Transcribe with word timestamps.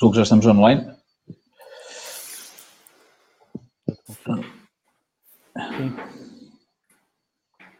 Julgo 0.00 0.12
que 0.14 0.16
já 0.16 0.22
estamos 0.22 0.46
online. 0.46 0.96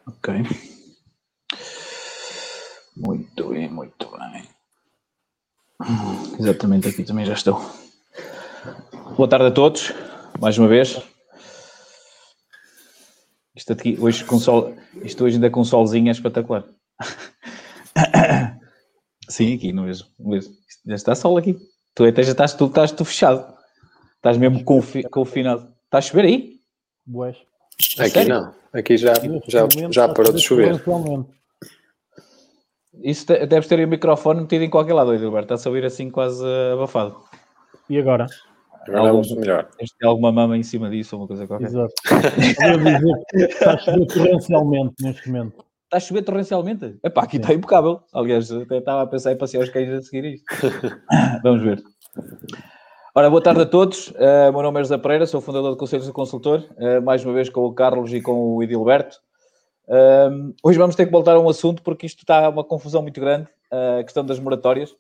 Ok. 0.06 0.34
Muito 2.94 3.48
bem, 3.48 3.70
muito 3.70 4.10
bem. 4.18 4.48
Exatamente 6.38 6.88
aqui 6.88 7.04
também 7.04 7.24
já 7.24 7.32
estou. 7.32 7.58
Boa 9.16 9.26
tarde 9.26 9.46
a 9.46 9.50
todos, 9.50 9.90
mais 10.38 10.58
uma 10.58 10.68
vez. 10.68 11.00
Isto 13.56 13.72
aqui, 13.72 13.96
hoje 13.98 14.26
com 14.26 14.38
sol, 14.38 14.76
isto 15.02 15.24
hoje 15.24 15.36
ainda 15.36 15.48
com 15.48 15.64
solzinho 15.64 16.08
é 16.08 16.12
espetacular. 16.12 16.66
Sim, 19.26 19.54
aqui 19.54 19.72
no 19.72 19.84
mesmo, 19.84 20.06
no 20.18 20.28
mesmo. 20.28 20.54
Já 20.84 20.94
está 20.94 21.14
sol 21.14 21.38
aqui. 21.38 21.56
Tu 21.94 22.04
até 22.04 22.22
já 22.22 22.32
estás, 22.32 22.54
tu, 22.54 22.66
estás 22.66 22.92
tu 22.92 23.04
fechado. 23.04 23.54
Estás 24.16 24.36
mesmo 24.36 24.64
confi, 24.64 25.02
confinado. 25.02 25.72
Está 25.84 25.98
a 25.98 26.00
chover 26.00 26.24
aí? 26.24 26.60
Boas. 27.06 27.36
Aqui 27.98 28.10
Sério? 28.10 28.28
não. 28.28 28.54
Aqui 28.72 28.96
já, 28.96 29.14
já, 29.48 29.66
já 29.90 30.08
parou 30.08 30.32
de 30.32 30.40
chover. 30.40 30.80
Isso 33.02 33.26
deves 33.26 33.66
ter 33.66 33.84
o 33.84 33.88
microfone 33.88 34.42
metido 34.42 34.64
em 34.64 34.70
qualquer 34.70 34.92
lado, 34.92 35.14
Edilberto. 35.14 35.54
Está 35.54 35.68
a 35.68 35.70
ouvir 35.70 35.84
assim 35.84 36.10
quase 36.10 36.44
abafado. 36.72 37.16
E 37.88 37.98
agora? 37.98 38.26
Agora 38.86 39.10
algum, 39.10 39.34
melhor. 39.36 39.68
Tem 39.76 40.08
alguma 40.08 40.30
mama 40.30 40.56
em 40.56 40.62
cima 40.62 40.88
disso 40.90 41.16
ou 41.16 41.22
uma 41.22 41.28
coisa 41.28 41.46
qualquer. 41.46 41.66
Exato. 41.66 41.92
está 43.34 43.74
a 43.74 43.78
chover 43.78 44.06
torrencialmente 44.06 44.94
neste 45.00 45.28
momento. 45.28 45.64
Está 45.90 45.96
a 45.96 46.00
chover 46.00 46.22
torrencialmente? 46.22 46.96
Epá, 47.02 47.24
aqui 47.24 47.36
está 47.36 47.52
impecável. 47.52 48.00
Aliás, 48.14 48.48
até 48.52 48.78
estava 48.78 49.02
a 49.02 49.06
pensar 49.08 49.32
em 49.32 49.36
passear 49.36 49.64
os 49.64 49.70
cães 49.70 49.90
a 49.90 50.00
seguir 50.00 50.34
isto. 50.34 50.46
Vamos 51.42 51.64
ver. 51.64 51.82
Ora, 53.12 53.28
boa 53.28 53.42
tarde 53.42 53.62
a 53.62 53.66
todos. 53.66 54.06
Uh, 54.10 54.52
meu 54.52 54.62
nome 54.62 54.78
é 54.78 54.84
José 54.84 54.96
Pereira, 54.98 55.26
sou 55.26 55.40
fundador 55.40 55.70
do 55.72 55.76
Conselho 55.76 56.04
de 56.04 56.12
Consultor, 56.12 56.64
uh, 56.76 57.02
mais 57.02 57.24
uma 57.24 57.34
vez 57.34 57.50
com 57.50 57.64
o 57.64 57.74
Carlos 57.74 58.12
e 58.12 58.20
com 58.20 58.54
o 58.54 58.62
Edilberto. 58.62 59.16
Uh, 59.88 60.54
hoje 60.62 60.78
vamos 60.78 60.94
ter 60.94 61.06
que 61.06 61.10
voltar 61.10 61.34
a 61.34 61.40
um 61.40 61.48
assunto 61.48 61.82
porque 61.82 62.06
isto 62.06 62.20
está 62.20 62.48
uma 62.48 62.62
confusão 62.62 63.02
muito 63.02 63.20
grande, 63.20 63.48
a 63.98 64.04
questão 64.04 64.24
das 64.24 64.38
moratórias. 64.38 64.94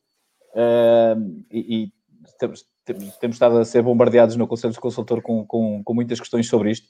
e, 1.52 1.84
e 1.84 1.92
temos, 2.36 2.64
temos, 2.84 3.16
temos, 3.18 3.36
estado 3.36 3.58
a 3.58 3.64
ser 3.64 3.82
bombardeados 3.82 4.34
no 4.34 4.48
Conselho 4.48 4.72
de 4.72 4.80
Consultor 4.80 5.22
com, 5.22 5.46
com, 5.46 5.84
com 5.84 5.94
muitas 5.94 6.18
questões 6.18 6.48
sobre 6.48 6.72
isto 6.72 6.88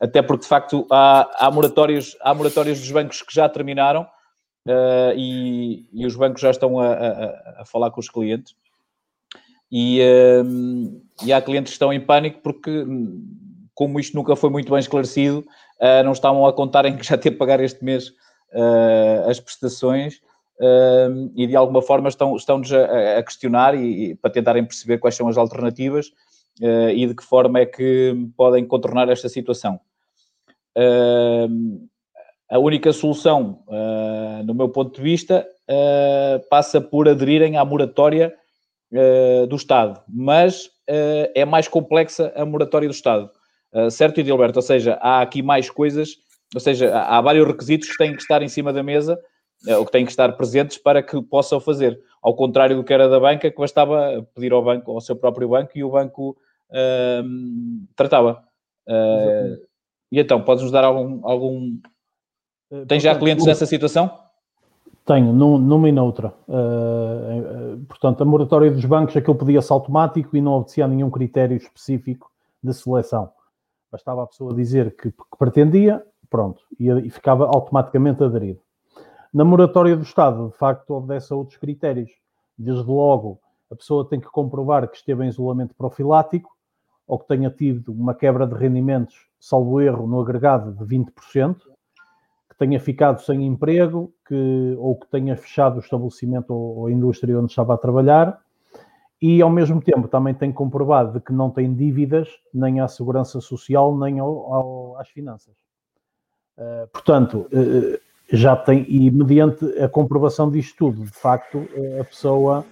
até 0.00 0.22
porque 0.22 0.42
de 0.42 0.48
facto 0.48 0.86
há, 0.90 1.46
há, 1.46 1.50
moratórios, 1.50 2.16
há 2.20 2.34
moratórios 2.34 2.80
dos 2.80 2.90
bancos 2.90 3.22
que 3.22 3.34
já 3.34 3.48
terminaram 3.48 4.02
uh, 4.02 5.12
e, 5.16 5.88
e, 5.92 6.06
os 6.06 6.14
bancos 6.14 6.40
já 6.40 6.50
estão 6.50 6.78
a, 6.78 6.92
a, 6.92 7.62
a 7.62 7.64
falar 7.64 7.90
com 7.90 8.00
os 8.00 8.08
clientes. 8.08 8.54
E, 9.70 10.00
uh, 10.00 11.02
e, 11.24 11.32
há 11.32 11.40
clientes 11.40 11.70
que 11.70 11.76
estão 11.76 11.92
em 11.92 12.00
pânico 12.00 12.40
porque, 12.42 12.84
como 13.74 13.98
isto 13.98 14.16
nunca 14.16 14.36
foi 14.36 14.50
muito 14.50 14.70
bem 14.70 14.78
esclarecido, 14.78 15.38
uh, 15.80 16.04
não 16.04 16.12
estavam 16.12 16.46
a 16.46 16.52
contarem 16.52 16.96
que 16.96 17.06
já 17.06 17.16
teve 17.16 17.34
que 17.34 17.38
pagar 17.38 17.60
este 17.60 17.84
mês 17.84 18.12
as 19.28 19.38
prestações 19.38 20.22
e 21.34 21.46
de 21.46 21.56
alguma 21.56 21.82
forma 21.82 22.08
estão, 22.08 22.34
estão-nos 22.36 22.72
a, 22.72 23.18
a 23.18 23.22
questionar 23.22 23.74
e, 23.74 24.12
e, 24.12 24.14
para 24.14 24.30
tentarem 24.30 24.64
perceber 24.64 24.96
quais 24.96 25.14
são 25.14 25.28
as 25.28 25.36
alternativas 25.36 26.10
uh, 26.62 26.90
e 26.90 27.06
de 27.06 27.14
que 27.14 27.24
forma 27.24 27.60
é 27.60 27.66
que 27.66 28.14
podem 28.36 28.66
contornar 28.66 29.08
esta 29.08 29.28
situação. 29.28 29.80
Uh, 30.76 31.88
a 32.50 32.58
única 32.58 32.92
solução, 32.92 33.64
uh, 33.66 34.44
no 34.44 34.54
meu 34.54 34.68
ponto 34.68 34.94
de 34.94 35.02
vista, 35.02 35.46
passa 36.48 36.80
por 36.80 37.08
aderirem 37.08 37.56
à 37.56 37.64
moratória 37.64 38.32
do 39.48 39.56
Estado, 39.56 40.00
mas 40.08 40.70
é 41.34 41.44
mais 41.44 41.66
complexa 41.66 42.32
a 42.36 42.44
moratória 42.44 42.88
do 42.88 42.94
Estado. 42.94 43.28
certo, 43.90 44.20
Edilberto? 44.20 44.60
Ou 44.60 44.62
seja, 44.62 44.96
há 45.02 45.20
aqui 45.22 45.42
mais 45.42 45.68
coisas, 45.68 46.10
ou 46.54 46.60
seja, 46.60 46.96
há 46.96 47.20
vários 47.20 47.44
requisitos 47.48 47.88
que 47.88 47.98
têm 47.98 48.14
que 48.14 48.22
estar 48.22 48.42
em 48.42 48.48
cima 48.48 48.72
da 48.72 48.80
mesa 48.80 49.18
ou 49.78 49.86
que 49.86 49.92
têm 49.92 50.04
que 50.04 50.10
estar 50.10 50.32
presentes 50.36 50.78
para 50.78 51.02
que 51.02 51.20
possam 51.22 51.60
fazer. 51.60 51.98
Ao 52.22 52.34
contrário 52.34 52.76
do 52.76 52.84
que 52.84 52.92
era 52.92 53.08
da 53.08 53.20
banca, 53.20 53.50
que 53.50 53.56
bastava 53.56 54.26
pedir 54.34 54.52
ao 54.52 54.62
banco, 54.62 54.90
ao 54.90 55.00
seu 55.00 55.16
próprio 55.16 55.48
banco, 55.48 55.72
e 55.74 55.84
o 55.84 55.90
banco 55.90 56.36
uh, 56.70 57.86
tratava. 57.94 58.42
Uh, 58.86 59.66
e 60.10 60.20
então, 60.20 60.42
podes-nos 60.42 60.72
dar 60.72 60.84
algum. 60.84 61.26
algum... 61.26 61.78
Eh, 62.70 62.84
Tens 62.86 63.02
já 63.02 63.14
clientes 63.14 63.44
nessa 63.44 63.66
situação? 63.66 64.10
Tenho, 65.04 65.32
numa 65.32 65.88
e 65.88 65.92
noutra. 65.92 66.32
Uh, 66.48 67.84
portanto, 67.86 68.22
a 68.22 68.24
moratória 68.24 68.70
dos 68.70 68.84
bancos, 68.84 69.16
aquilo 69.16 69.36
podia-se 69.36 69.72
automático 69.72 70.36
e 70.36 70.40
não 70.40 70.52
obedecia 70.52 70.84
a 70.84 70.88
nenhum 70.88 71.10
critério 71.10 71.56
específico 71.56 72.30
de 72.62 72.74
seleção. 72.74 73.30
Bastava 73.90 74.24
a 74.24 74.26
pessoa 74.26 74.54
dizer 74.54 74.96
que, 74.96 75.10
que 75.12 75.38
pretendia, 75.38 76.02
pronto, 76.28 76.60
e, 76.78 76.88
e, 76.90 77.10
ficava 77.10 77.46
automaticamente 77.46 78.22
aderido. 78.22 78.60
Na 79.36 79.44
moratória 79.44 79.94
do 79.94 80.02
Estado, 80.02 80.48
de 80.48 80.56
facto, 80.56 80.94
obedece 80.94 81.30
a 81.30 81.36
outros 81.36 81.58
critérios. 81.58 82.10
Desde 82.56 82.88
logo, 82.90 83.38
a 83.70 83.76
pessoa 83.76 84.08
tem 84.08 84.18
que 84.18 84.28
comprovar 84.28 84.88
que 84.88 84.96
esteve 84.96 85.26
em 85.26 85.28
isolamento 85.28 85.74
profilático, 85.74 86.56
ou 87.06 87.18
que 87.18 87.28
tenha 87.28 87.50
tido 87.50 87.92
uma 87.92 88.14
quebra 88.14 88.46
de 88.46 88.54
rendimentos, 88.54 89.28
salvo 89.38 89.78
erro, 89.78 90.06
no 90.06 90.22
agregado 90.22 90.72
de 90.72 90.82
20%, 90.82 91.58
que 92.48 92.56
tenha 92.58 92.80
ficado 92.80 93.20
sem 93.20 93.44
emprego, 93.44 94.10
que, 94.26 94.74
ou 94.78 94.98
que 94.98 95.06
tenha 95.08 95.36
fechado 95.36 95.76
o 95.76 95.80
estabelecimento 95.80 96.54
ou, 96.54 96.86
a 96.86 96.90
indústria 96.90 97.38
onde 97.38 97.50
estava 97.50 97.74
a 97.74 97.76
trabalhar, 97.76 98.40
e 99.20 99.42
ao 99.42 99.50
mesmo 99.50 99.82
tempo 99.82 100.08
também 100.08 100.32
tem 100.32 100.50
comprovado 100.50 101.12
de 101.12 101.20
que 101.20 101.34
não 101.34 101.50
tem 101.50 101.74
dívidas 101.74 102.30
nem 102.54 102.80
à 102.80 102.88
segurança 102.88 103.38
social 103.42 103.94
nem 103.98 104.18
ao, 104.18 104.54
ao, 104.54 104.98
às 104.98 105.10
finanças. 105.10 105.54
Uh, 106.56 106.88
portanto, 106.90 107.46
uh, 107.52 108.05
já 108.28 108.56
tem, 108.56 108.84
e 108.88 109.10
mediante 109.10 109.64
a 109.78 109.88
comprovação 109.88 110.50
disto 110.50 110.76
tudo, 110.76 111.04
de 111.04 111.12
facto, 111.12 111.58
uh, 111.58 112.00
a 112.00 112.04
pessoa 112.04 112.64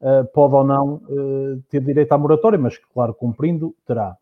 uh, 0.00 0.24
pode 0.32 0.54
ou 0.54 0.64
não 0.64 0.94
uh, 0.94 1.62
ter 1.70 1.80
direito 1.80 2.12
à 2.12 2.18
moratória, 2.18 2.58
mas 2.58 2.76
claro, 2.78 3.14
cumprindo, 3.14 3.74
terá. 3.86 4.16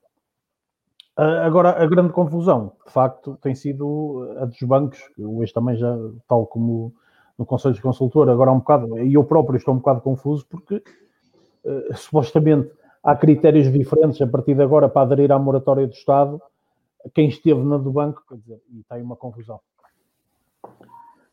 Agora, 1.18 1.82
a 1.82 1.86
grande 1.86 2.12
confusão, 2.12 2.72
de 2.86 2.92
facto, 2.92 3.38
tem 3.40 3.54
sido 3.54 4.36
a 4.38 4.44
dos 4.44 4.60
bancos, 4.60 4.98
hoje 5.18 5.50
também 5.50 5.74
já, 5.74 5.96
tal 6.28 6.46
como 6.46 6.92
no 7.38 7.46
Conselho 7.46 7.74
de 7.74 7.80
Consultor, 7.80 8.28
agora 8.28 8.52
um 8.52 8.58
bocado, 8.58 8.98
e 8.98 9.14
eu 9.14 9.24
próprio 9.24 9.56
estou 9.56 9.72
um 9.72 9.78
bocado 9.78 10.02
confuso, 10.02 10.44
porque 10.46 10.82
supostamente 11.94 12.70
há 13.02 13.16
critérios 13.16 13.72
diferentes 13.72 14.20
a 14.20 14.26
partir 14.26 14.54
de 14.54 14.62
agora 14.62 14.90
para 14.90 15.02
aderir 15.02 15.32
à 15.32 15.38
moratória 15.38 15.86
do 15.86 15.94
Estado, 15.94 16.38
quem 17.14 17.28
esteve 17.28 17.62
na 17.62 17.78
do 17.78 17.92
banco, 17.92 18.22
quer 18.28 18.36
dizer, 18.36 18.60
e 18.70 18.82
tem 18.84 19.00
uma 19.00 19.16
confusão. 19.16 19.58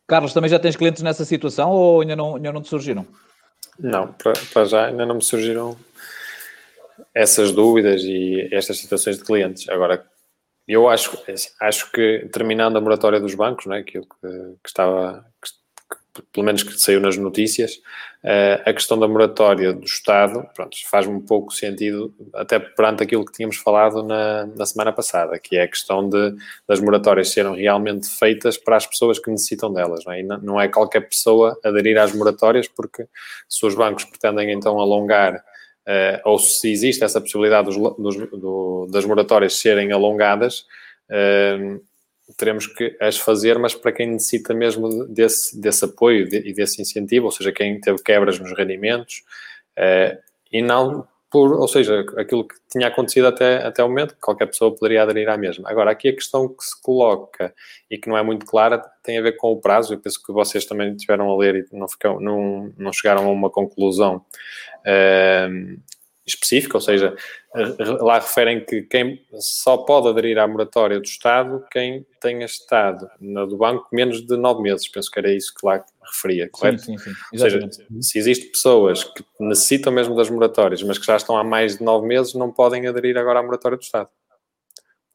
Carlos, 0.08 0.34
também 0.34 0.50
já 0.50 0.60
tens 0.60 0.76
clientes 0.76 1.02
nessa 1.02 1.26
situação 1.26 1.72
ou 1.72 2.02
ainda 2.02 2.16
não, 2.16 2.36
ainda 2.36 2.52
não 2.52 2.62
te 2.62 2.70
surgiram? 2.70 3.06
Não, 3.80 4.14
para, 4.14 4.66
já 4.66 4.88
ainda 4.88 5.06
não 5.06 5.16
me 5.16 5.24
surgiram 5.24 5.78
essas 7.14 7.52
dúvidas 7.52 8.04
e 8.04 8.48
estas 8.52 8.78
situações 8.78 9.18
de 9.18 9.24
clientes. 9.24 9.68
Agora, 9.70 10.06
eu 10.68 10.90
acho, 10.90 11.18
acho 11.60 11.92
que 11.92 12.30
terminando 12.32 12.78
a 12.78 12.82
moratória 12.82 13.20
dos 13.20 13.36
bancos, 13.36 13.66
né, 13.66 13.80
aquilo 13.80 14.06
que, 14.06 14.28
que 14.64 14.70
estava, 14.70 15.26
pelo 16.32 16.46
menos 16.46 16.64
que 16.64 16.80
saiu 16.80 17.00
nas 17.00 17.18
notícias, 17.18 17.76
uh, 18.24 18.62
a 18.66 18.74
questão 18.74 19.00
da 19.00 19.08
moratória 19.08 19.74
do 19.74 19.86
Estado, 19.86 20.46
faz-me 20.90 21.14
um 21.14 21.22
pouco 21.22 21.52
sentido, 21.54 22.14
até 22.34 22.60
perante 22.60 23.04
aquilo 23.04 23.26
que 23.26 23.32
tínhamos 23.32 23.58
falado 23.58 24.04
na, 24.04 24.46
na 24.46 24.66
semana 24.66 24.92
passada, 24.92 25.40
que 25.40 25.58
é 25.58 25.64
a 25.64 25.68
questão 25.68 26.08
de, 26.08 26.36
das 26.68 26.80
moratórias 26.80 27.32
serem 27.32 27.56
realmente 27.56 28.08
feitas 28.08 28.58
para 28.58 28.78
as 28.78 28.86
pessoas 28.86 29.18
que 29.18 29.32
necessitam 29.32 29.74
delas, 29.74 30.06
não 30.06 30.14
é? 30.14 30.20
E 30.20 30.24
não 30.24 30.62
é 30.62 30.68
qualquer 30.68 31.02
pessoa 31.02 31.60
aderir 31.64 31.98
às 31.98 32.14
moratórias, 32.14 32.68
porque 32.68 33.08
se 33.50 33.66
os 33.66 33.74
bancos 33.74 34.06
pretendem 34.06 34.52
então 34.52 34.80
alongar 34.80 35.36
uh, 35.36 36.22
ou 36.26 36.38
se 36.38 36.72
existe 36.72 37.04
essa 37.04 37.20
possibilidade 37.20 37.68
dos, 37.68 37.78
dos, 37.98 38.30
do, 38.32 38.88
das 38.92 39.06
moratórias 39.06 39.56
serem 39.56 39.92
alongadas, 39.92 40.66
uh, 41.10 41.82
teremos 42.38 42.68
que 42.68 42.96
as 43.00 43.18
fazer, 43.18 43.60
mas 43.60 43.76
para 43.76 43.92
quem 43.92 44.12
necessita 44.12 44.54
mesmo 44.54 45.06
desse, 45.08 45.60
desse 45.60 45.86
apoio 45.86 46.28
e 46.28 46.54
desse 46.54 46.82
incentivo, 46.82 47.26
ou 47.26 47.32
seja, 47.32 47.52
quem 47.52 47.80
teve 47.80 48.02
quebras 48.02 48.40
nos 48.40 48.56
rendimentos, 48.58 49.24
uh, 49.78 50.18
e 50.52 50.62
não 50.62 51.08
por, 51.34 51.52
ou 51.52 51.68
seja, 51.68 52.06
aquilo 52.16 52.48
que 52.48 52.54
tinha 52.72 52.88
acontecido 52.88 53.26
até, 53.26 53.66
até 53.66 53.84
o 53.84 53.90
momento, 53.90 54.16
qualquer 54.22 54.46
pessoa 54.46 54.76
poderia 54.76 55.02
aderir 55.02 55.28
à 55.28 55.36
mesma. 55.36 55.68
Agora, 55.68 55.90
aqui 55.90 56.10
a 56.10 56.14
questão 56.14 56.48
que 56.48 56.64
se 56.64 56.80
coloca 56.80 57.52
e 57.90 57.98
que 57.98 58.08
não 58.08 58.16
é 58.16 58.22
muito 58.22 58.46
clara 58.46 58.78
tem 59.02 59.18
a 59.18 59.22
ver 59.22 59.32
com 59.32 59.52
o 59.52 59.60
prazo, 59.60 59.96
eu 59.96 60.00
penso 60.00 60.22
que 60.24 60.32
vocês 60.32 60.64
também 60.64 60.96
tiveram 60.96 61.32
a 61.32 61.36
ler 61.36 61.56
e 61.56 61.76
não, 61.76 61.90
ficam, 61.90 62.20
não, 62.20 62.72
não 62.78 62.94
chegaram 62.94 63.28
a 63.28 63.32
uma 63.32 63.50
conclusão. 63.50 64.24
Uh, 64.86 65.82
específica, 66.26 66.78
ou 66.78 66.82
seja, 66.82 67.16
lá 68.00 68.16
referem 68.16 68.64
que 68.64 68.84
quem 68.84 69.22
só 69.40 69.78
pode 69.78 70.08
aderir 70.08 70.38
à 70.38 70.48
moratória 70.48 71.00
do 71.00 71.06
Estado 71.06 71.64
quem 71.72 72.06
tenha 72.22 72.46
estado 72.46 73.10
na 73.20 73.46
do 73.46 73.58
banco 73.58 73.88
menos 73.92 74.26
de 74.26 74.38
nove 74.38 74.62
meses. 74.62 74.88
Penso 74.88 75.12
que 75.12 75.20
era 75.20 75.34
isso 75.34 75.54
que 75.54 75.66
lá 75.66 75.84
referia, 76.02 76.50
correto? 76.50 76.82
Sim, 76.82 76.98
sim, 76.98 77.12
sim. 77.12 77.16
Ou 77.34 77.40
seja, 77.40 77.70
se 78.02 78.18
existem 78.18 78.50
pessoas 78.52 79.04
que 79.04 79.24
necessitam 79.40 79.92
mesmo 79.92 80.16
das 80.16 80.30
moratórias, 80.30 80.82
mas 80.84 80.98
que 80.98 81.06
já 81.06 81.18
estão 81.18 81.38
há 81.38 81.44
mais 81.44 81.78
de 81.78 81.84
nove 81.84 82.08
meses, 82.08 82.34
não 82.34 82.52
podem 82.52 82.88
aderir 82.88 83.18
agora 83.18 83.40
à 83.40 83.44
moratória 83.44 83.78
do 83.78 83.84
Estado. 83.84 84.10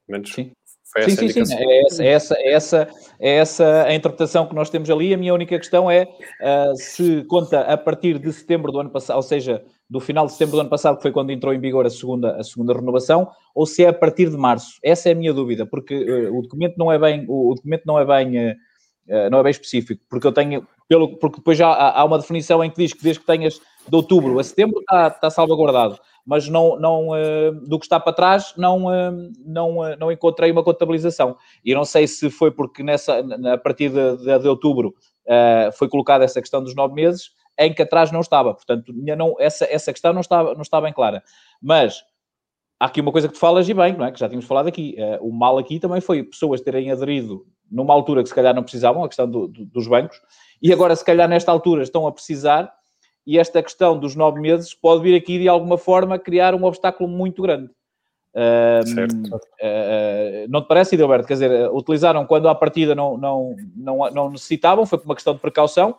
Pelo 0.06 0.18
menos 0.18 0.32
sim. 0.32 0.52
Foi 0.90 1.02
sim, 1.10 1.28
sim, 1.28 1.44
sim. 1.44 1.54
É 1.54 1.82
essa, 1.82 2.02
é, 2.02 2.08
essa, 2.08 2.34
é, 2.34 2.52
essa, 2.52 2.88
é 3.20 3.36
essa 3.36 3.82
a 3.84 3.94
interpretação 3.94 4.46
que 4.46 4.54
nós 4.54 4.70
temos 4.70 4.88
ali. 4.88 5.12
A 5.12 5.18
minha 5.18 5.34
única 5.34 5.58
questão 5.58 5.90
é 5.90 6.04
uh, 6.04 6.74
se 6.76 7.24
conta 7.24 7.60
a 7.60 7.76
partir 7.76 8.18
de 8.18 8.32
setembro 8.32 8.72
do 8.72 8.80
ano 8.80 8.90
passado, 8.90 9.16
ou 9.16 9.22
seja, 9.22 9.62
do 9.88 10.00
final 10.00 10.26
de 10.26 10.32
setembro 10.32 10.56
do 10.56 10.60
ano 10.60 10.70
passado, 10.70 10.96
que 10.96 11.02
foi 11.02 11.12
quando 11.12 11.30
entrou 11.30 11.54
em 11.54 11.58
vigor 11.58 11.86
a 11.86 11.90
segunda, 11.90 12.36
a 12.36 12.44
segunda 12.44 12.74
renovação, 12.74 13.30
ou 13.54 13.64
se 13.64 13.84
é 13.84 13.88
a 13.88 13.92
partir 13.92 14.28
de 14.28 14.36
março. 14.36 14.78
Essa 14.82 15.08
é 15.08 15.12
a 15.12 15.14
minha 15.14 15.32
dúvida, 15.32 15.64
porque 15.64 15.94
uh, 15.94 16.38
o 16.38 16.42
documento 16.42 16.76
não 16.76 16.92
é 16.92 16.98
bem, 16.98 17.24
o, 17.26 17.54
documento 17.54 17.84
não 17.86 17.98
é 17.98 18.04
bem, 18.04 18.50
uh, 18.50 19.30
não 19.30 19.38
é 19.38 19.42
bem 19.42 19.50
específico, 19.50 20.02
porque 20.08 20.26
eu 20.26 20.32
tenho, 20.32 20.66
pelo, 20.86 21.16
porque 21.16 21.38
depois 21.38 21.56
já 21.56 21.68
há, 21.68 22.00
há, 22.00 22.04
uma 22.04 22.18
definição 22.18 22.62
em 22.62 22.70
que 22.70 22.76
diz 22.76 22.92
que 22.92 23.02
desde 23.02 23.20
que 23.20 23.26
tenhas 23.26 23.60
de 23.88 23.96
outubro 23.96 24.38
a 24.38 24.44
setembro 24.44 24.80
está, 24.80 25.08
está 25.08 25.30
salvaguardado 25.30 25.98
mas 26.26 26.46
não, 26.46 26.78
não, 26.78 27.08
do 27.66 27.78
que 27.78 27.86
está 27.86 27.98
para 27.98 28.12
trás 28.12 28.52
não, 28.54 28.84
não, 29.46 29.96
não 29.98 30.12
encontrei 30.12 30.50
uma 30.50 30.62
contabilização. 30.62 31.38
E 31.64 31.74
não 31.74 31.86
sei 31.86 32.06
se 32.06 32.28
foi 32.28 32.50
porque 32.50 32.82
nessa, 32.82 33.24
a 33.50 33.56
partir 33.56 33.88
de, 33.88 34.18
de, 34.18 34.38
de 34.38 34.46
outubro 34.46 34.94
foi 35.78 35.88
colocada 35.88 36.26
essa 36.26 36.42
questão 36.42 36.62
dos 36.62 36.74
nove 36.74 36.92
meses, 36.92 37.30
em 37.58 37.72
que 37.72 37.82
atrás 37.82 38.12
não 38.12 38.20
estava. 38.20 38.54
Portanto, 38.54 38.92
não, 38.94 39.34
essa, 39.38 39.66
essa 39.70 39.92
questão 39.92 40.12
não 40.12 40.20
está, 40.20 40.42
não 40.42 40.62
está 40.62 40.80
bem 40.80 40.92
clara. 40.92 41.22
Mas 41.60 42.02
há 42.78 42.86
aqui 42.86 43.00
uma 43.00 43.12
coisa 43.12 43.28
que 43.28 43.34
tu 43.34 43.40
falas 43.40 43.68
e 43.68 43.74
bem, 43.74 43.96
não 43.96 44.04
é? 44.04 44.12
Que 44.12 44.20
já 44.20 44.28
tínhamos 44.28 44.46
falado 44.46 44.68
aqui. 44.68 44.96
o 45.20 45.32
mal 45.32 45.58
aqui 45.58 45.80
também 45.80 46.00
foi 46.00 46.22
pessoas 46.22 46.60
terem 46.60 46.90
aderido 46.92 47.46
numa 47.70 47.92
altura 47.92 48.22
que 48.22 48.28
se 48.28 48.34
calhar 48.34 48.54
não 48.54 48.62
precisavam, 48.62 49.04
a 49.04 49.08
questão 49.08 49.28
do, 49.28 49.48
do, 49.48 49.64
dos 49.66 49.86
bancos, 49.86 50.20
e 50.62 50.72
agora 50.72 50.96
se 50.96 51.04
calhar 51.04 51.28
nesta 51.28 51.52
altura 51.52 51.82
estão 51.82 52.06
a 52.06 52.12
precisar 52.12 52.72
e 53.26 53.38
esta 53.38 53.62
questão 53.62 53.98
dos 53.98 54.16
nove 54.16 54.40
meses 54.40 54.72
pode 54.72 55.02
vir 55.02 55.14
aqui 55.14 55.38
de 55.38 55.48
alguma 55.48 55.76
forma 55.76 56.18
criar 56.18 56.54
um 56.54 56.64
obstáculo 56.64 57.08
muito 57.08 57.42
grande. 57.42 57.70
Uh, 58.34 58.80
uh, 59.62 60.48
não 60.48 60.62
te 60.62 60.68
parece, 60.68 60.94
Edilberto? 60.94 61.26
Quer 61.26 61.34
dizer, 61.34 61.70
utilizaram 61.70 62.24
quando 62.24 62.48
à 62.48 62.54
partida 62.54 62.94
não, 62.94 63.18
não, 63.18 63.56
não, 63.76 64.10
não 64.10 64.30
necessitavam, 64.30 64.86
foi 64.86 64.98
por 64.98 65.04
uma 65.04 65.14
questão 65.14 65.34
de 65.34 65.40
precaução, 65.40 65.96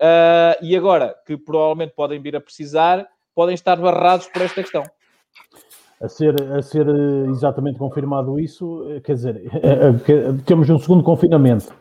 uh, 0.00 0.64
e 0.64 0.76
agora 0.76 1.14
que 1.26 1.36
provavelmente 1.36 1.94
podem 1.94 2.20
vir 2.20 2.36
a 2.36 2.40
precisar, 2.40 3.06
podem 3.34 3.54
estar 3.54 3.76
barrados 3.76 4.26
por 4.28 4.42
esta 4.42 4.62
questão. 4.62 4.82
A 6.00 6.08
ser, 6.08 6.34
a 6.52 6.60
ser 6.60 6.86
exatamente 7.30 7.78
confirmado 7.78 8.38
isso, 8.38 8.84
quer 9.04 9.14
dizer, 9.14 9.42
temos 10.44 10.68
um 10.68 10.78
segundo 10.78 11.02
confinamento 11.02 11.72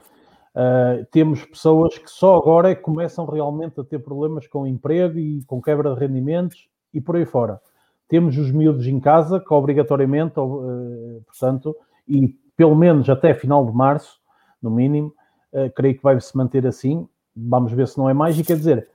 Uh, 0.54 1.04
temos 1.10 1.44
pessoas 1.45 1.98
que 1.98 2.10
só 2.10 2.36
agora 2.36 2.69
é 2.69 2.75
começam 2.75 3.25
realmente 3.25 3.80
a 3.81 3.83
ter 3.83 3.98
problemas 3.98 4.45
com 4.45 4.68
emprego 4.68 5.18
e 5.18 5.44
com 5.45 5.60
quebra 5.60 5.94
de 5.94 6.00
rendimentos 6.00 6.69
e 6.94 7.01
por 7.01 7.15
aí 7.15 7.25
fora. 7.25 7.60
Temos 8.07 8.38
os 8.38 8.51
miúdos 8.51 8.86
em 8.86 9.00
casa, 9.00 9.39
que 9.39 9.51
obrigatoriamente, 9.51 10.39
uh, 10.39 11.24
portanto, 11.25 11.75
e 12.07 12.27
pelo 12.56 12.75
menos 12.75 13.10
até 13.10 13.33
final 13.33 13.65
de 13.65 13.71
março, 13.71 14.19
no 14.62 14.69
mínimo, 14.69 15.12
uh, 15.54 15.74
creio 15.75 15.95
que 15.95 16.04
vai 16.04 16.21
se 16.21 16.38
manter 16.38 16.68
assim. 16.68 17.07
Vamos 17.35 17.71
ver 17.71 17.88
se 17.88 17.97
não 17.97 18.09
é 18.09 18.13
mais. 18.13 18.38
E 18.38 18.44
quer 18.44 18.57
dizer, 18.57 18.88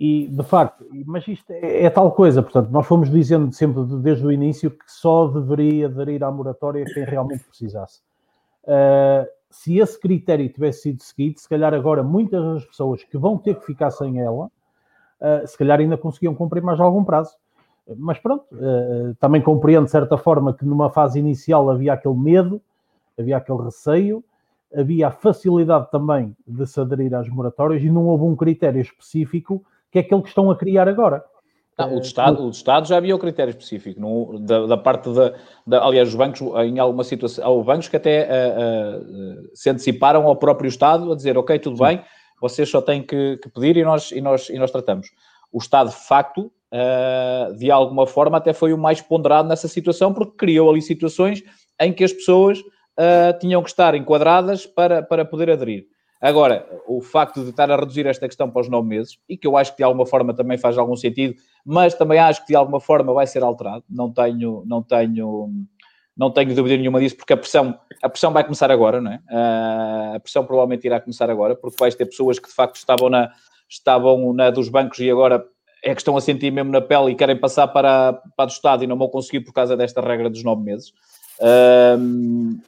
e 0.00 0.28
de 0.28 0.42
facto, 0.42 0.86
mas 1.04 1.28
isto 1.28 1.50
é, 1.50 1.84
é, 1.84 1.90
tal 1.90 2.10
coisa, 2.12 2.42
portanto, 2.42 2.70
nós 2.70 2.86
fomos 2.86 3.10
dizendo 3.10 3.52
sempre 3.52 3.84
desde 4.02 4.26
o 4.26 4.32
início 4.32 4.70
que 4.70 4.84
só 4.86 5.28
deveria 5.28 5.86
aderir 5.86 6.24
à 6.24 6.30
moratória 6.30 6.86
quem 6.86 7.04
realmente 7.04 7.44
precisasse. 7.44 8.00
Uh, 8.64 9.28
se 9.50 9.78
esse 9.78 10.00
critério 10.00 10.48
tivesse 10.48 10.82
sido 10.82 11.02
seguido, 11.02 11.38
se 11.38 11.46
calhar 11.46 11.74
agora 11.74 12.02
muitas 12.02 12.42
das 12.42 12.64
pessoas 12.64 13.04
que 13.04 13.18
vão 13.18 13.36
ter 13.36 13.56
que 13.56 13.66
ficar 13.66 13.90
sem 13.90 14.18
ela, 14.20 14.46
uh, 14.46 15.46
se 15.46 15.58
calhar 15.58 15.78
ainda 15.78 15.98
conseguiam 15.98 16.34
cumprir 16.34 16.62
mais 16.62 16.80
algum 16.80 17.04
prazo. 17.04 17.36
Mas 17.98 18.18
pronto, 18.18 18.46
uh, 18.52 19.14
também 19.16 19.42
compreendo 19.42 19.84
de 19.84 19.90
certa 19.90 20.16
forma 20.16 20.54
que 20.54 20.64
numa 20.64 20.88
fase 20.88 21.18
inicial 21.18 21.68
havia 21.68 21.92
aquele 21.92 22.16
medo, 22.16 22.62
havia 23.18 23.36
aquele 23.36 23.64
receio, 23.64 24.24
havia 24.74 25.08
a 25.08 25.10
facilidade 25.10 25.90
também 25.90 26.36
de 26.46 26.66
se 26.66 26.80
aderir 26.80 27.14
às 27.14 27.28
moratórias 27.28 27.82
e 27.82 27.90
não 27.90 28.06
houve 28.06 28.24
um 28.24 28.36
critério 28.36 28.80
específico 28.80 29.64
que 29.90 29.98
é 29.98 30.02
aquele 30.02 30.22
que 30.22 30.28
estão 30.28 30.50
a 30.50 30.56
criar 30.56 30.88
agora. 30.88 31.24
Não, 31.76 31.96
o, 31.96 32.00
de 32.00 32.06
Estado, 32.06 32.44
o 32.44 32.50
Estado 32.50 32.86
já 32.86 32.96
havia 32.98 33.16
o 33.16 33.18
critério 33.18 33.50
específico, 33.50 33.98
no, 33.98 34.38
da, 34.38 34.66
da, 34.66 34.76
parte 34.76 35.12
da, 35.12 35.34
da, 35.66 35.84
Aliás, 35.84 36.08
os 36.08 36.14
bancos, 36.14 36.40
em 36.64 36.78
alguma 36.78 37.02
situação, 37.02 37.60
há 37.60 37.64
bancos 37.64 37.88
que 37.88 37.96
até 37.96 38.28
uh, 38.28 39.00
uh, 39.00 39.50
se 39.54 39.70
anteciparam 39.70 40.26
ao 40.26 40.36
próprio 40.36 40.68
Estado 40.68 41.10
a 41.10 41.16
dizer: 41.16 41.38
Ok, 41.38 41.58
tudo 41.58 41.78
Sim. 41.78 41.84
bem, 41.84 42.04
vocês 42.40 42.68
só 42.68 42.82
têm 42.82 43.02
que, 43.02 43.38
que, 43.38 43.48
pedir 43.48 43.78
e 43.78 43.84
nós, 43.84 44.10
e, 44.12 44.20
nós, 44.20 44.50
e 44.50 44.58
nós 44.58 44.70
tratamos. 44.70 45.08
O 45.50 45.58
Estado, 45.58 45.88
de 45.88 45.96
facto, 45.96 46.52
uh, 46.72 47.54
de 47.56 47.70
alguma 47.70 48.06
forma, 48.06 48.36
até 48.36 48.52
foi 48.52 48.72
o 48.72 48.78
mais 48.78 49.00
ponderado 49.00 49.48
nessa 49.48 49.66
situação, 49.66 50.12
porque 50.12 50.36
criou 50.36 50.70
ali 50.70 50.82
situações 50.82 51.42
em 51.80 51.92
que 51.92 52.04
as 52.04 52.12
pessoas 52.12 52.62
tinham 53.40 53.62
que 53.62 53.70
estar 53.70 53.94
enquadradas 53.94 54.66
para, 54.66 55.02
para 55.02 55.24
poder 55.24 55.50
aderir. 55.50 55.86
Agora, 56.20 56.66
o 56.86 57.00
facto 57.00 57.42
de 57.42 57.48
estar 57.48 57.70
a 57.70 57.76
reduzir 57.76 58.06
esta 58.06 58.28
questão 58.28 58.50
para 58.50 58.60
os 58.60 58.68
nove 58.68 58.86
meses, 58.86 59.18
e 59.26 59.38
que 59.38 59.46
eu 59.46 59.56
acho 59.56 59.72
que 59.72 59.78
de 59.78 59.84
alguma 59.84 60.04
forma 60.04 60.34
também 60.34 60.58
faz 60.58 60.76
algum 60.76 60.94
sentido, 60.94 61.34
mas 61.64 61.94
também 61.94 62.18
acho 62.18 62.42
que 62.42 62.48
de 62.48 62.56
alguma 62.56 62.78
forma 62.78 63.12
vai 63.14 63.26
ser 63.26 63.42
alterado, 63.42 63.84
não 63.88 64.12
tenho, 64.12 64.62
não 64.66 64.82
tenho, 64.82 65.50
não 66.14 66.30
tenho 66.30 66.54
dúvida 66.54 66.76
nenhuma 66.76 67.00
disso, 67.00 67.16
porque 67.16 67.32
a 67.32 67.36
pressão, 67.38 67.78
a 68.02 68.08
pressão 68.08 68.32
vai 68.32 68.44
começar 68.44 68.70
agora, 68.70 69.00
não 69.00 69.12
é? 69.12 69.20
Ah, 69.30 70.12
a 70.16 70.20
pressão 70.20 70.44
provavelmente 70.44 70.86
irá 70.86 71.00
começar 71.00 71.30
agora, 71.30 71.56
porque 71.56 71.76
vais 71.80 71.94
ter 71.94 72.04
pessoas 72.04 72.38
que 72.38 72.48
de 72.48 72.54
facto 72.54 72.76
estavam 72.76 73.08
na, 73.08 73.30
estavam 73.66 74.34
na 74.34 74.50
dos 74.50 74.68
bancos 74.68 74.98
e 74.98 75.10
agora 75.10 75.42
é 75.82 75.94
que 75.94 76.02
estão 76.02 76.18
a 76.18 76.20
sentir 76.20 76.50
mesmo 76.50 76.70
na 76.70 76.82
pele 76.82 77.12
e 77.12 77.14
querem 77.14 77.36
passar 77.36 77.66
para, 77.68 78.20
para 78.36 78.44
do 78.44 78.52
Estado 78.52 78.84
e 78.84 78.86
não 78.86 78.98
vão 78.98 79.08
conseguir 79.08 79.40
por 79.40 79.54
causa 79.54 79.74
desta 79.74 80.02
regra 80.02 80.28
dos 80.28 80.44
nove 80.44 80.62
meses. 80.62 80.92
Um, 81.98 82.60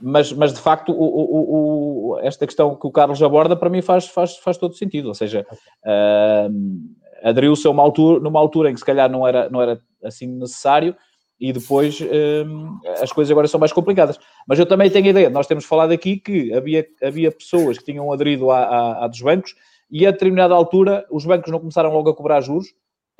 mas, 0.00 0.32
mas 0.32 0.52
de 0.52 0.60
facto, 0.60 0.92
o, 0.92 1.04
o, 1.04 2.12
o, 2.12 2.18
esta 2.20 2.46
questão 2.46 2.76
que 2.76 2.86
o 2.86 2.90
Carlos 2.92 3.22
aborda 3.22 3.56
para 3.56 3.68
mim 3.68 3.82
faz, 3.82 4.06
faz, 4.06 4.36
faz 4.36 4.56
todo 4.56 4.74
sentido. 4.74 5.08
Ou 5.08 5.14
seja, 5.14 5.46
uh, 5.84 7.28
aderiu-se 7.28 7.66
altura, 7.66 8.20
numa 8.20 8.38
altura 8.38 8.70
em 8.70 8.74
que 8.74 8.80
se 8.80 8.86
calhar 8.86 9.10
não 9.10 9.26
era, 9.26 9.48
não 9.50 9.60
era 9.60 9.80
assim 10.02 10.26
necessário 10.26 10.94
e 11.40 11.52
depois 11.52 12.00
uh, 12.00 13.02
as 13.02 13.12
coisas 13.12 13.30
agora 13.30 13.48
são 13.48 13.60
mais 13.60 13.72
complicadas. 13.72 14.18
Mas 14.46 14.58
eu 14.58 14.66
também 14.66 14.90
tenho 14.90 15.06
a 15.06 15.10
ideia, 15.10 15.30
nós 15.30 15.46
temos 15.46 15.64
falado 15.64 15.92
aqui 15.92 16.18
que 16.18 16.52
havia, 16.52 16.86
havia 17.02 17.30
pessoas 17.32 17.78
que 17.78 17.84
tinham 17.84 18.12
aderido 18.12 18.50
à 18.50 19.06
dos 19.08 19.20
bancos 19.20 19.54
e 19.90 20.06
a 20.06 20.10
determinada 20.10 20.54
altura 20.54 21.06
os 21.10 21.24
bancos 21.24 21.50
não 21.50 21.58
começaram 21.58 21.92
logo 21.92 22.10
a 22.10 22.14
cobrar 22.14 22.40
juros, 22.40 22.68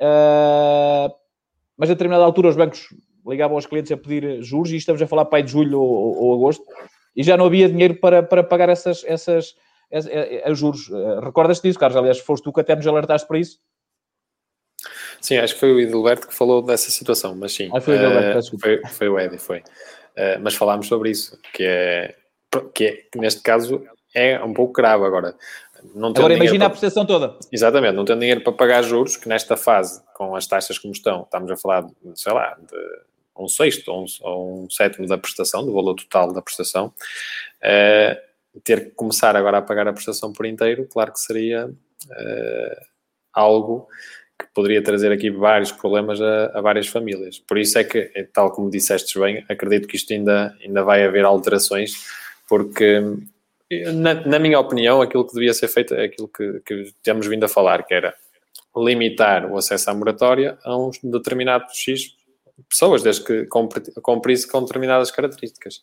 uh, 0.01 1.13
mas 1.77 1.89
a 1.89 1.93
determinada 1.93 2.23
altura 2.23 2.49
os 2.49 2.55
bancos 2.55 2.89
ligavam 3.29 3.55
aos 3.55 3.65
clientes 3.65 3.91
a 3.91 3.97
pedir 3.97 4.41
juros, 4.41 4.71
e 4.71 4.77
estamos 4.77 5.01
a 5.01 5.07
falar 5.07 5.25
para 5.25 5.39
aí 5.39 5.43
de 5.43 5.51
julho 5.51 5.81
ou, 5.81 6.17
ou, 6.17 6.33
agosto, 6.33 6.63
e 7.15 7.23
já 7.23 7.37
não 7.37 7.45
havia 7.45 7.69
dinheiro 7.69 7.95
para, 7.95 8.23
para 8.23 8.43
pagar 8.43 8.69
essas, 8.69 9.03
essas, 9.05 9.55
essas, 9.89 10.11
essas 10.11 10.57
juros. 10.57 10.89
Eh, 10.89 11.19
recordas-te 11.23 11.67
disso, 11.67 11.79
Carlos? 11.79 11.97
Aliás, 11.97 12.19
foste 12.19 12.43
tu 12.43 12.53
que 12.53 12.61
até 12.61 12.75
nos 12.75 12.87
alertaste 12.87 13.27
para 13.27 13.39
isso? 13.39 13.59
Sim, 15.21 15.37
acho 15.37 15.53
que 15.53 15.59
foi 15.59 15.73
o 15.73 15.79
Edilberto 15.79 16.27
que 16.27 16.33
falou 16.33 16.61
dessa 16.61 16.89
situação, 16.89 17.35
mas 17.35 17.53
sim. 17.53 17.69
Ah, 17.73 17.81
foi, 17.81 17.95
o 17.95 17.97
Edilberto, 17.97 18.55
uh, 18.55 18.59
foi, 18.59 18.81
foi 18.85 19.09
o 19.09 19.19
Edi, 19.19 19.37
foi. 19.37 19.59
Uh, 19.59 20.39
mas 20.41 20.55
falámos 20.55 20.87
sobre 20.87 21.11
isso, 21.11 21.37
que 21.53 21.63
é, 21.63 22.15
que 22.73 22.85
é, 22.85 22.91
que 23.11 23.19
neste 23.19 23.41
caso 23.41 23.83
é 24.13 24.41
um 24.43 24.53
pouco 24.53 24.73
grave 24.73 25.05
agora. 25.05 25.35
Não 25.95 26.09
agora 26.09 26.33
imagina 26.33 26.59
para... 26.59 26.67
a 26.67 26.69
prestação 26.69 27.05
toda. 27.05 27.37
Exatamente, 27.51 27.95
não 27.95 28.05
tem 28.05 28.17
dinheiro 28.17 28.41
para 28.41 28.53
pagar 28.53 28.81
juros, 28.83 29.17
que 29.17 29.29
nesta 29.29 29.55
fase, 29.55 30.01
com 30.13 30.35
as 30.35 30.47
taxas 30.47 30.77
como 30.77 30.93
estão, 30.93 31.23
estamos 31.23 31.51
a 31.51 31.57
falar, 31.57 31.85
sei 32.15 32.33
lá, 32.33 32.57
de 32.59 33.08
um 33.39 33.47
sexto 33.47 33.89
ou 33.89 34.03
um, 34.03 34.63
um 34.63 34.69
sétimo 34.69 35.07
da 35.07 35.17
prestação, 35.17 35.65
do 35.65 35.73
valor 35.73 35.95
total 35.95 36.33
da 36.33 36.41
prestação, 36.41 36.87
uh, 36.87 38.59
ter 38.63 38.85
que 38.85 38.91
começar 38.91 39.35
agora 39.35 39.59
a 39.59 39.61
pagar 39.61 39.87
a 39.87 39.93
prestação 39.93 40.33
por 40.33 40.45
inteiro, 40.45 40.87
claro 40.91 41.13
que 41.13 41.19
seria 41.19 41.67
uh, 41.67 42.85
algo 43.33 43.87
que 44.37 44.45
poderia 44.53 44.81
trazer 44.81 45.11
aqui 45.11 45.29
vários 45.29 45.71
problemas 45.71 46.21
a, 46.21 46.57
a, 46.57 46.61
várias 46.61 46.87
famílias. 46.87 47.39
Por 47.39 47.57
isso 47.57 47.77
é 47.77 47.83
que, 47.83 48.11
é 48.15 48.23
tal 48.23 48.51
como 48.51 48.69
disseste 48.69 49.19
bem, 49.19 49.43
acredito 49.49 49.87
que 49.87 49.97
isto 49.97 50.13
ainda, 50.13 50.55
ainda 50.63 50.83
vai 50.83 51.03
haver 51.03 51.25
alterações, 51.25 51.93
porque, 52.47 53.01
na, 53.93 54.13
na 54.13 54.39
minha 54.39 54.59
opinião, 54.59 55.01
aquilo 55.01 55.27
que 55.27 55.33
devia 55.33 55.53
ser 55.53 55.67
feito 55.67 55.93
é 55.93 56.05
aquilo 56.05 56.27
que, 56.27 56.61
que 56.65 56.93
temos 57.03 57.27
vindo 57.27 57.43
a 57.43 57.49
falar, 57.49 57.83
que 57.83 57.93
era 57.93 58.13
limitar 58.75 59.45
o 59.51 59.57
acesso 59.57 59.89
à 59.89 59.93
moratória 59.93 60.57
a 60.63 60.77
um 60.77 60.91
determinado 61.03 61.65
X 61.73 62.15
pessoas, 62.67 63.03
desde 63.03 63.23
que 63.23 63.47
cumprisse 64.01 64.47
com 64.47 64.63
determinadas 64.63 65.11
características. 65.11 65.81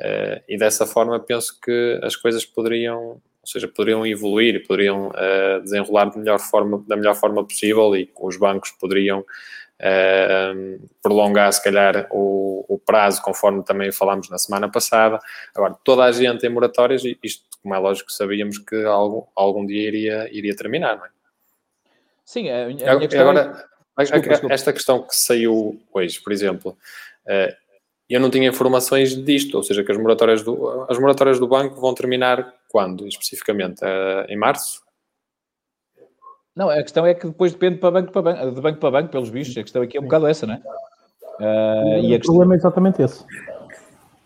Uh, 0.00 0.42
e 0.48 0.56
dessa 0.56 0.86
forma 0.86 1.18
penso 1.20 1.58
que 1.60 2.00
as 2.02 2.16
coisas 2.16 2.44
poderiam, 2.44 3.00
ou 3.00 3.46
seja, 3.46 3.68
poderiam 3.68 4.06
evoluir, 4.06 4.66
poderiam 4.66 5.08
uh, 5.08 5.60
desenrolar 5.62 6.10
de 6.10 6.18
melhor 6.18 6.38
forma, 6.40 6.84
da 6.88 6.96
melhor 6.96 7.14
forma 7.14 7.44
possível 7.44 7.94
e 7.94 8.10
os 8.20 8.36
bancos 8.36 8.70
poderiam 8.72 9.20
uh, 9.20 10.88
prolongar, 11.02 11.52
se 11.52 11.62
calhar, 11.62 12.08
o, 12.10 12.64
o, 12.68 12.78
prazo, 12.78 13.22
conforme 13.22 13.62
também 13.64 13.92
falámos 13.92 14.28
na 14.28 14.38
semana 14.38 14.68
passada. 14.68 15.20
Agora, 15.54 15.76
toda 15.84 16.04
a 16.04 16.12
gente 16.12 16.44
em 16.44 16.50
moratórias, 16.50 17.02
isto 17.22 17.44
como 17.62 17.74
é 17.74 17.78
lógico, 17.78 18.12
sabíamos 18.12 18.58
que 18.58 18.84
algum, 18.84 19.22
algum 19.34 19.64
dia 19.64 19.88
iria, 19.88 20.28
iria 20.30 20.54
terminar, 20.54 20.98
não 20.98 21.06
é? 21.06 21.08
Sim, 22.24 22.50
a, 22.50 22.66
minha 22.66 22.92
a 22.92 22.96
minha 22.96 23.20
Agora, 23.20 23.66
é... 23.70 23.73
desculpa, 24.02 24.28
desculpa. 24.28 24.54
esta 24.54 24.72
questão 24.72 25.02
que 25.02 25.14
saiu 25.14 25.80
hoje, 25.92 26.20
por 26.20 26.32
exemplo, 26.32 26.76
uh, 27.26 27.54
eu 28.08 28.20
não 28.20 28.30
tinha 28.30 28.48
informações 28.48 29.16
disto, 29.16 29.56
ou 29.56 29.62
seja, 29.62 29.82
que 29.82 29.92
as 29.92 29.98
moratórias 29.98 30.42
do, 30.42 30.86
as 30.88 30.98
moratórias 30.98 31.38
do 31.38 31.46
banco 31.46 31.80
vão 31.80 31.94
terminar 31.94 32.52
quando, 32.68 33.06
especificamente? 33.06 33.84
Uh, 33.84 34.26
em 34.28 34.36
março? 34.36 34.82
Não, 36.54 36.70
a 36.70 36.82
questão 36.82 37.04
é 37.04 37.14
que 37.14 37.26
depois 37.26 37.52
depende 37.52 37.78
para 37.78 37.90
banco 37.90 38.12
para 38.12 38.22
banco, 38.22 38.54
de 38.54 38.60
banco 38.60 38.78
para 38.78 38.90
banco, 38.90 39.08
pelos 39.10 39.30
bichos. 39.30 39.56
A 39.56 39.62
questão 39.62 39.82
aqui 39.82 39.96
é 39.96 40.00
um 40.00 40.04
bocado 40.04 40.26
essa, 40.26 40.46
não 40.46 40.54
é? 40.54 40.62
Uh, 41.40 41.98
e 41.98 42.06
o 42.06 42.08
questão... 42.10 42.34
problema 42.34 42.54
é 42.54 42.56
exatamente 42.56 43.02
esse. 43.02 43.24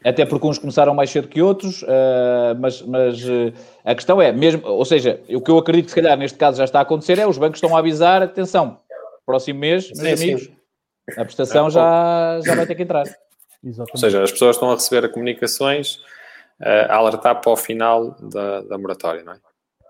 Até 0.04 0.24
porque 0.24 0.46
uns 0.46 0.58
começaram 0.58 0.94
mais 0.94 1.10
cedo 1.10 1.26
que 1.26 1.42
outros, 1.42 1.82
uh, 1.82 2.54
mas, 2.58 2.82
mas 2.82 3.24
uh, 3.24 3.52
a 3.84 3.94
questão 3.94 4.20
é, 4.22 4.30
mesmo, 4.30 4.66
ou 4.66 4.84
seja, 4.84 5.20
o 5.28 5.40
que 5.40 5.50
eu 5.50 5.58
acredito 5.58 5.86
que 5.86 5.90
se 5.90 5.96
calhar 5.96 6.16
neste 6.16 6.38
caso 6.38 6.58
já 6.58 6.64
está 6.64 6.78
a 6.78 6.82
acontecer 6.82 7.18
é 7.18 7.26
os 7.26 7.38
bancos 7.38 7.60
estão 7.60 7.74
a 7.76 7.80
avisar, 7.80 8.22
atenção, 8.22 8.78
próximo 9.28 9.60
mês, 9.60 9.90
meus 9.92 10.18
sim, 10.18 10.24
amigos, 10.24 10.44
sim. 10.44 11.20
a 11.20 11.24
prestação 11.24 11.66
é, 11.66 11.70
já, 11.70 12.40
já 12.42 12.54
vai 12.54 12.66
ter 12.66 12.74
que 12.74 12.82
entrar. 12.82 13.04
Exatamente. 13.62 13.92
Ou 13.92 13.98
seja, 13.98 14.22
as 14.22 14.32
pessoas 14.32 14.56
estão 14.56 14.70
a 14.70 14.74
receber 14.74 15.06
comunicações 15.10 15.96
uh, 16.62 16.88
a 16.88 16.96
alertar 16.96 17.38
para 17.38 17.52
o 17.52 17.56
final 17.56 18.12
da, 18.22 18.62
da 18.62 18.78
moratória, 18.78 19.22
não 19.22 19.34
é? 19.34 19.36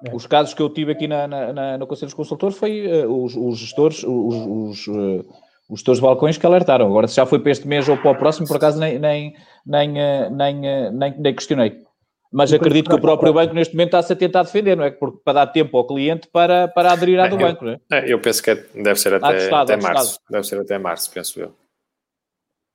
é. 0.06 0.12
Os 0.12 0.26
casos 0.26 0.54
que 0.54 0.60
eu 0.60 0.68
tive 0.68 0.90
aqui 0.90 1.06
na, 1.06 1.28
na, 1.28 1.52
na 1.52 1.78
no 1.78 1.86
Conselho 1.86 2.08
dos 2.08 2.14
Consultores 2.14 2.58
foi 2.58 2.84
uh, 2.88 3.24
os, 3.24 3.36
os, 3.36 3.58
gestores, 3.58 4.02
os, 4.02 4.34
os, 4.34 4.86
uh, 4.88 5.24
os 5.70 5.78
gestores 5.78 6.00
de 6.00 6.06
balcões 6.06 6.36
que 6.36 6.44
alertaram. 6.44 6.86
Agora, 6.86 7.06
se 7.06 7.14
já 7.14 7.24
foi 7.24 7.38
para 7.38 7.52
este 7.52 7.68
mês 7.68 7.88
ou 7.88 7.96
para 7.96 8.10
o 8.10 8.16
próximo, 8.16 8.48
por 8.48 8.56
acaso 8.56 8.80
nem, 8.80 8.98
nem, 8.98 9.36
nem, 9.64 9.92
nem, 10.32 10.60
nem, 10.92 11.14
nem 11.16 11.34
questionei. 11.34 11.87
Mas 12.32 12.52
acredito 12.52 12.90
que 12.90 12.96
o 12.96 13.00
próprio 13.00 13.32
banco 13.32 13.54
neste 13.54 13.74
momento 13.74 13.88
está-se 13.88 14.12
a 14.12 14.16
tentar 14.16 14.42
defender, 14.42 14.76
não 14.76 14.84
é? 14.84 14.90
Porque 14.90 15.18
para 15.24 15.44
dar 15.44 15.46
tempo 15.46 15.76
ao 15.78 15.86
cliente 15.86 16.28
para, 16.30 16.68
para 16.68 16.92
aderir 16.92 17.18
à 17.18 17.26
do 17.26 17.38
banco, 17.38 17.64
não 17.64 17.72
é? 17.72 17.80
Eu 18.06 18.20
penso 18.20 18.42
que 18.42 18.54
deve 18.54 18.96
ser 18.96 19.14
até, 19.14 19.52
até 19.52 19.76
março. 19.76 20.20
Deve 20.30 20.46
ser 20.46 20.60
até 20.60 20.78
março, 20.78 21.10
penso 21.10 21.40
eu. 21.40 21.54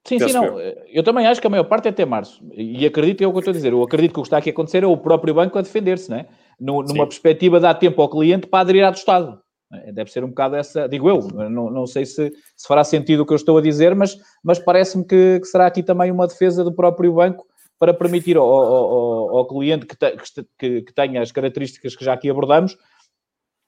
Sim, 0.05 0.19
sim, 0.19 0.33
não. 0.33 0.59
Eu 0.59 1.03
também 1.03 1.25
acho 1.27 1.39
que 1.39 1.47
a 1.47 1.49
maior 1.49 1.63
parte 1.63 1.87
é 1.87 1.91
até 1.91 2.05
março. 2.05 2.43
E 2.51 2.85
acredito 2.85 3.23
é 3.23 3.27
o 3.27 3.31
que 3.31 3.37
eu 3.37 3.39
estou 3.39 3.51
a 3.51 3.55
dizer. 3.55 3.71
Eu 3.71 3.83
acredito 3.83 4.13
que 4.13 4.19
o 4.19 4.23
que 4.23 4.27
está 4.27 4.37
aqui 4.37 4.49
a 4.49 4.53
acontecer 4.53 4.83
é 4.83 4.87
o 4.87 4.97
próprio 4.97 5.33
banco 5.33 5.57
a 5.57 5.61
defender-se, 5.61 6.09
não 6.09 6.17
é? 6.17 6.27
numa 6.59 6.87
sim. 6.87 6.97
perspectiva 6.97 7.57
de 7.57 7.63
dar 7.63 7.73
tempo 7.75 8.01
ao 8.01 8.09
cliente 8.09 8.47
para 8.47 8.61
aderir 8.61 8.85
à 8.85 8.91
do 8.91 8.97
Estado. 8.97 9.39
Deve 9.91 10.11
ser 10.11 10.23
um 10.23 10.29
bocado 10.29 10.55
essa, 10.55 10.87
digo 10.87 11.09
eu, 11.09 11.19
não, 11.49 11.71
não 11.71 11.87
sei 11.87 12.05
se, 12.05 12.31
se 12.55 12.67
fará 12.67 12.83
sentido 12.83 13.21
o 13.21 13.25
que 13.25 13.33
eu 13.33 13.37
estou 13.37 13.57
a 13.57 13.61
dizer, 13.61 13.95
mas, 13.95 14.15
mas 14.43 14.59
parece-me 14.59 15.03
que, 15.03 15.39
que, 15.39 15.47
será 15.47 15.65
aqui 15.65 15.81
também 15.81 16.11
uma 16.11 16.27
defesa 16.27 16.63
do 16.63 16.71
próprio 16.71 17.13
banco 17.13 17.43
para 17.83 17.93
permitir 17.93 18.37
ao, 18.37 18.49
ao, 18.49 19.37
ao 19.39 19.45
cliente 19.45 19.85
que, 19.85 19.97
te, 19.97 20.15
que, 20.57 20.81
que, 20.83 20.93
tenha 20.93 21.21
as 21.21 21.33
características 21.33 21.97
que 21.97 22.05
já 22.05 22.13
aqui 22.13 22.29
abordamos 22.29 22.75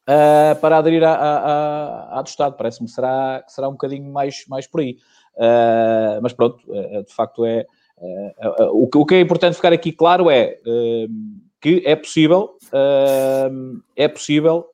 uh, 0.07 0.55
para 0.61 0.77
aderir 0.77 1.03
à, 1.03 2.21
do 2.23 2.27
Estado. 2.29 2.55
Parece-me 2.55 2.87
que 2.87 2.93
será, 2.93 3.43
que 3.45 3.51
será 3.51 3.67
um 3.67 3.73
bocadinho 3.73 4.09
mais, 4.09 4.45
mais 4.47 4.67
por 4.67 4.79
aí. 4.79 4.95
Uh, 5.35 6.21
mas 6.21 6.31
pronto, 6.31 6.63
uh, 6.67 7.03
de 7.03 7.13
facto 7.13 7.45
é. 7.45 7.65
Uh, 7.97 8.83
o, 8.83 8.87
que, 8.87 8.97
o 8.97 9.05
que 9.05 9.15
é 9.15 9.19
importante 9.19 9.57
ficar 9.57 9.73
aqui 9.73 9.91
claro 9.91 10.31
é 10.31 10.59
que 11.59 11.83
é 11.85 11.95
possível, 11.95 12.57
é 13.97 14.07
possível 14.07 14.65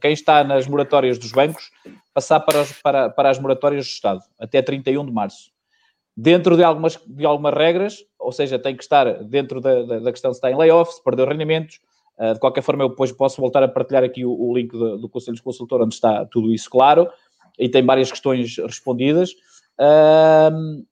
quem 0.00 0.12
está 0.12 0.44
nas 0.44 0.66
moratórias 0.66 1.18
dos 1.18 1.30
bancos 1.30 1.70
passar 2.12 2.40
para, 2.40 2.66
para, 2.82 3.08
para 3.08 3.30
as 3.30 3.38
moratórias 3.38 3.86
do 3.86 3.90
Estado 3.90 4.20
até 4.38 4.60
31 4.60 5.06
de 5.06 5.12
março. 5.12 5.50
Dentro 6.22 6.54
de 6.54 6.62
algumas, 6.62 6.98
de 7.06 7.24
algumas 7.24 7.54
regras, 7.54 8.04
ou 8.18 8.30
seja, 8.30 8.58
tem 8.58 8.76
que 8.76 8.82
estar 8.82 9.24
dentro 9.24 9.60
da, 9.60 9.82
da, 9.82 9.98
da 10.00 10.12
questão 10.12 10.32
se 10.32 10.38
está 10.38 10.50
em 10.50 10.56
layoff, 10.56 10.92
se 10.92 11.02
perdeu 11.02 11.26
rendimentos. 11.26 11.80
de 12.34 12.38
qualquer 12.38 12.60
forma, 12.60 12.84
eu 12.84 12.90
depois 12.90 13.10
posso 13.10 13.40
voltar 13.40 13.62
a 13.62 13.68
partilhar 13.68 14.04
aqui 14.04 14.24
o, 14.24 14.30
o 14.30 14.54
link 14.54 14.70
do, 14.70 14.98
do 14.98 15.08
Conselho 15.08 15.36
de 15.36 15.42
Consultor, 15.42 15.80
onde 15.80 15.94
está 15.94 16.26
tudo 16.26 16.52
isso 16.52 16.68
claro, 16.68 17.08
e 17.58 17.70
tem 17.70 17.82
várias 17.82 18.10
questões 18.10 18.58
respondidas. 18.58 19.30
Uh, 19.80 20.84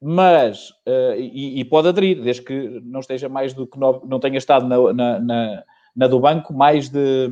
mas, 0.00 0.70
uh, 0.86 1.14
e, 1.18 1.60
e, 1.60 1.64
pode 1.64 1.88
aderir, 1.88 2.22
desde 2.22 2.42
que 2.42 2.80
não 2.82 3.00
esteja 3.00 3.28
mais 3.28 3.52
do 3.52 3.66
que 3.66 3.78
nove, 3.78 4.06
não 4.06 4.20
tenha 4.20 4.38
estado 4.38 4.66
na, 4.66 4.92
na, 4.92 5.20
na, 5.20 5.62
na 5.94 6.06
do 6.06 6.20
banco 6.20 6.52
mais 6.52 6.88
de, 6.88 7.30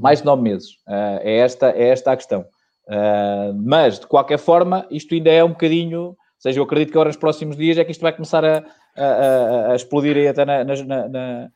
mais 0.00 0.20
de 0.20 0.26
nove 0.26 0.42
meses. 0.42 0.72
Uh, 0.88 1.20
é, 1.22 1.38
esta, 1.38 1.70
é 1.70 1.88
esta 1.88 2.12
a 2.12 2.16
questão. 2.16 2.44
Uh, 2.88 3.54
mas, 3.54 4.00
de 4.00 4.06
qualquer 4.06 4.38
forma, 4.38 4.86
isto 4.90 5.14
ainda 5.14 5.30
é 5.30 5.44
um 5.44 5.50
bocadinho. 5.50 6.00
Ou 6.00 6.16
seja, 6.38 6.58
eu 6.58 6.64
acredito 6.64 6.90
que 6.90 6.96
agora 6.96 7.10
nos 7.10 7.16
próximos 7.16 7.56
dias 7.56 7.78
é 7.78 7.84
que 7.84 7.92
isto 7.92 8.00
vai 8.00 8.12
começar 8.12 8.44
a, 8.44 8.64
a, 8.96 9.72
a 9.72 9.76
explodir 9.76 10.16
aí 10.16 10.28
até 10.28 10.44
na, 10.44 10.64
na, 10.64 11.48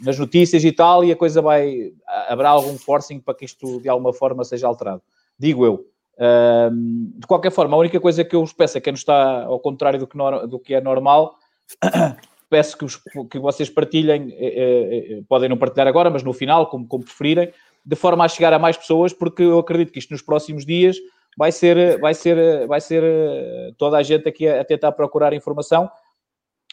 nas 0.00 0.18
notícias 0.18 0.62
e 0.62 0.72
tal, 0.72 1.04
e 1.04 1.12
a 1.12 1.16
coisa 1.16 1.42
vai. 1.42 1.92
Haverá 2.28 2.50
algum 2.50 2.76
forcing 2.78 3.20
para 3.20 3.34
que 3.34 3.44
isto 3.44 3.80
de 3.80 3.88
alguma 3.88 4.12
forma 4.12 4.44
seja 4.44 4.66
alterado. 4.66 5.02
Digo 5.38 5.64
eu 5.66 5.86
de 6.18 7.26
qualquer 7.26 7.50
forma, 7.50 7.76
a 7.76 7.80
única 7.80 8.00
coisa 8.00 8.24
que 8.24 8.34
eu 8.34 8.40
vos 8.40 8.52
peço 8.52 8.78
é 8.78 8.80
quem 8.80 8.92
não 8.92 8.96
está 8.96 9.44
ao 9.44 9.60
contrário 9.60 9.98
do 9.98 10.06
que, 10.06 10.16
no, 10.16 10.46
do 10.46 10.58
que 10.58 10.74
é 10.74 10.80
normal, 10.80 11.36
peço 12.48 12.78
que, 12.78 12.84
os, 12.84 12.96
que 13.30 13.38
vocês 13.38 13.68
partilhem, 13.68 14.34
eh, 14.38 15.18
eh, 15.18 15.22
podem 15.28 15.48
não 15.48 15.58
partilhar 15.58 15.86
agora, 15.86 16.08
mas 16.08 16.22
no 16.22 16.32
final, 16.32 16.68
como, 16.68 16.86
como 16.86 17.04
preferirem, 17.04 17.52
de 17.86 17.94
forma 17.94 18.24
a 18.24 18.28
chegar 18.28 18.52
a 18.52 18.58
mais 18.58 18.76
pessoas, 18.76 19.12
porque 19.12 19.44
eu 19.44 19.60
acredito 19.60 19.92
que 19.92 20.00
isto 20.00 20.10
nos 20.10 20.20
próximos 20.20 20.66
dias 20.66 20.96
vai 21.38 21.52
ser, 21.52 22.00
vai 22.00 22.14
ser, 22.14 22.66
vai 22.66 22.80
ser 22.80 23.04
eh, 23.04 23.72
toda 23.78 23.96
a 23.96 24.02
gente 24.02 24.28
aqui 24.28 24.48
a, 24.48 24.60
a 24.60 24.64
tentar 24.64 24.90
procurar 24.92 25.32
informação 25.32 25.88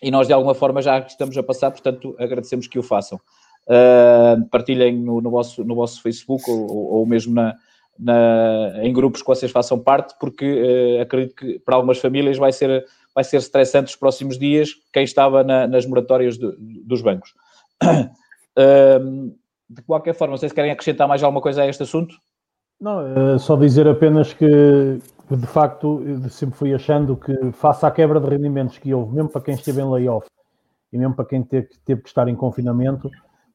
e 0.02 0.10
nós 0.10 0.26
de 0.26 0.34
alguma 0.34 0.56
forma 0.56 0.82
já 0.82 1.00
estamos 1.00 1.38
a 1.38 1.44
passar, 1.44 1.70
portanto 1.70 2.16
agradecemos 2.18 2.68
que 2.68 2.80
o 2.80 2.84
façam. 2.84 3.20
Uh, 3.66 4.46
partilhem 4.50 4.98
no, 4.98 5.22
no, 5.22 5.30
vosso, 5.30 5.64
no 5.64 5.74
vosso 5.74 6.02
Facebook 6.02 6.44
ou, 6.50 6.96
ou 6.96 7.06
mesmo 7.06 7.34
na, 7.34 7.56
na, 7.98 8.74
em 8.84 8.92
grupos 8.92 9.22
que 9.22 9.28
vocês 9.28 9.52
façam 9.52 9.80
parte, 9.80 10.16
porque 10.20 10.46
uh, 10.46 11.02
acredito 11.02 11.36
que 11.36 11.60
para 11.60 11.76
algumas 11.76 12.00
famílias 12.00 12.38
vai 12.38 12.52
ser, 12.52 12.86
vai 13.16 13.24
ser 13.24 13.38
estressante 13.38 13.92
os 13.92 13.96
próximos 13.96 14.38
dias 14.38 14.72
quem 14.92 15.04
estava 15.04 15.44
na, 15.44 15.68
nas 15.68 15.86
moratórias 15.86 16.38
dos 16.38 17.02
bancos. 17.02 17.34
Uh, 18.58 19.34
de 19.74 19.82
qualquer 19.84 20.14
forma, 20.14 20.38
vocês 20.38 20.52
querem 20.52 20.72
acrescentar 20.72 21.08
mais 21.08 21.24
alguma 21.24 21.42
coisa 21.42 21.62
a 21.64 21.68
este 21.68 21.84
assunto? 21.84 22.16
Não, 22.80 23.34
é 23.36 23.38
só 23.38 23.56
dizer 23.56 23.88
apenas 23.88 24.34
que, 24.34 24.46
de 24.46 25.48
facto, 25.48 26.02
sempre 26.30 26.58
fui 26.58 26.74
achando 26.74 27.16
que, 27.16 27.52
face 27.52 27.86
à 27.86 27.92
quebra 27.92 28.20
de 28.20 28.28
rendimentos 28.28 28.78
que 28.78 28.94
houve, 28.94 29.14
mesmo 29.16 29.30
para 29.30 29.42
quem 29.42 29.54
esteve 29.56 29.82
em 29.82 29.90
layoff 29.90 30.28
e 30.92 30.98
mesmo 30.98 31.16
para 31.16 31.26
quem 31.26 31.42
teve, 31.44 31.70
teve 31.86 32.02
que 32.02 32.10
estar 32.10 32.28
em 32.28 32.36
confinamento, 32.36 33.10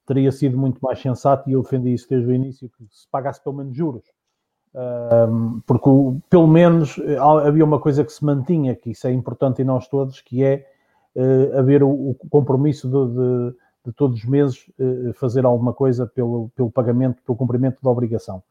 teria 0.06 0.32
sido 0.32 0.56
muito 0.56 0.80
mais 0.80 1.00
sensato, 1.00 1.48
e 1.48 1.52
eu 1.52 1.62
defendi 1.62 1.92
isso 1.92 2.08
desde 2.08 2.28
o 2.28 2.34
início, 2.34 2.68
que 2.70 2.84
se 2.90 3.06
pagasse 3.10 3.42
pelo 3.42 3.56
menos 3.56 3.76
juros 3.76 4.04
porque 5.66 5.90
pelo 6.28 6.46
menos 6.46 6.98
eh, 6.98 7.16
havia 7.18 7.64
uma 7.64 7.80
coisa 7.80 8.04
que 8.04 8.12
se 8.12 8.25
mantinha, 8.25 8.75
que 8.75 8.90
isso 8.90 9.06
é 9.06 9.12
importante 9.12 9.62
em 9.62 9.64
nós 9.64 9.88
todos, 9.88 10.20
que 10.20 10.44
é 10.44 10.66
uh, 11.16 11.58
haver 11.58 11.82
o, 11.82 11.90
o 11.90 12.14
compromisso 12.30 12.88
de, 12.88 13.14
de, 13.14 13.56
de, 13.85 13.92
todos 13.92 14.18
os 14.18 14.25
meses 14.25 14.66
uh, 14.78 15.12
fazer 15.14 15.44
alguma 15.44 15.73
coisa 15.73 16.06
pelo, 16.06 16.50
pelo 16.54 16.70
pagamento, 16.70 17.23
pelo 17.23 17.37
cumprimento 17.37 17.82
da 17.82 17.90
obrigação. 17.90 18.42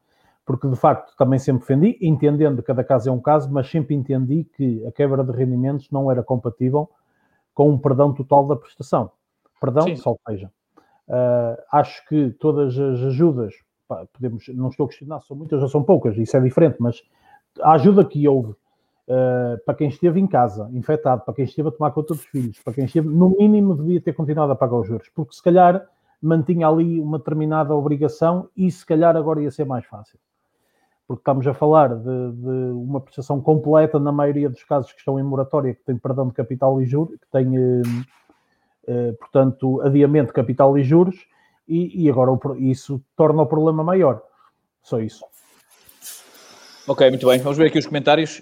Porque 0.44 0.68
de 0.68 0.76
facto 0.76 1.14
também 1.16 1.38
sempre 1.38 1.60
defendi, 1.60 1.98
entendendo 2.00 2.62
que 2.62 2.66
cada 2.66 2.82
caso 2.82 3.08
é 3.08 3.12
um 3.12 3.20
caso, 3.20 3.52
mas 3.52 3.70
sempre 3.70 3.94
entendi 3.94 4.44
que 4.44 4.84
a 4.86 4.92
quebra 4.92 5.22
de 5.22 5.32
rendimentos 5.32 5.90
não 5.90 6.10
era 6.10 6.22
compatível 6.22 6.88
com 7.54 7.70
um 7.70 7.78
perdão 7.78 8.14
total 8.14 8.46
da 8.46 8.56
prestação. 8.56 9.10
Perdão, 9.60 9.82
Sim. 9.82 9.96
só 9.96 10.14
seja. 10.28 10.50
Uh, 11.08 11.56
acho 11.72 12.06
que 12.06 12.30
todas 12.38 12.78
as 12.78 13.00
ajudas 13.00 13.54
pá, 13.88 14.06
podemos, 14.12 14.46
não 14.48 14.68
estou 14.68 14.84
a 14.84 14.88
questionar, 14.88 15.20
são 15.22 15.36
muitas 15.36 15.62
ou 15.62 15.68
são 15.68 15.82
poucas, 15.82 16.16
isso 16.16 16.36
é 16.36 16.40
diferente, 16.40 16.76
mas 16.78 17.02
a 17.62 17.72
ajuda 17.72 18.04
que 18.04 18.28
houve 18.28 18.54
uh, 19.08 19.58
para 19.64 19.74
quem 19.74 19.88
esteve 19.88 20.20
em 20.20 20.26
casa, 20.26 20.70
infectado, 20.72 21.24
para 21.24 21.34
quem 21.34 21.44
esteve 21.44 21.68
a 21.68 21.72
tomar 21.72 21.90
conta 21.90 22.14
dos 22.14 22.24
filhos, 22.24 22.60
para 22.60 22.74
quem 22.74 22.84
esteve, 22.84 23.08
no 23.08 23.30
mínimo, 23.30 23.74
devia 23.74 24.00
ter 24.00 24.12
continuado 24.12 24.52
a 24.52 24.56
pagar 24.56 24.76
os 24.76 24.86
juros, 24.86 25.08
porque 25.14 25.34
se 25.34 25.42
calhar 25.42 25.86
mantinha 26.20 26.68
ali 26.68 27.00
uma 27.00 27.18
determinada 27.18 27.74
obrigação 27.74 28.48
e 28.56 28.70
se 28.70 28.84
calhar 28.84 29.16
agora 29.16 29.40
ia 29.42 29.50
ser 29.50 29.64
mais 29.64 29.84
fácil. 29.86 30.18
Porque 31.06 31.20
estamos 31.20 31.46
a 31.46 31.54
falar 31.54 31.94
de, 31.94 32.32
de 32.32 32.72
uma 32.72 33.00
prestação 33.00 33.40
completa, 33.40 33.98
na 33.98 34.12
maioria 34.12 34.50
dos 34.50 34.62
casos 34.64 34.92
que 34.92 34.98
estão 34.98 35.18
em 35.18 35.22
moratória, 35.22 35.74
que 35.74 35.82
tem 35.82 35.96
perdão 35.96 36.28
de 36.28 36.34
capital 36.34 36.80
e 36.82 36.84
juros, 36.84 37.18
que 37.18 37.26
tem, 37.30 37.58
uh, 37.58 37.82
uh, 38.88 39.14
portanto, 39.18 39.80
adiamento 39.80 40.28
de 40.28 40.34
capital 40.34 40.76
e 40.76 40.82
juros, 40.82 41.26
e, 41.66 42.04
e 42.04 42.10
agora 42.10 42.32
isso 42.58 43.02
torna 43.16 43.42
o 43.42 43.46
problema 43.46 43.82
maior. 43.82 44.22
Só 44.82 45.00
isso. 45.00 45.24
Ok, 46.88 47.06
muito 47.10 47.26
bem. 47.26 47.38
Vamos 47.40 47.58
ver 47.58 47.66
aqui 47.66 47.78
os 47.78 47.84
comentários. 47.84 48.40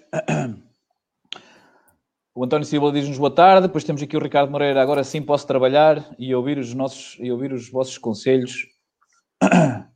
O 2.33 2.45
António 2.45 2.65
Silva 2.65 2.93
diz-nos 2.93 3.19
boa 3.19 3.35
tarde. 3.35 3.67
Depois 3.67 3.83
temos 3.83 4.01
aqui 4.01 4.17
o 4.17 4.21
Ricardo 4.21 4.53
Moreira. 4.53 4.81
Agora 4.81 5.03
sim 5.03 5.21
posso 5.21 5.45
trabalhar 5.49 6.15
e 6.17 6.33
ouvir 6.33 6.57
os 6.57 6.73
nossos 6.73 7.17
e 7.19 7.33
ouvir 7.33 7.53
os 7.53 7.69
vossos 7.69 7.99
conselhos. 7.99 8.69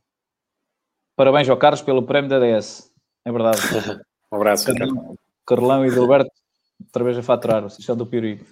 Parabéns 1.15 1.47
ao 1.47 1.55
Carlos 1.55 1.81
pelo 1.81 2.03
prémio 2.03 2.29
da 2.29 2.39
DS. 2.39 2.91
É 3.23 3.31
verdade. 3.31 3.61
um 4.29 4.35
abraço, 4.35 4.65
Carlão, 4.75 5.15
Carlão 5.47 5.85
e 5.85 5.89
Gilberto, 5.89 6.31
outra 6.81 7.05
vez 7.05 7.17
a 7.17 7.23
faturar. 7.23 7.61
Vocês 7.61 7.85
são 7.85 7.95
do 7.95 8.05
Piuri. 8.05 8.45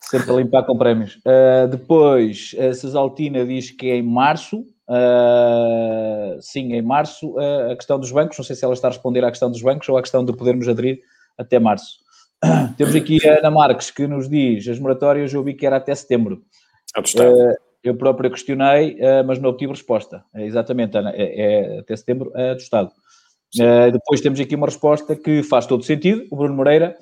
Sempre 0.00 0.30
a 0.30 0.36
limpar 0.36 0.64
com 0.64 0.78
prémios. 0.78 1.16
Uh, 1.16 1.68
depois, 1.68 2.54
a 2.58 2.72
Cesaltina 2.72 3.44
diz 3.44 3.70
que 3.70 3.90
é 3.90 3.96
em 3.96 4.02
março. 4.02 4.64
Uh, 4.88 6.40
sim, 6.40 6.74
em 6.74 6.82
março. 6.82 7.34
Uh, 7.36 7.72
a 7.72 7.76
questão 7.76 7.98
dos 7.98 8.10
bancos, 8.12 8.36
não 8.36 8.44
sei 8.44 8.54
se 8.54 8.64
ela 8.64 8.74
está 8.74 8.88
a 8.88 8.90
responder 8.90 9.24
à 9.24 9.30
questão 9.30 9.50
dos 9.50 9.62
bancos 9.62 9.88
ou 9.88 9.96
à 9.96 10.02
questão 10.02 10.24
de 10.24 10.32
podermos 10.36 10.68
aderir 10.68 11.00
até 11.38 11.58
março. 11.58 11.98
Temos 12.76 12.94
aqui 12.94 13.26
a 13.26 13.38
Ana 13.38 13.50
Marques 13.50 13.90
que 13.90 14.06
nos 14.06 14.28
diz: 14.28 14.68
as 14.68 14.78
moratórias 14.78 15.32
eu 15.32 15.42
vi 15.42 15.54
que 15.54 15.66
era 15.66 15.76
até 15.76 15.94
setembro. 15.94 16.42
Uh, 16.96 17.54
eu 17.82 17.94
próprio 17.96 18.30
questionei, 18.30 18.96
mas 19.26 19.38
não 19.38 19.50
obtive 19.50 19.72
resposta. 19.72 20.24
É 20.34 20.46
exatamente, 20.46 20.96
Ana, 20.96 21.12
é, 21.14 21.74
é 21.74 21.78
até 21.80 21.94
setembro 21.94 22.32
é 22.34 22.54
do 22.54 22.60
Estado. 22.60 22.90
depois 23.92 24.22
temos 24.22 24.40
aqui 24.40 24.54
uma 24.54 24.66
resposta 24.66 25.14
que 25.14 25.42
faz 25.42 25.66
todo 25.66 25.84
sentido. 25.84 26.24
O 26.30 26.36
Bruno 26.36 26.54
Moreira 26.54 26.96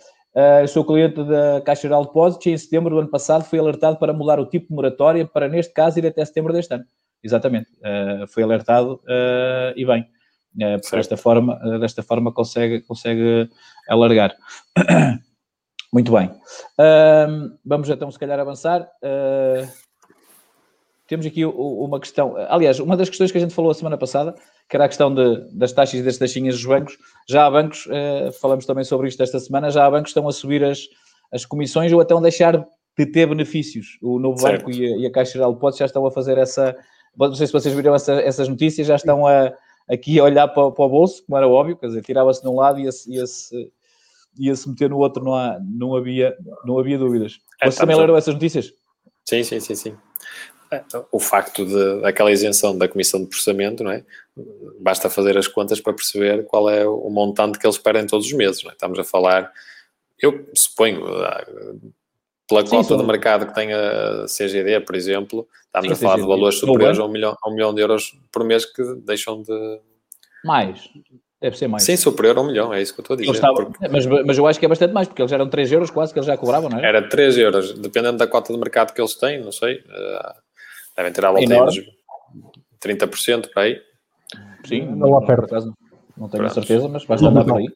eu 0.61 0.67
sou 0.67 0.85
cliente 0.85 1.23
da 1.23 1.61
Caixa 1.61 1.83
Geral 1.83 2.03
de 2.03 2.09
Depósitos 2.09 2.47
e 2.47 2.51
em 2.51 2.57
setembro 2.59 2.91
do 2.91 2.99
ano 2.99 3.09
passado 3.09 3.45
fui 3.45 3.61
alertado 3.61 3.97
para 3.97 4.13
mudar 4.13 4.41
o 4.41 4.47
tipo 4.47 4.67
de 4.67 4.75
moratória 4.75 5.25
para, 5.25 5.47
neste 5.47 5.73
caso, 5.73 6.01
ir 6.01 6.07
até 6.07 6.25
setembro 6.25 6.53
deste 6.53 6.75
ano. 6.75 6.85
Exatamente. 7.23 7.71
Uh, 7.79 8.27
foi 8.27 8.43
alertado 8.43 8.95
uh, 9.05 9.73
e 9.77 9.85
bem. 9.85 10.07
Uh, 10.55 10.91
desta 10.91 11.17
forma, 11.17 11.59
desta 11.79 12.03
forma 12.03 12.33
consegue, 12.33 12.81
consegue 12.83 13.49
alargar. 13.89 14.35
Muito 15.93 16.11
bem. 16.11 16.31
vamos 17.65 17.91
então, 17.91 18.11
se 18.11 18.19
calhar, 18.19 18.41
avançar. 18.41 18.89
temos 21.07 21.27
aqui 21.27 21.45
uma 21.45 22.01
questão. 22.01 22.35
Aliás, 22.49 22.81
uma 22.81 22.97
das 22.97 23.11
questões 23.11 23.31
que 23.31 23.37
a 23.37 23.41
gente 23.43 23.53
falou 23.53 23.71
a 23.71 23.75
semana 23.75 23.99
passada 23.99 24.35
que 24.71 24.77
era 24.77 24.87
a 24.87 24.89
questão 24.89 25.15
de, 25.15 25.51
das 25.53 25.71
taxas 25.71 26.01
e 26.01 26.03
das 26.03 26.17
taxinhas 26.17 26.55
dos 26.55 26.65
bancos. 26.65 26.97
Já 27.29 27.45
há 27.45 27.51
bancos, 27.51 27.87
falamos 28.41 28.65
também 28.65 28.85
sobre 28.85 29.09
isto 29.09 29.23
esta 29.23 29.39
semana, 29.39 29.71
já 29.71 29.85
há 29.85 29.91
bancos 29.91 30.15
que 30.15 30.19
estão 30.19 30.27
a 30.27 30.33
subir 30.33 30.65
as, 30.65 30.89
as 31.31 31.45
comissões 31.45 31.93
ou 31.93 32.01
até 32.01 32.15
a 32.15 32.21
deixar 32.21 32.67
de 32.99 33.07
ter 33.07 33.27
benefícios. 33.27 33.99
O 34.03 34.19
Novo 34.19 34.39
certo. 34.39 34.67
Banco 34.67 34.71
e 34.71 34.87
a, 34.87 34.97
e 34.99 35.07
a, 35.07 35.11
Caixa 35.11 35.33
Geral 35.33 35.51
de 35.51 35.57
Depósitos 35.57 35.79
já 35.79 35.87
estão 35.87 36.07
a 36.07 36.11
fazer 36.11 36.39
essa... 36.39 36.77
Não 37.17 37.35
sei 37.35 37.47
se 37.47 37.53
vocês 37.53 37.75
viram 37.75 37.95
essa, 37.95 38.15
essas 38.15 38.49
notícias, 38.49 38.87
já 38.87 38.97
estão 38.97 39.27
a, 39.27 39.53
aqui 39.89 40.19
a 40.19 40.25
olhar 40.25 40.49
para, 40.49 40.71
para 40.71 40.85
o 40.85 40.89
bolso, 40.89 41.25
como 41.25 41.37
era 41.37 41.49
óbvio, 41.49 41.77
quer 41.77 41.87
dizer, 41.87 42.03
tirava-se 42.03 42.43
de 42.43 42.49
um 42.49 42.57
lado 42.57 42.81
e 42.81 42.85
ia-se 42.85 43.13
ia 43.13 43.25
ia 44.39 44.55
-se 44.57 44.69
meter 44.69 44.89
no 44.89 44.99
outro, 44.99 45.23
não, 45.23 45.35
há, 45.35 45.59
não, 45.61 45.95
havia, 45.95 46.35
não 46.65 46.79
havia 46.79 46.97
dúvidas. 46.97 47.39
É, 47.61 47.67
vocês 47.67 47.77
também 47.77 47.97
leram 47.97 48.17
essas 48.17 48.33
notícias? 48.33 48.73
Sim, 49.25 49.45
sim, 49.45 49.61
sim, 49.61 49.75
sim 49.75 49.97
o 51.11 51.19
facto 51.19 51.67
de, 51.67 52.01
daquela 52.01 52.31
isenção 52.31 52.77
da 52.77 52.89
comissão 52.89 53.21
de 53.21 53.27
processamento, 53.27 53.85
não 53.85 53.91
é? 53.91 54.05
Basta 54.81 55.11
fazer 55.11 55.37
as 55.37 55.47
contas 55.47 55.81
para 55.81 55.93
perceber 55.93 56.45
qual 56.45 56.71
é 56.71 56.87
o 56.87 57.11
montante 57.11 57.59
que 57.59 57.67
eles 57.67 57.79
perdem 57.79 58.07
todos 58.07 58.27
os 58.27 58.33
meses, 58.33 58.63
não 58.63 58.71
é? 58.71 58.75
Estamos 58.75 58.99
a 58.99 59.05
falar, 59.05 59.53
eu 60.19 60.47
suponho, 60.55 61.05
pela 62.49 62.67
sim, 62.67 62.71
cota 62.71 62.97
de 62.97 63.05
mercado 63.05 63.47
que 63.47 63.55
tem 63.55 63.73
a 63.73 64.25
CGD, 64.27 64.81
por 64.81 64.95
exemplo, 64.95 65.47
estamos 65.67 65.89
sim, 65.89 65.93
a 65.93 65.97
falar 65.97 66.17
sim, 66.17 66.23
de 66.23 66.29
valores 66.29 66.59
superiores 66.59 66.99
a 66.99 67.05
um, 67.05 67.09
milhão, 67.09 67.37
a 67.41 67.49
um 67.49 67.55
milhão 67.55 67.75
de 67.75 67.81
euros 67.81 68.19
por 68.31 68.45
mês 68.45 68.65
que 68.65 68.83
deixam 69.05 69.43
de... 69.43 69.81
Mais. 70.45 70.89
Deve 71.41 71.57
ser 71.59 71.69
mais. 71.69 71.83
Sim, 71.83 71.97
superior 71.97 72.39
a 72.39 72.41
um 72.41 72.47
milhão, 72.47 72.73
é 72.73 72.81
isso 72.81 72.95
que 72.95 73.01
eu 73.01 73.03
estou 73.03 73.15
a 73.15 73.17
dizer. 73.19 73.33
Estava, 73.33 73.67
porque... 73.67 73.89
mas, 73.89 74.07
mas 74.07 74.39
eu 74.39 74.47
acho 74.47 74.59
que 74.59 74.67
é 74.67 74.69
bastante 74.69 74.93
mais, 74.93 75.09
porque 75.09 75.23
eles 75.23 75.33
eram 75.33 75.49
3 75.49 75.73
euros 75.73 75.91
quase 75.91 76.13
que 76.13 76.19
eles 76.19 76.27
já 76.27 76.37
cobravam, 76.37 76.71
não 76.71 76.79
é? 76.79 76.87
Era 76.87 77.09
3 77.09 77.39
euros, 77.39 77.73
dependendo 77.75 78.19
da 78.19 78.27
cota 78.27 78.53
de 78.53 78.59
mercado 78.59 78.93
que 78.93 79.01
eles 79.01 79.15
têm, 79.15 79.43
não 79.43 79.51
sei. 79.51 79.79
Uh, 79.79 80.43
Devem 80.97 81.13
ter 81.13 81.25
à 81.25 81.31
volta 81.31 81.71
de 81.71 81.87
30% 82.81 83.51
para 83.53 83.63
aí. 83.63 83.81
Sim, 84.65 84.87
não 84.87 85.11
lá 85.11 85.21
perto. 85.23 85.55
Não, 85.55 85.75
não 86.17 86.29
tenho 86.29 86.45
Pronto. 86.45 86.55
certeza, 86.55 86.89
mas 86.89 87.05
basta 87.05 87.27
andar 87.27 87.45
por 87.45 87.59
aí. 87.59 87.67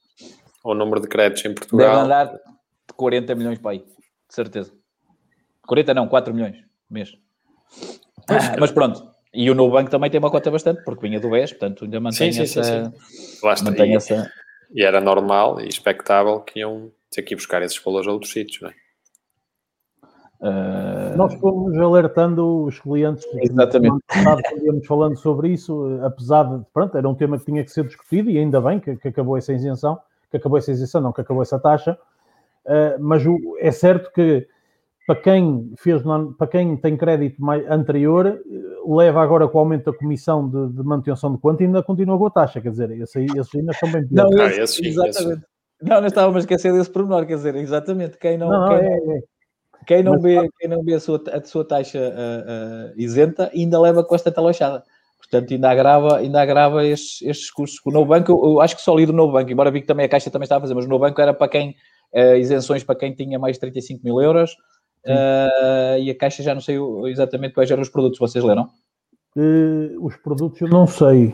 O 0.62 0.74
número 0.74 1.00
de 1.00 1.08
créditos 1.08 1.44
em 1.44 1.54
Portugal. 1.54 1.88
Deve 1.88 2.00
andar 2.02 2.24
de 2.26 2.94
40 2.94 3.34
milhões 3.34 3.58
para 3.58 3.72
aí, 3.72 3.84
de 4.28 4.34
certeza. 4.34 4.72
40 5.66 5.94
não, 5.94 6.08
4 6.08 6.34
milhões 6.34 6.66
mês. 6.90 7.16
Ah, 8.28 8.56
mas 8.58 8.72
pronto, 8.72 9.10
e 9.32 9.50
o 9.50 9.54
novo 9.54 9.72
banco 9.72 9.90
também 9.90 10.10
tem 10.10 10.18
uma 10.18 10.30
cota 10.30 10.50
bastante, 10.50 10.82
porque 10.84 11.06
vinha 11.06 11.20
do 11.20 11.30
BES, 11.30 11.52
portanto 11.52 11.84
ainda 11.84 12.00
mantém 12.00 12.32
sim, 12.32 12.46
sim, 12.46 12.60
essa. 12.60 12.92
Sim. 12.92 13.64
Mantém 13.64 13.92
e, 13.92 13.96
essa... 13.96 14.30
e 14.72 14.82
era 14.82 15.00
normal 15.00 15.60
e 15.60 15.68
expectável 15.68 16.40
que 16.40 16.60
iam 16.60 16.90
ter 17.10 17.22
que 17.22 17.34
ir 17.34 17.36
buscar 17.36 17.62
esses 17.62 17.78
valores 17.82 18.08
a 18.08 18.12
outros 18.12 18.32
sítios, 18.32 18.62
não 18.62 18.70
é? 18.70 18.74
Uh... 20.38 21.16
Nós 21.16 21.34
fomos 21.34 21.76
alertando 21.78 22.64
os 22.64 22.78
clientes. 22.78 23.24
Exatamente. 23.40 24.04
Falando 24.86 25.16
sobre 25.16 25.48
isso, 25.48 25.98
apesar 26.02 26.44
de, 26.44 26.64
pronto, 26.72 26.96
era 26.96 27.08
um 27.08 27.14
tema 27.14 27.38
que 27.38 27.46
tinha 27.46 27.64
que 27.64 27.70
ser 27.70 27.84
discutido 27.84 28.30
e 28.30 28.38
ainda 28.38 28.60
bem 28.60 28.78
que, 28.78 28.96
que 28.96 29.08
acabou 29.08 29.38
essa 29.38 29.52
isenção, 29.52 29.98
que 30.30 30.36
acabou 30.36 30.58
essa 30.58 30.70
isenção, 30.70 31.00
não, 31.00 31.12
que 31.12 31.22
acabou 31.22 31.42
essa 31.42 31.58
taxa. 31.58 31.98
Uh, 32.66 33.00
mas 33.00 33.24
o, 33.24 33.38
é 33.60 33.70
certo 33.70 34.12
que 34.12 34.46
para 35.06 35.16
quem 35.16 35.72
fez, 35.78 36.02
para 36.36 36.46
quem 36.48 36.76
tem 36.76 36.96
crédito 36.96 37.40
mais 37.40 37.64
anterior, 37.70 38.40
leva 38.84 39.22
agora 39.22 39.46
com 39.46 39.58
o 39.58 39.60
aumento 39.60 39.92
da 39.92 39.96
comissão 39.96 40.48
de, 40.48 40.72
de 40.74 40.82
manutenção 40.82 41.32
de 41.32 41.40
conta 41.40 41.62
e 41.62 41.66
ainda 41.66 41.82
continua 41.82 42.18
com 42.18 42.26
a 42.26 42.30
taxa, 42.30 42.60
quer 42.60 42.70
dizer, 42.70 42.90
esses, 42.90 43.34
esses 43.36 43.54
ainda 43.54 43.70
estão 43.70 43.92
bem 43.92 44.04
piores. 44.06 44.34
Não, 44.34 44.46
esse, 44.46 44.60
ah, 44.60 44.64
esse, 44.64 44.86
exatamente. 44.86 45.42
Esse. 45.42 45.88
Não, 45.90 46.00
não 46.00 46.06
estávamos 46.06 46.36
a 46.36 46.40
esquecer 46.40 46.72
desse 46.72 46.90
pormenor, 46.90 47.24
quer 47.24 47.36
dizer, 47.36 47.54
exatamente, 47.54 48.18
quem 48.18 48.36
não... 48.36 48.48
não, 48.48 48.68
quem 48.68 48.78
é, 48.78 49.00
não... 49.00 49.12
É 49.12 49.20
quem 49.86 50.02
não, 50.02 50.18
vê, 50.18 50.48
quem 50.58 50.68
não 50.68 50.82
vê 50.82 50.94
a 50.94 51.00
sua, 51.00 51.22
a 51.32 51.42
sua 51.44 51.64
taxa 51.64 51.98
uh, 51.98 52.90
uh, 52.90 53.00
isenta 53.00 53.50
ainda 53.54 53.80
leva 53.80 54.02
com 54.02 54.14
esta 54.16 54.32
talochada. 54.32 54.82
Portanto, 55.18 55.52
ainda 55.52 55.70
agrava, 55.70 56.16
ainda 56.16 56.42
agrava 56.42 56.84
estes, 56.84 57.22
estes 57.22 57.50
custos. 57.50 57.80
O 57.84 57.90
novo 57.92 58.06
banco, 58.06 58.32
eu, 58.32 58.52
eu, 58.52 58.60
acho 58.60 58.74
que 58.74 58.82
só 58.82 58.94
li 58.94 59.06
do 59.06 59.12
novo 59.12 59.32
banco, 59.32 59.50
embora 59.50 59.70
vi 59.70 59.80
que 59.80 59.86
também 59.86 60.06
a 60.06 60.08
Caixa 60.08 60.30
também 60.30 60.44
estava 60.44 60.58
a 60.58 60.62
fazer, 60.62 60.74
mas 60.74 60.86
o 60.86 60.88
novo 60.88 61.04
banco 61.04 61.20
era 61.20 61.32
para 61.32 61.48
quem, 61.48 61.76
uh, 62.16 62.36
isenções 62.36 62.82
para 62.82 62.96
quem 62.96 63.14
tinha 63.14 63.38
mais 63.38 63.56
de 63.56 63.60
35 63.60 64.04
mil 64.04 64.20
euros, 64.20 64.56
e 66.00 66.10
a 66.10 66.18
Caixa 66.18 66.42
já 66.42 66.52
não 66.52 66.60
sei 66.60 66.76
exatamente 67.04 67.54
quais 67.54 67.70
eram 67.70 67.80
os 67.80 67.88
produtos, 67.88 68.18
vocês 68.18 68.44
leram? 68.44 68.68
os 70.00 70.16
produtos 70.16 70.60
eu 70.62 70.68
não 70.68 70.86
sei. 70.86 71.32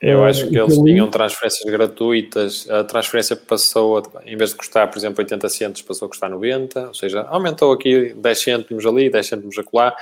Eu 0.00 0.22
acho 0.22 0.48
que 0.48 0.58
eles 0.58 0.76
tinham 0.76 1.10
transferências 1.10 1.64
gratuitas. 1.72 2.68
A 2.68 2.84
transferência 2.84 3.34
passou, 3.36 3.98
a, 3.98 4.02
em 4.26 4.36
vez 4.36 4.50
de 4.50 4.56
custar, 4.56 4.90
por 4.90 4.98
exemplo, 4.98 5.20
80 5.20 5.48
centos, 5.48 5.82
passou 5.82 6.06
a 6.06 6.08
custar 6.10 6.28
90, 6.28 6.88
ou 6.88 6.94
seja, 6.94 7.22
aumentou 7.22 7.72
aqui 7.72 8.12
10 8.12 8.38
cêntimos 8.38 8.84
ali, 8.84 9.08
10 9.08 9.26
cêntimos 9.26 9.58
acolá. 9.58 9.96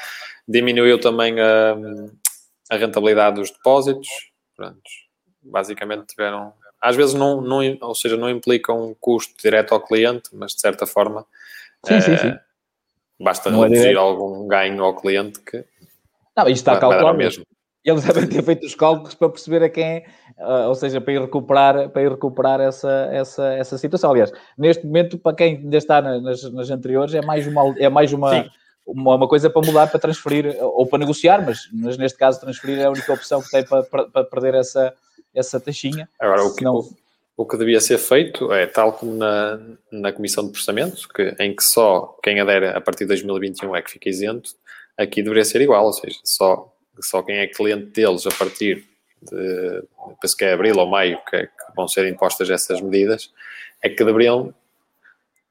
Diminuiu 0.48 1.00
também 1.00 1.38
a, 1.40 1.76
a 2.68 2.76
rentabilidade 2.76 3.36
dos 3.36 3.52
depósitos. 3.52 4.08
Pronto. 4.56 4.80
Basicamente 5.40 6.06
tiveram. 6.06 6.52
Às 6.82 6.96
vezes 6.96 7.14
não, 7.14 7.40
não, 7.40 7.60
ou 7.80 7.94
seja, 7.94 8.16
não 8.16 8.28
implicam 8.28 8.90
um 8.90 8.94
custo 8.98 9.34
direto 9.40 9.72
ao 9.72 9.80
cliente, 9.80 10.30
mas 10.32 10.52
de 10.52 10.60
certa 10.60 10.84
forma. 10.84 11.24
Sim, 11.86 11.94
é, 11.94 12.00
sim, 12.00 12.16
sim. 12.16 12.34
Basta 13.20 13.50
não 13.50 13.64
é 13.64 13.68
reduzir 13.68 13.94
é 13.94 13.96
algum 13.96 14.48
ganho 14.48 14.82
ao 14.82 14.96
cliente 14.96 15.40
que. 15.40 15.64
Não, 16.36 16.48
isto 16.48 16.68
está 16.68 16.78
calculado 16.78 17.16
mesmo 17.16 17.44
eles 17.84 18.04
devem 18.04 18.28
ter 18.28 18.42
feito 18.42 18.64
os 18.64 18.74
cálculos 18.74 19.14
para 19.14 19.28
perceber 19.28 19.64
a 19.64 19.68
quem, 19.68 20.04
uh, 20.38 20.68
ou 20.68 20.74
seja, 20.74 21.00
para 21.00 21.14
ir 21.14 21.20
recuperar, 21.20 21.88
para 21.90 22.02
ir 22.02 22.10
recuperar 22.10 22.60
essa, 22.60 23.08
essa, 23.10 23.44
essa 23.54 23.78
situação. 23.78 24.10
Aliás, 24.10 24.32
neste 24.56 24.86
momento, 24.86 25.18
para 25.18 25.34
quem 25.36 25.56
ainda 25.56 25.76
está 25.76 26.00
nas, 26.00 26.42
nas 26.52 26.70
anteriores, 26.70 27.14
é 27.14 27.22
mais 27.22 27.46
uma, 27.46 27.74
é 27.78 27.88
mais 27.88 28.12
uma, 28.12 28.48
uma, 28.86 29.16
uma, 29.16 29.28
coisa 29.28 29.50
para 29.50 29.66
mudar, 29.66 29.88
para 29.88 29.98
transferir 29.98 30.56
ou 30.60 30.86
para 30.86 31.00
negociar, 31.00 31.44
mas, 31.44 31.68
mas 31.72 31.98
neste 31.98 32.16
caso 32.16 32.40
transferir 32.40 32.78
é 32.78 32.84
a 32.84 32.90
única 32.90 33.12
opção 33.12 33.42
que 33.42 33.50
tem 33.50 33.64
para, 33.64 33.82
para, 33.82 34.04
para 34.04 34.24
perder 34.24 34.54
essa, 34.54 34.94
essa 35.34 35.60
taxinha. 35.60 36.08
Agora, 36.18 36.44
o 36.44 36.50
que, 36.50 36.58
Senão... 36.58 36.88
o, 37.36 37.46
que 37.46 37.56
devia 37.56 37.80
ser 37.80 37.98
feito 37.98 38.52
é, 38.52 38.66
tal 38.66 38.92
como 38.92 39.14
na, 39.14 39.60
na 39.90 40.12
Comissão 40.12 40.44
de 40.44 40.52
Processamento, 40.52 41.08
que, 41.08 41.34
em 41.38 41.54
que 41.54 41.64
só 41.64 42.18
quem 42.22 42.40
adere 42.40 42.68
a 42.68 42.80
partir 42.80 43.04
de 43.04 43.08
2021 43.08 43.76
é 43.76 43.82
que 43.82 43.92
fica 43.92 44.08
isento, 44.08 44.50
aqui 44.96 45.22
deveria 45.22 45.44
ser 45.44 45.60
igual, 45.60 45.86
ou 45.86 45.92
seja, 45.92 46.18
só 46.24 46.72
só 47.00 47.22
quem 47.22 47.36
é 47.38 47.46
cliente 47.46 47.86
deles 47.86 48.26
a 48.26 48.30
partir 48.30 48.84
de, 49.22 49.82
penso 50.20 50.36
que 50.36 50.44
é 50.44 50.52
abril 50.52 50.76
ou 50.78 50.86
maio 50.86 51.18
que, 51.28 51.46
que 51.46 51.76
vão 51.76 51.88
ser 51.88 52.06
impostas 52.06 52.50
essas 52.50 52.80
medidas, 52.80 53.30
é 53.82 53.88
que 53.88 54.04
deveriam 54.04 54.54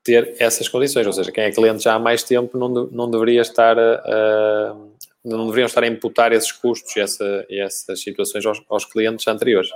ter 0.04 0.36
essas 0.39 0.67
condições, 0.67 1.06
ou 1.06 1.13
seja, 1.13 1.32
quem 1.32 1.44
é 1.44 1.52
cliente 1.52 1.84
já 1.84 1.94
há 1.94 2.00
mais 2.00 2.24
tempo 2.24 2.58
não, 2.58 2.74
de, 2.74 2.96
não 2.96 3.10
deveria 3.10 3.41
estar 3.41 3.78
a, 3.78 4.02
a, 4.06 4.76
não 5.24 5.46
deveriam 5.46 5.68
estar 5.68 5.84
a 5.84 5.88
imputar 5.88 6.32
esses 6.32 6.52
custos 6.52 6.96
e, 6.96 7.00
essa, 7.00 7.46
e 7.50 7.60
essas 7.60 8.02
situações 8.02 8.46
aos, 8.46 8.62
aos, 8.70 8.86
clientes 8.86 9.28
anteriores. 9.28 9.70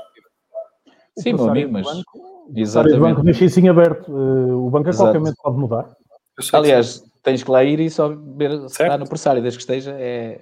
Sim, 1.17 1.33
meu 1.33 1.49
amigo, 1.49 1.71
mas 1.71 1.87
exatamente. 2.55 2.97
O 2.97 3.01
banco 3.01 3.23
deixa 3.23 3.45
isso 3.45 3.59
em 3.59 3.69
aberto, 3.69 4.11
eh, 4.11 4.53
o 4.53 4.69
banco 4.69 4.89
a 4.89 4.93
qualquer 4.93 5.19
momento 5.19 5.37
pode 5.41 5.57
mudar. 5.57 5.95
Aliás, 6.51 7.03
tens 7.23 7.43
que 7.43 7.51
lá 7.51 7.63
ir 7.63 7.79
e 7.79 7.89
só 7.89 8.09
ver 8.09 8.57
se 8.69 8.83
está 8.83 8.97
no 8.97 9.07
pressário, 9.07 9.41
desde 9.41 9.57
que 9.57 9.63
esteja, 9.63 9.95
é 9.97 10.41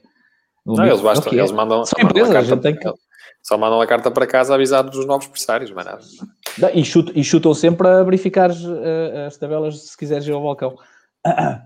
não, 0.65 0.85
eles, 0.85 1.01
bastam, 1.01 1.27
okay. 1.27 1.39
eles 1.39 1.51
mandam, 1.51 1.85
só 1.85 1.95
mandam, 2.01 2.31
carta, 2.31 2.57
tem 2.57 2.75
que... 2.75 2.93
só 3.41 3.57
mandam 3.57 3.81
a 3.81 3.87
carta 3.87 4.09
para 4.09 4.25
casa 4.25 4.55
avisado 4.55 4.89
dos 4.89 5.05
novos 5.05 5.27
pressários, 5.27 5.71
mas 5.71 5.85
nada. 5.85 6.01
E, 6.73 6.85
chutam, 6.85 7.13
e 7.15 7.23
chutam 7.23 7.53
sempre 7.53 7.87
a 7.87 8.01
verificar 8.03 8.49
as, 8.49 8.63
eh, 8.63 9.25
as 9.27 9.37
tabelas 9.37 9.89
se 9.89 9.97
quiseres 9.97 10.25
ir 10.25 10.31
ao 10.31 10.41
balcão. 10.41 10.75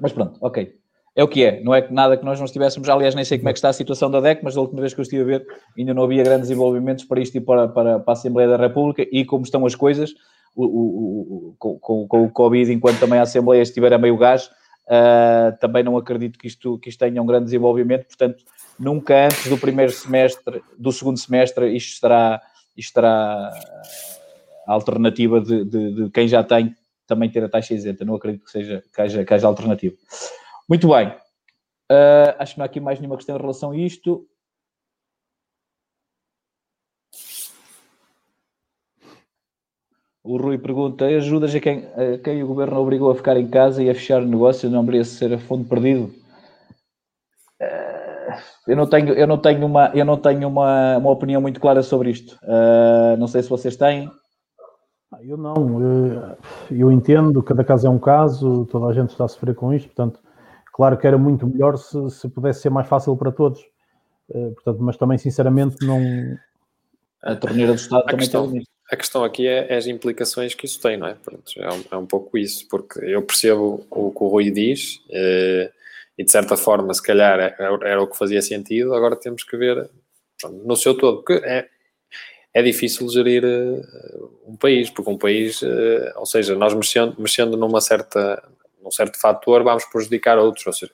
Mas 0.00 0.12
pronto, 0.12 0.38
ok. 0.40 0.77
É 1.18 1.24
o 1.24 1.26
que 1.26 1.42
é, 1.42 1.60
não 1.64 1.74
é 1.74 1.84
nada 1.90 2.16
que 2.16 2.24
nós 2.24 2.38
não 2.38 2.46
estivéssemos, 2.46 2.88
aliás, 2.88 3.12
nem 3.12 3.24
sei 3.24 3.38
como 3.38 3.48
é 3.48 3.52
que 3.52 3.58
está 3.58 3.68
a 3.68 3.72
situação 3.72 4.08
da 4.08 4.20
DEC, 4.20 4.40
mas 4.40 4.54
da 4.54 4.60
última 4.60 4.80
vez 4.80 4.94
que 4.94 5.00
eu 5.00 5.02
estive 5.02 5.22
a 5.22 5.24
ver 5.24 5.46
ainda 5.76 5.92
não 5.92 6.04
havia 6.04 6.22
grandes 6.22 6.48
envolvimentos 6.48 7.04
para 7.06 7.20
isto 7.20 7.36
e 7.36 7.40
para, 7.40 7.66
para, 7.66 7.98
para 7.98 8.12
a 8.12 8.16
Assembleia 8.16 8.48
da 8.48 8.56
República 8.56 9.04
e 9.10 9.24
como 9.24 9.42
estão 9.42 9.66
as 9.66 9.74
coisas, 9.74 10.14
o, 10.54 10.64
o, 10.64 11.48
o, 11.48 11.54
com, 11.58 12.06
com, 12.06 12.24
o 12.24 12.30
Covid, 12.30 12.72
enquanto 12.72 13.00
também 13.00 13.18
a 13.18 13.22
Assembleia 13.22 13.62
estiver 13.62 13.92
a 13.92 13.98
meio 13.98 14.16
gás, 14.16 14.48
Uh, 14.88 15.52
também 15.60 15.84
não 15.84 15.98
acredito 15.98 16.38
que 16.38 16.46
isto, 16.46 16.78
que 16.78 16.88
isto 16.88 16.98
tenha 16.98 17.20
um 17.20 17.26
grande 17.26 17.44
desenvolvimento, 17.44 18.06
portanto, 18.06 18.42
nunca 18.80 19.26
antes 19.26 19.46
do 19.46 19.58
primeiro 19.58 19.92
semestre, 19.92 20.62
do 20.78 20.90
segundo 20.90 21.18
semestre, 21.18 21.76
isto 21.76 21.92
estará, 21.92 22.40
isto 22.74 22.88
estará 22.88 23.52
a 24.66 24.72
alternativa 24.72 25.42
de, 25.42 25.62
de, 25.62 25.94
de, 25.94 26.10
quem 26.10 26.26
já 26.26 26.42
tem 26.42 26.74
também 27.06 27.28
ter 27.28 27.44
a 27.44 27.50
taxa 27.50 27.74
isenta. 27.74 28.02
Não 28.02 28.14
acredito 28.14 28.46
que 28.46 28.50
seja 28.50 28.82
que 28.90 29.02
haja, 29.02 29.24
que 29.26 29.34
haja 29.34 29.46
alternativa. 29.46 29.94
Muito 30.68 30.88
bem. 30.88 31.08
Uh, 31.90 32.36
acho 32.38 32.52
que 32.52 32.58
não 32.58 32.64
há 32.64 32.66
aqui 32.66 32.78
mais 32.78 32.98
nenhuma 32.98 33.16
questão 33.16 33.36
em 33.36 33.40
relação 33.40 33.70
a 33.70 33.76
isto. 33.76 34.26
O 40.22 40.36
Rui 40.36 40.58
pergunta: 40.58 41.06
ajudas 41.06 41.54
a 41.54 41.60
quem, 41.60 41.86
a 41.86 42.18
quem 42.22 42.42
o 42.42 42.46
governo 42.46 42.78
obrigou 42.78 43.10
a 43.10 43.14
ficar 43.14 43.38
em 43.38 43.48
casa 43.48 43.82
e 43.82 43.88
a 43.88 43.94
fechar 43.94 44.20
o 44.20 44.26
negócio 44.26 44.68
não 44.68 44.84
deveria 44.84 45.04
ser 45.04 45.32
a 45.32 45.38
fundo 45.38 45.66
perdido? 45.66 46.12
Uh, 47.62 48.38
eu 48.66 48.76
não 48.76 48.86
tenho, 48.86 49.14
eu 49.14 49.26
não 49.26 49.38
tenho, 49.38 49.64
uma, 49.64 49.90
eu 49.94 50.04
não 50.04 50.18
tenho 50.18 50.46
uma, 50.46 50.98
uma 50.98 51.10
opinião 51.10 51.40
muito 51.40 51.58
clara 51.58 51.82
sobre 51.82 52.10
isto. 52.10 52.38
Uh, 52.42 53.16
não 53.16 53.26
sei 53.26 53.42
se 53.42 53.48
vocês 53.48 53.74
têm. 53.74 54.10
Ah, 55.10 55.24
eu 55.24 55.38
não, 55.38 56.22
eu 56.70 56.92
entendo, 56.92 57.42
cada 57.42 57.64
caso 57.64 57.86
é 57.86 57.90
um 57.90 57.98
caso, 57.98 58.66
toda 58.66 58.88
a 58.88 58.92
gente 58.92 59.08
está 59.08 59.24
a 59.24 59.28
sofrer 59.28 59.54
com 59.54 59.72
isto, 59.72 59.86
portanto, 59.86 60.20
claro 60.78 60.96
que 60.96 61.06
era 61.08 61.18
muito 61.18 61.44
melhor 61.44 61.76
se, 61.76 62.08
se 62.10 62.28
pudesse 62.28 62.62
ser 62.62 62.70
mais 62.70 62.86
fácil 62.86 63.16
para 63.16 63.32
todos, 63.32 63.60
uh, 64.30 64.52
portanto, 64.54 64.78
mas 64.80 64.96
também 64.96 65.18
sinceramente 65.18 65.84
não. 65.84 66.00
A 67.20 67.34
torneira 67.34 67.72
do 67.72 67.78
Estado 67.78 68.02
a 68.02 68.04
também 68.04 68.18
questão, 68.20 68.52
tem 68.52 68.64
A 68.88 68.96
questão 68.96 69.24
aqui 69.24 69.48
é, 69.48 69.66
é, 69.74 69.76
as 69.76 69.88
implicações 69.88 70.54
que 70.54 70.66
isso 70.66 70.80
tem, 70.80 70.96
não 70.96 71.08
é? 71.08 71.14
Pronto, 71.14 71.52
é, 71.56 71.68
um, 71.68 71.84
é, 71.90 71.96
um, 71.96 72.06
pouco 72.06 72.38
isso, 72.38 72.68
porque 72.68 73.00
eu 73.04 73.20
percebo 73.22 73.84
o 73.90 74.12
que 74.12 74.22
o 74.22 74.28
Rui 74.28 74.52
diz, 74.52 74.98
uh, 75.08 75.68
e 76.16 76.24
de 76.24 76.30
certa 76.30 76.56
forma, 76.56 76.94
se 76.94 77.02
calhar 77.02 77.40
era, 77.40 77.56
era, 77.82 78.00
o 78.00 78.06
que 78.06 78.16
fazia 78.16 78.40
sentido, 78.40 78.94
agora 78.94 79.16
temos 79.16 79.42
que 79.42 79.56
ver 79.56 79.90
no 80.64 80.76
seu 80.76 80.96
todo, 80.96 81.24
porque 81.24 81.44
é, 81.44 81.66
é 82.54 82.62
difícil 82.62 83.08
gerir 83.08 83.44
uh, 83.44 84.30
um 84.46 84.56
país, 84.56 84.90
porque 84.90 85.10
um 85.10 85.18
país, 85.18 85.60
uh, 85.60 86.12
ou 86.14 86.26
seja, 86.26 86.54
nós 86.54 86.72
mexendo, 86.72 87.16
mexendo 87.18 87.56
numa 87.56 87.80
certa, 87.80 88.40
num 88.88 88.90
certo 88.90 89.20
fator, 89.20 89.62
vamos 89.62 89.84
prejudicar 89.84 90.38
outros, 90.38 90.66
ou 90.66 90.72
seja, 90.72 90.92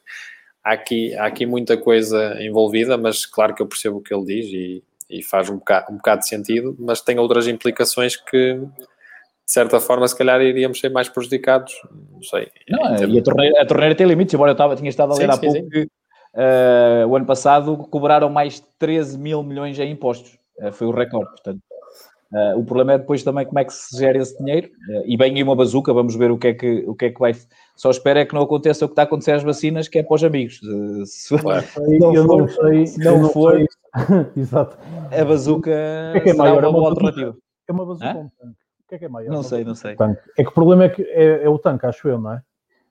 há 0.62 0.72
aqui, 0.72 1.14
há 1.14 1.26
aqui 1.26 1.46
muita 1.46 1.76
coisa 1.76 2.36
envolvida, 2.42 2.98
mas 2.98 3.24
claro 3.24 3.54
que 3.54 3.62
eu 3.62 3.66
percebo 3.66 3.98
o 3.98 4.00
que 4.02 4.12
ele 4.12 4.24
diz 4.24 4.46
e, 4.46 4.84
e 5.08 5.22
faz 5.22 5.48
um 5.48 5.56
bocado, 5.58 5.92
um 5.92 5.96
bocado 5.96 6.20
de 6.22 6.28
sentido, 6.28 6.76
mas 6.78 7.00
tem 7.00 7.18
outras 7.18 7.46
implicações 7.46 8.16
que, 8.16 8.54
de 8.54 9.52
certa 9.52 9.78
forma, 9.78 10.06
se 10.08 10.16
calhar 10.16 10.40
iríamos 10.42 10.80
ser 10.80 10.90
mais 10.90 11.08
prejudicados, 11.08 11.72
não 12.12 12.22
sei. 12.22 12.50
Não, 12.68 13.08
e 13.08 13.18
a 13.18 13.22
torneira, 13.22 13.62
a 13.62 13.66
torneira 13.66 13.94
tem 13.94 14.06
limites, 14.06 14.34
embora 14.34 14.50
eu 14.50 14.54
estava, 14.54 14.74
tinha 14.74 14.90
estado 14.90 15.12
a 15.12 15.16
ler 15.16 15.26
sim, 15.26 15.30
há 15.30 15.34
sim, 15.34 15.40
pouco 15.40 15.58
sim. 15.58 15.68
que 15.68 15.80
uh, 15.82 17.08
o 17.08 17.16
ano 17.16 17.26
passado 17.26 17.76
cobraram 17.76 18.28
mais 18.28 18.60
13 18.78 19.18
mil 19.18 19.42
milhões 19.42 19.78
em 19.78 19.92
impostos. 19.92 20.38
Uh, 20.58 20.72
foi 20.72 20.86
o 20.86 20.90
recorde, 20.90 21.30
portanto. 21.30 21.60
Uh, 22.32 22.58
o 22.58 22.64
problema 22.64 22.94
é 22.94 22.98
depois 22.98 23.22
também 23.22 23.46
como 23.46 23.60
é 23.60 23.64
que 23.64 23.72
se 23.72 23.96
gera 23.96 24.18
esse 24.18 24.36
dinheiro. 24.38 24.68
E 25.04 25.16
bem 25.16 25.38
em 25.38 25.42
uma 25.42 25.54
bazuca, 25.54 25.92
vamos 25.92 26.16
ver 26.16 26.32
o 26.32 26.38
que, 26.38 26.48
é 26.48 26.54
que, 26.54 26.84
o 26.86 26.94
que 26.94 27.04
é 27.04 27.10
que 27.10 27.20
vai. 27.20 27.32
Só 27.76 27.90
espero 27.90 28.20
é 28.20 28.24
que 28.24 28.34
não 28.34 28.42
aconteça 28.42 28.84
o 28.84 28.88
que 28.88 28.92
está 28.92 29.02
a 29.02 29.04
acontecer 29.04 29.32
às 29.32 29.42
vacinas, 29.42 29.88
que 29.88 29.98
é 29.98 30.02
para 30.02 30.14
os 30.14 30.24
amigos. 30.24 30.60
Se 31.06 31.36
claro. 31.36 31.66
não 31.98 32.14
eu 32.14 32.26
for, 32.26 32.38
não 32.38 32.48
sei, 32.48 32.86
se 32.86 33.04
não, 33.04 33.22
não 33.22 33.30
for, 33.30 33.66
Exato. 34.36 34.78
a 35.10 35.24
bazuca 35.24 35.70
é 35.70 36.20
que 36.20 36.30
é 36.30 36.32
será 36.32 36.44
maior? 36.44 36.64
uma 36.64 36.72
boa 36.72 36.90
alternativa. 36.90 37.36
É 37.68 37.72
uma 37.72 37.84
bazuca 37.84 38.10
um 38.10 38.12
tanque. 38.12 38.34
O 38.84 38.88
que 38.88 38.94
é 38.94 38.98
que 38.98 39.04
é 39.04 39.08
maior? 39.08 39.32
Não 39.32 39.42
sei, 39.42 39.64
não 39.64 39.74
sei. 39.74 39.96
Tanque. 39.96 40.20
É 40.38 40.44
que 40.44 40.50
o 40.50 40.52
problema 40.52 40.84
é 40.84 40.88
que 40.88 41.02
é, 41.02 41.44
é 41.44 41.48
o 41.48 41.58
tanque, 41.58 41.86
acho 41.86 42.08
eu, 42.08 42.20
não 42.20 42.32
é? 42.32 42.42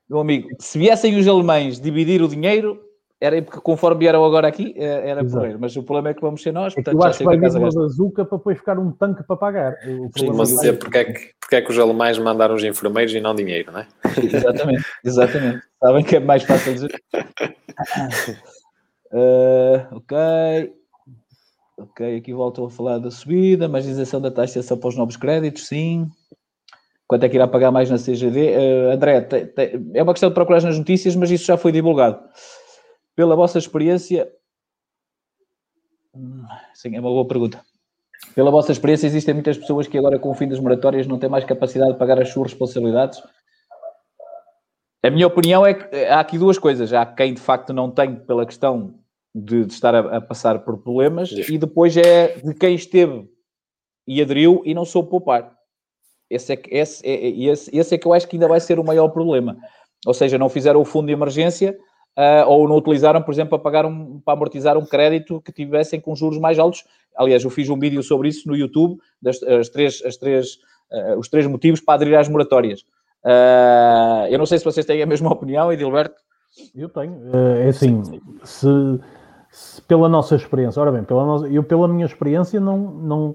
Meu 0.08 0.18
amigo, 0.18 0.48
se 0.58 0.78
viessem 0.78 1.16
os 1.16 1.26
alemães 1.26 1.80
dividir 1.80 2.20
o 2.20 2.28
dinheiro, 2.28 2.78
era 3.24 3.40
porque 3.40 3.60
conforme 3.60 4.00
vieram 4.00 4.22
agora 4.22 4.46
aqui, 4.46 4.74
é, 4.76 5.08
era 5.08 5.24
porreiro, 5.24 5.58
mas 5.58 5.74
o 5.76 5.82
problema 5.82 6.10
é 6.10 6.14
que 6.14 6.20
vamos 6.20 6.42
ser 6.42 6.52
nós. 6.52 6.74
Portanto, 6.74 6.94
é 6.94 6.98
eu 6.98 7.08
acho 7.08 7.18
que 7.18 7.24
vai 7.24 7.38
vir 7.38 7.50
uma 7.56 7.70
bazuca 7.70 8.24
para 8.24 8.36
depois 8.36 8.58
ficar 8.58 8.78
um 8.78 8.92
tanque 8.92 9.22
para 9.22 9.36
pagar. 9.36 9.76
Sim, 10.16 10.30
mas 10.34 10.62
é 10.62 10.74
porque 10.74 10.98
é, 10.98 11.04
que, 11.04 11.30
porque 11.40 11.56
é 11.56 11.62
que 11.62 11.70
os 11.70 11.78
alemães 11.78 12.18
mandaram 12.18 12.54
os 12.54 12.62
enfermeiros 12.62 13.14
e 13.14 13.20
não 13.20 13.34
dinheiro, 13.34 13.72
não 13.72 13.80
é? 13.80 13.86
Exatamente, 14.22 14.84
exatamente. 15.02 15.62
Sabem 15.82 16.04
que 16.04 16.16
é 16.16 16.20
mais 16.20 16.42
fácil 16.42 16.74
dizer. 16.74 17.02
Uh, 19.10 19.88
ok. 19.96 20.74
Ok, 21.78 22.16
aqui 22.16 22.32
voltam 22.32 22.66
a 22.66 22.70
falar 22.70 22.98
da 22.98 23.10
subida, 23.10 23.68
mais 23.68 23.86
isenção 23.86 24.20
da 24.20 24.30
taxação 24.30 24.76
para 24.76 24.88
os 24.88 24.96
novos 24.96 25.16
créditos, 25.16 25.66
sim. 25.66 26.06
Quanto 27.06 27.24
é 27.24 27.28
que 27.28 27.36
irá 27.36 27.48
pagar 27.48 27.70
mais 27.70 27.90
na 27.90 27.96
CGD? 27.96 28.56
Uh, 28.56 28.92
André, 28.92 29.22
te, 29.22 29.46
te, 29.46 29.80
é 29.94 30.02
uma 30.02 30.12
questão 30.12 30.28
de 30.28 30.34
procurar 30.34 30.62
nas 30.62 30.78
notícias, 30.78 31.16
mas 31.16 31.30
isso 31.30 31.46
já 31.46 31.56
foi 31.56 31.72
divulgado. 31.72 32.20
Pela 33.16 33.36
vossa 33.36 33.58
experiência. 33.58 34.30
Sim, 36.74 36.96
é 36.96 37.00
uma 37.00 37.10
boa 37.10 37.26
pergunta. 37.26 37.62
Pela 38.34 38.50
vossa 38.50 38.72
experiência, 38.72 39.06
existem 39.06 39.34
muitas 39.34 39.58
pessoas 39.58 39.86
que 39.86 39.98
agora, 39.98 40.18
com 40.18 40.30
o 40.30 40.34
fim 40.34 40.48
das 40.48 40.58
moratórias, 40.58 41.06
não 41.06 41.18
têm 41.18 41.28
mais 41.28 41.44
capacidade 41.44 41.92
de 41.92 41.98
pagar 41.98 42.20
as 42.20 42.30
suas 42.30 42.52
responsabilidades? 42.52 43.22
A 45.02 45.10
minha 45.10 45.26
opinião 45.26 45.66
é 45.66 45.74
que 45.74 45.96
há 46.06 46.20
aqui 46.20 46.38
duas 46.38 46.58
coisas. 46.58 46.92
Há 46.92 47.04
quem 47.04 47.34
de 47.34 47.40
facto 47.40 47.72
não 47.72 47.90
tem 47.90 48.16
pela 48.16 48.46
questão 48.46 48.98
de, 49.34 49.66
de 49.66 49.72
estar 49.72 49.94
a, 49.94 50.16
a, 50.16 50.20
passar 50.20 50.60
por 50.60 50.78
problemas, 50.78 51.30
e 51.32 51.58
depois 51.58 51.96
é 51.96 52.38
de 52.38 52.54
quem 52.54 52.74
esteve 52.74 53.28
e 54.06 54.22
aderiu 54.22 54.62
e 54.64 54.72
não 54.72 54.84
soube 54.84 55.10
poupar. 55.10 55.52
Esse 56.30 56.52
é, 56.54 56.56
que, 56.56 56.74
esse, 56.74 57.06
é, 57.06 57.28
esse, 57.28 57.76
esse 57.76 57.94
é 57.94 57.98
que 57.98 58.06
eu 58.06 58.12
acho 58.12 58.26
que 58.26 58.36
ainda 58.36 58.48
vai 58.48 58.60
ser 58.60 58.78
o 58.78 58.84
maior 58.84 59.08
problema. 59.08 59.56
Ou 60.06 60.14
seja, 60.14 60.38
não 60.38 60.48
fizeram 60.48 60.80
o 60.80 60.84
fundo 60.84 61.06
de 61.06 61.12
emergência 61.12 61.78
uh, 62.16 62.48
ou 62.48 62.68
não 62.68 62.76
utilizaram, 62.76 63.22
por 63.22 63.32
exemplo, 63.32 63.50
para 63.50 63.58
pagar 63.58 63.86
um, 63.86 64.20
para 64.20 64.34
amortizar 64.34 64.76
um 64.76 64.84
crédito 64.84 65.40
que 65.40 65.52
tivessem 65.52 66.00
com 66.00 66.14
juros 66.14 66.38
mais 66.38 66.58
altos. 66.58 66.84
Aliás, 67.16 67.44
eu 67.44 67.50
fiz 67.50 67.68
um 67.68 67.78
vídeo 67.78 68.02
sobre 68.02 68.28
isso 68.28 68.48
no 68.48 68.56
YouTube, 68.56 69.00
das 69.20 69.42
as 69.42 69.68
três, 69.68 70.02
as 70.04 70.16
três, 70.16 70.56
uh, 70.92 71.18
os 71.18 71.28
três 71.28 71.46
motivos 71.46 71.80
para 71.80 71.94
aderir 71.94 72.18
às 72.18 72.28
moratórias. 72.28 72.82
Uh, 73.24 74.26
eu 74.28 74.38
não 74.38 74.46
sei 74.46 74.58
se 74.58 74.64
vocês 74.64 74.84
têm 74.84 75.02
a 75.02 75.06
mesma 75.06 75.32
opinião, 75.32 75.72
Edilberto. 75.72 76.22
Eu 76.74 76.88
tenho. 76.88 77.20
É 77.58 77.68
assim, 77.68 78.00
se, 78.44 78.68
se, 79.50 79.82
pela 79.82 80.08
nossa 80.08 80.36
experiência, 80.36 80.80
ora 80.80 80.92
bem, 80.92 81.02
pela 81.02 81.24
nossa, 81.24 81.48
eu 81.48 81.64
pela 81.64 81.88
minha 81.88 82.06
experiência 82.06 82.60
não, 82.60 82.78
não, 82.78 83.34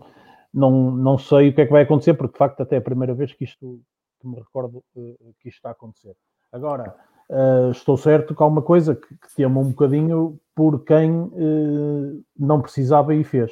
não, 0.53 0.91
não 0.91 1.17
sei 1.17 1.49
o 1.49 1.53
que 1.53 1.61
é 1.61 1.65
que 1.65 1.71
vai 1.71 1.83
acontecer, 1.83 2.13
porque 2.13 2.33
de 2.33 2.37
facto 2.37 2.61
até 2.61 2.75
é 2.75 2.79
a 2.79 2.81
primeira 2.81 3.13
vez 3.13 3.33
que 3.33 3.43
isto 3.43 3.81
que 4.21 4.27
me 4.27 4.35
recordo 4.35 4.83
que 4.93 5.49
isto 5.49 5.57
está 5.57 5.69
a 5.69 5.71
acontecer. 5.71 6.15
Agora, 6.51 6.95
Uh, 7.29 7.69
estou 7.69 7.95
certo 7.95 8.33
que 8.33 8.41
há 8.41 8.45
uma 8.45 8.61
coisa 8.61 8.95
que, 8.95 9.07
que 9.07 9.35
temo 9.35 9.61
um 9.61 9.69
bocadinho 9.69 10.39
por 10.55 10.83
quem 10.83 11.11
uh, 11.11 12.23
não 12.37 12.59
precisava 12.59 13.13
e 13.13 13.23
fez. 13.23 13.51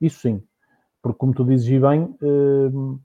Isso 0.00 0.20
sim, 0.20 0.42
porque 1.02 1.18
como 1.18 1.34
tu 1.34 1.44
dizes 1.44 1.68
e 1.68 1.78
bem, 1.78 2.04
uh, 2.22 2.98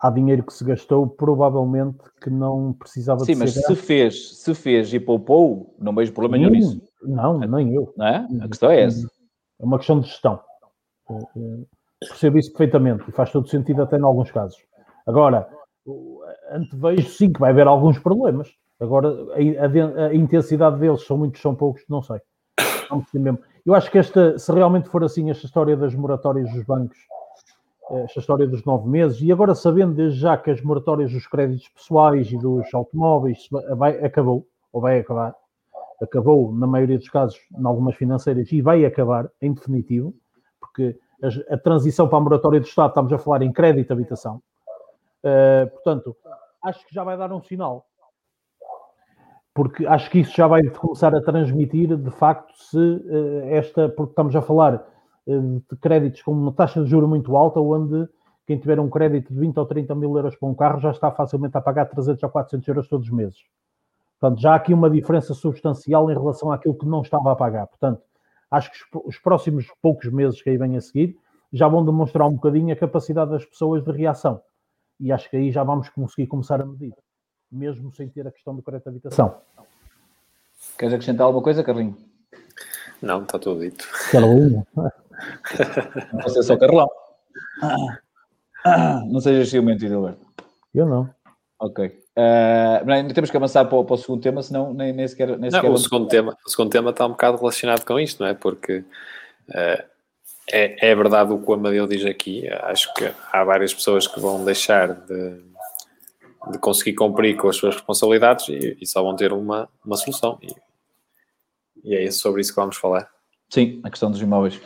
há 0.00 0.10
dinheiro 0.10 0.42
que 0.42 0.54
se 0.54 0.64
gastou 0.64 1.06
provavelmente 1.06 1.98
que 2.22 2.30
não 2.30 2.72
precisava 2.72 3.20
sim, 3.20 3.32
de 3.32 3.38
ser. 3.38 3.48
Sim, 3.48 3.60
mas 3.60 3.66
se 3.66 3.76
fez, 3.76 4.38
se 4.38 4.54
fez 4.54 4.94
e 4.94 4.98
poupou, 4.98 5.74
não 5.78 5.94
vejo 5.94 6.12
problema 6.12 6.38
nenhum 6.38 6.50
nisso. 6.50 6.80
Não, 7.02 7.38
nem 7.38 7.74
eu. 7.74 7.92
Não 7.98 8.06
é? 8.06 8.26
A 8.40 8.48
questão 8.48 8.70
é 8.70 8.80
essa. 8.80 9.06
É 9.60 9.64
uma 9.64 9.76
questão 9.76 10.00
de 10.00 10.08
gestão. 10.08 10.40
Percebo 12.00 12.38
isso 12.38 12.50
perfeitamente 12.50 13.04
e 13.08 13.12
faz 13.12 13.30
todo 13.30 13.46
sentido 13.48 13.82
até 13.82 13.98
em 13.98 14.02
alguns 14.02 14.30
casos. 14.30 14.58
Agora, 15.06 15.46
antevejo 16.50 17.08
sim 17.10 17.30
que 17.30 17.40
vai 17.40 17.50
haver 17.50 17.66
alguns 17.66 17.98
problemas 17.98 18.48
Agora, 18.78 19.08
a, 19.08 20.04
a, 20.04 20.06
a, 20.08 20.14
intensidade 20.14 20.78
deles 20.78 21.02
são 21.04 21.16
muitos, 21.16 21.40
são 21.40 21.54
poucos, 21.54 21.82
não 21.88 22.02
sei. 22.02 22.20
mesmo. 23.14 23.38
Eu 23.64 23.74
acho 23.74 23.90
que 23.90 23.98
esta, 23.98 24.38
se 24.38 24.52
realmente 24.52 24.88
for 24.88 25.02
assim, 25.02 25.30
esta 25.30 25.46
história 25.46 25.76
das 25.76 25.94
moratórias 25.94 26.50
dos 26.52 26.62
bancos, 26.64 26.98
esta 28.04 28.20
história 28.20 28.46
dos 28.46 28.64
nove 28.64 28.88
meses, 28.88 29.20
e 29.20 29.32
agora 29.32 29.54
sabendo 29.54 29.94
desde 29.94 30.18
já 30.18 30.36
que 30.36 30.50
as 30.50 30.60
moratórias 30.60 31.12
dos 31.12 31.26
créditos 31.26 31.68
pessoais 31.68 32.30
e 32.30 32.36
dos 32.36 32.72
automóveis 32.74 33.48
vai, 33.76 34.04
acabou, 34.04 34.46
ou 34.72 34.80
vai 34.80 34.98
acabar, 34.98 35.34
acabou 36.02 36.52
na 36.52 36.66
maioria 36.66 36.98
dos 36.98 37.08
casos, 37.08 37.38
em 37.56 37.64
algumas 37.64 37.94
financeiras, 37.94 38.50
e 38.52 38.60
vai 38.60 38.84
acabar 38.84 39.30
em 39.40 39.52
definitivo, 39.52 40.14
porque 40.60 40.98
a, 41.22 41.54
a 41.54 41.58
transição 41.58 42.08
para 42.08 42.18
a 42.18 42.20
moratória 42.20 42.60
do 42.60 42.66
Estado, 42.66 42.90
estamos 42.90 43.12
a 43.12 43.18
falar 43.18 43.42
em 43.42 43.52
crédito 43.52 43.92
habitação, 43.92 44.42
uh, 45.24 45.70
portanto, 45.70 46.14
acho 46.62 46.86
que 46.86 46.94
já 46.94 47.04
vai 47.04 47.16
dar 47.16 47.32
um 47.32 47.40
sinal 47.40 47.86
porque 49.56 49.86
acho 49.86 50.10
que 50.10 50.18
isso 50.18 50.36
já 50.36 50.46
vai 50.46 50.62
começar 50.64 51.14
a 51.14 51.22
transmitir, 51.22 51.96
de 51.96 52.10
facto, 52.10 52.52
se 52.58 52.76
uh, 52.76 53.40
esta, 53.46 53.88
porque 53.88 54.12
estamos 54.12 54.36
a 54.36 54.42
falar 54.42 54.86
uh, 55.26 55.62
de 55.70 55.76
créditos 55.80 56.20
com 56.20 56.32
uma 56.32 56.52
taxa 56.52 56.84
de 56.84 56.90
juro 56.90 57.08
muito 57.08 57.34
alta, 57.34 57.58
onde 57.58 58.06
quem 58.46 58.58
tiver 58.58 58.78
um 58.78 58.90
crédito 58.90 59.32
de 59.32 59.40
20 59.40 59.56
ou 59.56 59.64
30 59.64 59.94
mil 59.94 60.14
euros 60.14 60.36
para 60.36 60.46
um 60.46 60.54
carro 60.54 60.78
já 60.78 60.90
está 60.90 61.10
facilmente 61.10 61.56
a 61.56 61.62
pagar 61.62 61.86
300 61.86 62.22
ou 62.22 62.28
400 62.28 62.68
euros 62.68 62.86
todos 62.86 63.06
os 63.06 63.12
meses. 63.12 63.38
Portanto, 64.20 64.42
já 64.42 64.52
há 64.52 64.56
aqui 64.56 64.74
uma 64.74 64.90
diferença 64.90 65.32
substancial 65.32 66.10
em 66.10 66.14
relação 66.14 66.52
àquilo 66.52 66.74
que 66.74 66.84
não 66.84 67.00
estava 67.00 67.32
a 67.32 67.34
pagar. 67.34 67.66
Portanto, 67.66 68.02
acho 68.50 68.70
que 68.70 68.78
os 69.06 69.18
próximos 69.18 69.66
poucos 69.80 70.12
meses 70.12 70.42
que 70.42 70.50
aí 70.50 70.58
vêm 70.58 70.76
a 70.76 70.82
seguir 70.82 71.16
já 71.50 71.66
vão 71.66 71.82
demonstrar 71.82 72.28
um 72.28 72.34
bocadinho 72.34 72.74
a 72.74 72.76
capacidade 72.76 73.30
das 73.30 73.46
pessoas 73.46 73.82
de 73.82 73.90
reação. 73.90 74.38
E 75.00 75.10
acho 75.10 75.30
que 75.30 75.36
aí 75.38 75.50
já 75.50 75.64
vamos 75.64 75.88
conseguir 75.88 76.26
começar 76.26 76.60
a 76.60 76.66
medir. 76.66 76.92
Mesmo 77.50 77.92
sem 77.94 78.08
ter 78.08 78.26
a 78.26 78.30
questão 78.30 78.54
do 78.54 78.62
crédito 78.62 78.84
de 78.84 78.90
habitação. 78.90 79.40
Queres 80.78 80.94
acrescentar 80.94 81.26
alguma 81.26 81.42
coisa, 81.42 81.62
Carlinho? 81.62 81.96
Não, 83.00 83.22
está 83.22 83.38
tudo 83.38 83.60
dito. 83.60 83.86
Carlinho. 84.10 84.66
Você 86.24 86.40
é 86.40 86.42
só 86.42 86.56
Carlão. 86.56 86.88
Não 89.08 89.20
sejas 89.20 89.48
ciumento, 89.48 89.84
Edilberto. 89.84 90.24
Eu 90.74 90.86
não. 90.86 91.08
Ok. 91.58 91.86
Uh, 92.18 93.14
temos 93.14 93.30
que 93.30 93.36
avançar 93.36 93.64
para 93.66 93.78
o, 93.78 93.84
para 93.84 93.94
o, 93.94 93.98
segundo 93.98 94.22
tema, 94.22 94.42
senão 94.42 94.74
nem, 94.74 94.92
nem 94.92 95.06
sequer. 95.06 95.28
Nem 95.38 95.50
não, 95.50 95.50
sequer 95.50 95.70
o, 95.70 95.76
segundo 95.78 96.08
tema, 96.08 96.36
o 96.46 96.50
segundo 96.50 96.70
tema 96.70 96.90
está 96.90 97.06
um 97.06 97.10
bocado 97.10 97.38
relacionado 97.38 97.84
com 97.84 98.00
isto, 98.00 98.22
não 98.22 98.28
é? 98.28 98.34
Porque 98.34 98.78
uh, 98.78 99.84
é, 100.50 100.90
é 100.90 100.94
verdade 100.94 101.32
o 101.32 101.38
que 101.38 101.50
o 101.50 101.54
Amadeu 101.54 101.86
diz 101.86 102.04
aqui. 102.04 102.48
Acho 102.48 102.92
que 102.94 103.10
há 103.32 103.44
várias 103.44 103.72
pessoas 103.72 104.06
que 104.06 104.20
vão 104.20 104.44
deixar 104.44 104.94
de, 104.94 105.42
de 106.50 106.58
conseguir 106.58 106.94
cumprir 106.94 107.36
com 107.36 107.48
as 107.48 107.56
suas 107.56 107.74
responsabilidades 107.74 108.48
e, 108.48 108.76
e 108.80 108.86
só 108.86 109.02
vão 109.02 109.16
ter 109.16 109.32
uma, 109.32 109.68
uma 109.84 109.96
solução. 109.96 110.38
E, 110.42 110.54
e 111.84 111.94
é 111.94 112.10
sobre 112.10 112.40
isso 112.40 112.52
que 112.52 112.60
vamos 112.60 112.76
falar. 112.76 113.08
Sim, 113.48 113.80
a 113.84 113.90
questão 113.90 114.10
dos 114.10 114.20
imóveis. 114.20 114.56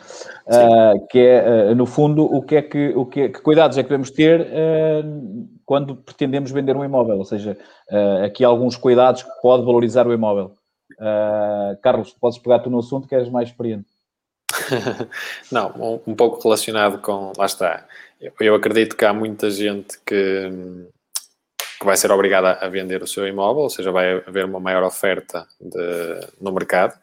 Uh, 0.47 1.07
que 1.07 1.19
é, 1.19 1.71
uh, 1.71 1.75
no 1.75 1.85
fundo, 1.85 2.25
o 2.25 2.41
que 2.41 2.55
é 2.55 2.61
que, 2.61 2.89
o 2.95 3.05
que, 3.05 3.21
é, 3.21 3.29
que 3.29 3.39
cuidados 3.39 3.77
é 3.77 3.83
que 3.83 3.89
devemos 3.89 4.09
ter 4.09 4.41
uh, 4.41 5.49
quando 5.65 5.95
pretendemos 5.95 6.51
vender 6.51 6.75
um 6.75 6.83
imóvel? 6.83 7.19
Ou 7.19 7.25
seja, 7.25 7.57
aqui 8.25 8.43
alguns 8.43 8.75
cuidados 8.75 9.23
que 9.23 9.29
pode 9.41 9.63
valorizar 9.63 10.07
o 10.07 10.13
imóvel. 10.13 10.53
Carlos, 11.81 12.13
podes 12.19 12.37
pegar 12.39 12.59
tu 12.59 12.69
no 12.69 12.79
assunto 12.79 13.07
que 13.07 13.15
és 13.15 13.29
mais 13.29 13.49
experiente. 13.49 13.87
Não, 15.51 15.71
um, 15.77 16.11
um, 16.11 16.15
pouco 16.15 16.41
relacionado 16.41 16.99
com. 16.99 17.31
Lá 17.37 17.45
está. 17.45 17.85
Eu, 18.19 18.33
eu 18.41 18.55
acredito 18.55 18.95
que 18.95 19.05
há 19.05 19.13
muita 19.13 19.49
gente 19.49 19.97
que, 20.05 20.49
que 21.81 21.85
vai 21.85 21.97
ser 21.97 22.11
obrigada 22.11 22.53
a 22.61 22.69
vender 22.69 23.01
o 23.01 23.07
seu 23.07 23.27
imóvel, 23.27 23.63
ou 23.63 23.69
seja, 23.69 23.91
vai 23.91 24.23
haver 24.25 24.45
uma 24.45 24.59
maior 24.59 24.83
oferta 24.83 25.47
de, 25.59 26.27
no 26.39 26.51
mercado 26.51 26.93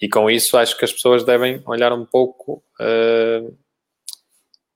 e 0.00 0.08
com 0.08 0.28
isso 0.28 0.56
acho 0.56 0.76
que 0.76 0.84
as 0.84 0.92
pessoas 0.92 1.24
devem 1.24 1.62
olhar 1.66 1.92
um 1.92 2.04
pouco 2.04 2.62
uh, 2.80 3.56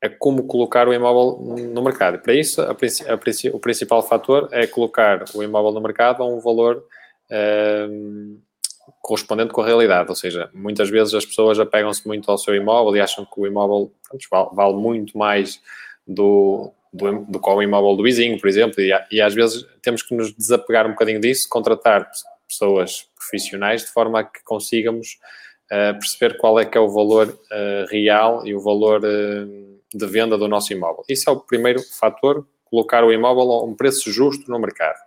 a 0.02 0.08
como 0.08 0.46
colocar 0.46 0.88
o 0.88 0.94
imóvel 0.94 1.38
no 1.68 1.82
mercado. 1.82 2.20
Para 2.20 2.34
isso, 2.34 2.60
a, 2.62 2.70
a, 2.70 3.54
o 3.54 3.60
principal 3.60 4.02
fator 4.02 4.48
é 4.52 4.66
colocar 4.66 5.24
o 5.34 5.42
imóvel 5.42 5.72
no 5.72 5.80
mercado 5.80 6.22
a 6.22 6.26
um 6.26 6.40
valor 6.40 6.84
uh, 7.30 8.40
correspondente 9.00 9.52
com 9.52 9.60
a 9.60 9.66
realidade. 9.66 10.08
Ou 10.08 10.16
seja, 10.16 10.48
muitas 10.54 10.88
vezes 10.88 11.14
as 11.14 11.26
pessoas 11.26 11.58
apegam-se 11.58 12.06
muito 12.06 12.30
ao 12.30 12.38
seu 12.38 12.54
imóvel 12.54 12.96
e 12.96 13.00
acham 13.00 13.24
que 13.24 13.40
o 13.40 13.46
imóvel 13.46 13.92
pronto, 14.08 14.26
vale, 14.30 14.48
vale, 14.52 14.74
muito 14.74 15.18
mais 15.18 15.60
do, 16.06 16.72
do, 16.92 17.24
do 17.26 17.40
que 17.40 17.50
o 17.50 17.62
imóvel 17.62 17.96
do 17.96 18.02
vizinho, 18.02 18.38
por 18.38 18.48
exemplo, 18.48 18.80
e, 18.80 18.92
e 19.10 19.20
às 19.20 19.34
vezes 19.34 19.66
temos 19.80 20.02
que 20.02 20.14
nos 20.14 20.34
desapegar 20.34 20.86
um 20.86 20.90
bocadinho 20.90 21.20
disso, 21.20 21.48
contratar 21.48 22.10
pessoas 22.46 23.08
profissionais, 23.16 23.82
de 23.82 23.90
forma 23.90 24.20
a 24.20 24.24
que 24.24 24.42
consigamos 24.44 25.18
uh, 25.70 25.98
perceber 25.98 26.36
qual 26.36 26.60
é 26.60 26.66
que 26.66 26.76
é 26.76 26.80
o 26.80 26.90
valor 26.90 27.28
uh, 27.28 27.86
real 27.90 28.46
e 28.46 28.54
o 28.54 28.60
valor 28.60 29.02
uh, 29.02 29.80
de 29.94 30.06
venda 30.06 30.36
do 30.36 30.46
nosso 30.46 30.72
imóvel. 30.72 31.04
Isso 31.08 31.28
é 31.30 31.32
o 31.32 31.40
primeiro 31.40 31.80
fator, 31.98 32.46
colocar 32.64 33.04
o 33.04 33.12
imóvel 33.12 33.50
a 33.52 33.64
um 33.64 33.74
preço 33.74 34.10
justo 34.10 34.50
no 34.50 34.58
mercado. 34.58 34.98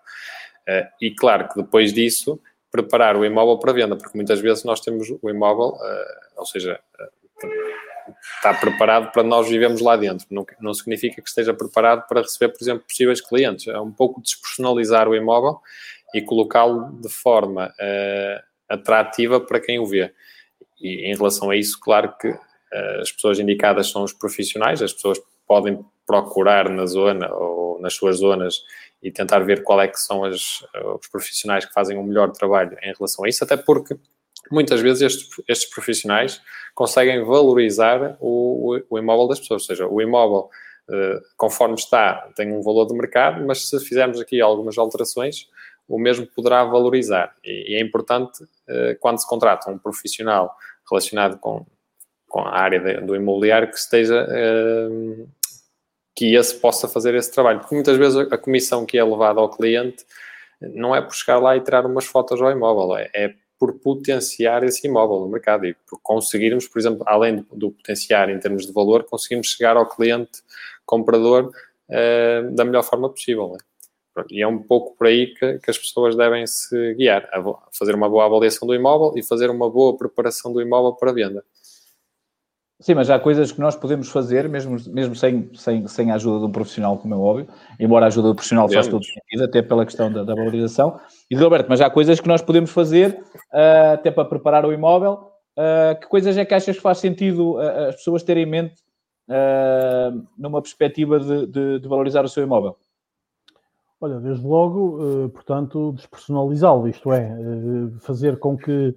e 1.02 1.12
claro 1.12 1.48
que 1.50 1.62
depois 1.62 1.92
disso, 1.92 2.40
preparar 2.72 3.16
o 3.16 3.26
imóvel 3.26 3.58
para 3.58 3.74
venda, 3.74 3.96
porque 3.96 4.16
muitas 4.16 4.40
vezes 4.40 4.64
nós 4.64 4.80
temos 4.80 5.10
o 5.10 5.30
imóvel, 5.30 5.76
ou 6.38 6.46
seja, 6.46 6.80
está 8.36 8.54
preparado 8.54 9.12
para 9.12 9.24
nós 9.24 9.48
vivemos 9.48 9.82
lá 9.82 9.96
dentro. 9.96 10.26
Não, 10.30 10.46
não 10.60 10.74
significa 10.74 11.22
que 11.22 11.28
esteja 11.28 11.54
preparado 11.54 12.08
para 12.08 12.22
receber, 12.22 12.50
por 12.50 12.64
exemplo, 12.64 12.84
possíveis 12.88 13.22
clientes. 13.22 13.68
É 13.68 13.80
um 13.80 13.92
pouco 13.92 14.22
despersonalizar 14.22 15.08
o 15.08 15.16
imóvel 15.16 15.60
e 16.14 16.22
colocá-lo 16.22 16.92
de 17.02 17.10
forma 17.10 17.68
uh, 17.68 18.44
atrativa 18.70 19.40
para 19.40 19.60
quem 19.60 19.80
o 19.80 19.86
vê. 19.86 20.14
E 20.80 21.12
em 21.12 21.16
relação 21.16 21.50
a 21.50 21.56
isso, 21.56 21.80
claro 21.80 22.16
que 22.20 22.30
uh, 22.30 23.02
as 23.02 23.12
pessoas 23.12 23.40
indicadas 23.40 23.90
são 23.90 24.04
os 24.04 24.14
profissionais, 24.14 24.82
as 24.82 24.94
pessoas 24.94 25.20
podem 25.48 25.84
procurar 26.06 26.70
na 26.70 26.86
zona 26.86 27.34
ou 27.34 27.80
nas 27.80 27.94
suas 27.94 28.18
zonas 28.18 28.62
e 29.02 29.12
tentar 29.12 29.40
ver 29.40 29.64
qual 29.64 29.82
é 29.82 29.88
que 29.88 30.00
são 30.00 30.24
as, 30.24 30.62
uh, 30.62 30.98
os 31.00 31.08
profissionais 31.08 31.66
que 31.66 31.74
fazem 31.74 31.98
o 31.98 32.04
melhor 32.04 32.32
trabalho 32.32 32.78
em 32.82 32.94
relação 32.94 33.26
a 33.26 33.30
isso, 33.30 33.44
até 33.44 33.58
porque 33.58 33.98
muitas 34.52 34.82
vezes 34.82 35.02
estes, 35.02 35.30
estes 35.48 35.70
profissionais 35.70 36.42
conseguem 36.74 37.24
valorizar 37.24 38.18
o, 38.20 38.80
o, 38.90 39.00
imóvel 39.00 39.28
das 39.28 39.40
pessoas, 39.40 39.64
ou 39.64 39.68
seja, 39.68 39.88
o 39.88 40.02
imóvel 40.02 40.50
conforme 41.36 41.74
está 41.74 42.30
tem 42.36 42.54
um 42.54 42.62
valor 42.62 42.86
de 42.86 42.94
mercado, 42.94 43.44
mas 43.44 43.70
se 43.70 43.80
fizermos 43.80 44.22
aqui 44.22 44.40
algumas 44.40 44.78
alterações, 44.78 45.48
o 45.88 46.00
mesmo 46.00 46.28
poderá 46.28 46.64
valorizar. 46.64 47.36
E, 47.44 47.76
é 47.76 47.82
importante, 47.82 48.44
uh, 48.44 48.98
quando 49.00 49.20
se 49.20 49.28
contrata 49.28 49.70
um 49.72 49.78
profissional 49.78 50.56
relacionado 50.90 51.38
com, 51.40 51.66
com 52.28 52.42
a 52.42 52.58
área 52.58 52.80
de, 52.80 53.02
do 53.02 53.16
imobiliário, 53.16 53.70
que 53.70 53.78
esteja. 53.78 54.28
Uh, 54.28 55.28
que 56.18 56.34
esse 56.34 56.56
possa 56.56 56.88
fazer 56.88 57.14
esse 57.14 57.30
trabalho. 57.30 57.60
Porque 57.60 57.76
muitas 57.76 57.98
vezes 57.98 58.32
a 58.32 58.38
comissão 58.38 58.86
que 58.86 58.98
é 58.98 59.04
levada 59.04 59.42
ao 59.42 59.50
cliente 59.50 60.06
não 60.62 60.96
é 60.96 61.02
por 61.02 61.14
chegar 61.14 61.40
lá 61.40 61.58
e 61.58 61.62
tirar 61.62 61.86
umas 61.86 62.06
fotos 62.06 62.42
ao 62.42 62.50
imóvel, 62.50 62.96
é, 62.96 63.10
é 63.14 63.36
por 63.60 63.80
potenciar 63.80 64.64
esse 64.64 64.88
imóvel 64.88 65.22
no 65.22 65.30
mercado 65.30 65.66
e 65.66 65.74
por 65.74 66.00
conseguirmos, 66.02 66.68
por 66.68 66.80
exemplo, 66.80 67.04
além 67.06 67.46
do, 67.52 67.72
potenciar 67.72 68.30
em 68.30 68.40
termos 68.40 68.66
de 68.66 68.74
valor, 68.74 69.04
conseguirmos 69.04 69.48
chegar 69.48 69.78
ao 69.78 69.88
cliente 69.88 70.42
comprador 70.86 71.52
uh, 71.90 72.56
da 72.56 72.66
melhor 72.66 72.84
forma 72.84 73.10
possível. 73.10 73.54
Né? 73.54 73.58
E 74.30 74.42
é 74.42 74.48
um 74.48 74.60
pouco 74.62 74.96
por 74.98 75.08
aí 75.08 75.34
que, 75.34 75.60
que 75.60 75.72
as 75.72 75.78
pessoas 75.78 76.16
devem 76.16 76.46
se 76.48 76.94
guiar, 76.96 77.30
fazer 77.78 77.96
uma 77.96 78.10
boa 78.10 78.26
avaliação 78.26 78.68
do 78.68 78.76
imóvel 78.76 79.14
e 79.18 79.24
fazer 79.24 79.50
uma 79.50 79.70
boa 79.70 79.98
preparação 79.98 80.54
do 80.54 80.62
imóvel 80.62 80.94
para 80.94 81.12
venda. 81.12 81.44
Sim, 82.80 82.94
mas 82.94 83.10
há 83.10 83.18
coisas 83.18 83.54
que 83.54 83.60
nós 83.60 83.76
podemos 83.76 84.10
fazer, 84.10 84.50
mesmo, 84.50 84.76
mesmo 84.88 85.16
sem, 85.16 85.50
sem, 85.54 85.88
sem 85.88 86.12
a 86.12 86.16
ajuda 86.16 86.40
de 86.40 86.46
um 86.46 86.52
profissional, 86.52 86.98
como 86.98 87.14
é 87.14 87.18
óbvio, 87.18 87.48
embora 87.80 88.06
a 88.06 88.08
ajuda 88.08 88.28
do 88.28 88.36
profissional 88.36 88.68
faça 88.68 88.90
todo 88.90 89.06
sentido, 89.06 89.46
até 89.46 89.62
pela 89.62 89.86
questão 89.86 90.12
da, 90.12 90.26
da 90.26 90.36
valorização. 90.36 91.00
E, 91.32 91.36
Roberto, 91.36 91.68
mas 91.70 91.80
há 91.80 91.90
coisas 91.90 92.20
que 92.20 92.28
nós 92.28 92.42
podemos 92.42 92.72
fazer, 92.72 93.18
uh, 93.54 93.94
até 93.94 94.12
para 94.12 94.26
preparar 94.26 94.66
o 94.66 94.74
imóvel. 94.74 95.32
Uh, 95.58 95.98
que 96.02 96.08
coisas 96.08 96.38
é 96.38 96.44
que 96.44 96.54
achas 96.54 96.76
que 96.76 96.82
faz 96.82 96.98
sentido 96.98 97.54
uh, 97.54 97.88
as 97.88 97.96
pessoas 97.96 98.24
terem 98.24 98.44
em 98.44 98.50
mente 98.50 98.76
numa 100.38 100.62
perspectiva 100.62 101.20
de, 101.20 101.48
de, 101.48 101.80
de 101.80 101.88
valorizar 101.88 102.24
o 102.24 102.30
seu 102.30 102.44
imóvel? 102.44 102.78
Olha, 104.06 104.20
desde 104.20 104.46
logo, 104.46 105.00
eh, 105.02 105.28
portanto, 105.30 105.92
despersonalizá-lo, 105.94 106.88
isto 106.88 107.12
é, 107.12 107.24
eh, 107.24 108.00
fazer 108.02 108.38
com 108.38 108.56
que 108.56 108.96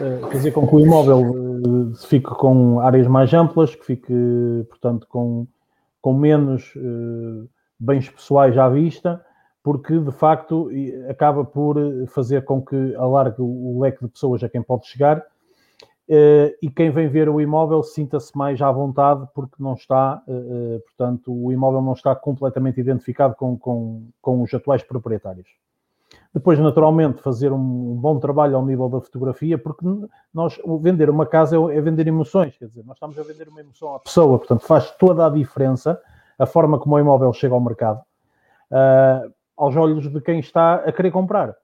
eh, 0.00 0.20
fazer 0.32 0.50
com 0.50 0.66
que 0.66 0.74
o 0.74 0.80
imóvel 0.80 1.92
fique 2.08 2.28
com 2.30 2.80
áreas 2.80 3.06
mais 3.06 3.32
amplas, 3.32 3.72
que 3.72 3.86
fique, 3.86 4.12
portanto, 4.68 5.06
com, 5.08 5.46
com 6.00 6.12
menos 6.12 6.74
bens 7.78 8.10
pessoais 8.10 8.58
à 8.58 8.68
vista, 8.68 9.24
porque 9.62 9.96
de 9.96 10.10
facto 10.10 10.68
acaba 11.08 11.44
por 11.44 11.76
fazer 12.08 12.44
com 12.44 12.60
que 12.60 12.96
alargue 12.96 13.40
o 13.40 13.78
leque 13.80 14.04
de 14.04 14.10
pessoas 14.10 14.42
a 14.42 14.48
quem 14.48 14.60
pode 14.60 14.88
chegar 14.88 15.24
e 16.60 16.70
quem 16.70 16.90
vem 16.90 17.08
ver 17.08 17.28
o 17.28 17.40
imóvel 17.40 17.82
sinta-se 17.82 18.36
mais 18.36 18.60
à 18.60 18.70
vontade 18.70 19.26
porque 19.34 19.56
não 19.58 19.72
está, 19.72 20.22
uh, 20.28 20.80
portanto, 20.80 21.32
o 21.32 21.50
imóvel 21.50 21.80
não 21.80 21.94
está 21.94 22.14
completamente 22.14 22.78
identificado 22.78 23.34
com, 23.34 23.56
com, 23.56 24.08
com 24.20 24.42
os 24.42 24.52
atuais 24.52 24.82
proprietários. 24.82 25.48
Depois, 26.34 26.58
naturalmente, 26.58 27.22
fazer 27.22 27.52
um, 27.52 27.94
bom 27.94 28.18
trabalho 28.18 28.56
ao 28.56 28.64
nível 28.64 28.88
da 28.88 29.00
fotografia, 29.00 29.56
porque 29.56 29.86
nós 30.32 30.58
vender 30.80 31.08
uma 31.08 31.24
casa 31.24 31.56
é, 31.56 31.76
é 31.76 31.80
vender 31.80 32.06
emoções, 32.06 32.56
quer 32.58 32.66
dizer, 32.66 32.84
nós 32.84 32.96
estamos 32.96 33.18
a 33.18 33.22
vender 33.22 33.48
uma 33.48 33.60
emoção 33.60 33.94
à 33.94 34.00
pessoa, 34.00 34.38
portanto, 34.38 34.66
faz 34.66 34.90
toda 34.92 35.26
a 35.26 35.30
diferença 35.30 36.00
a 36.38 36.46
forma 36.46 36.78
como 36.78 36.96
o 36.96 37.00
imóvel 37.00 37.32
chega 37.32 37.54
ao 37.54 37.60
mercado, 37.60 38.00
uh, 38.70 39.32
aos 39.56 39.76
olhos 39.76 40.10
de 40.10 40.20
quem 40.20 40.40
está 40.40 40.74
a 40.74 40.92
querer 40.92 41.10
comprar. 41.10 41.54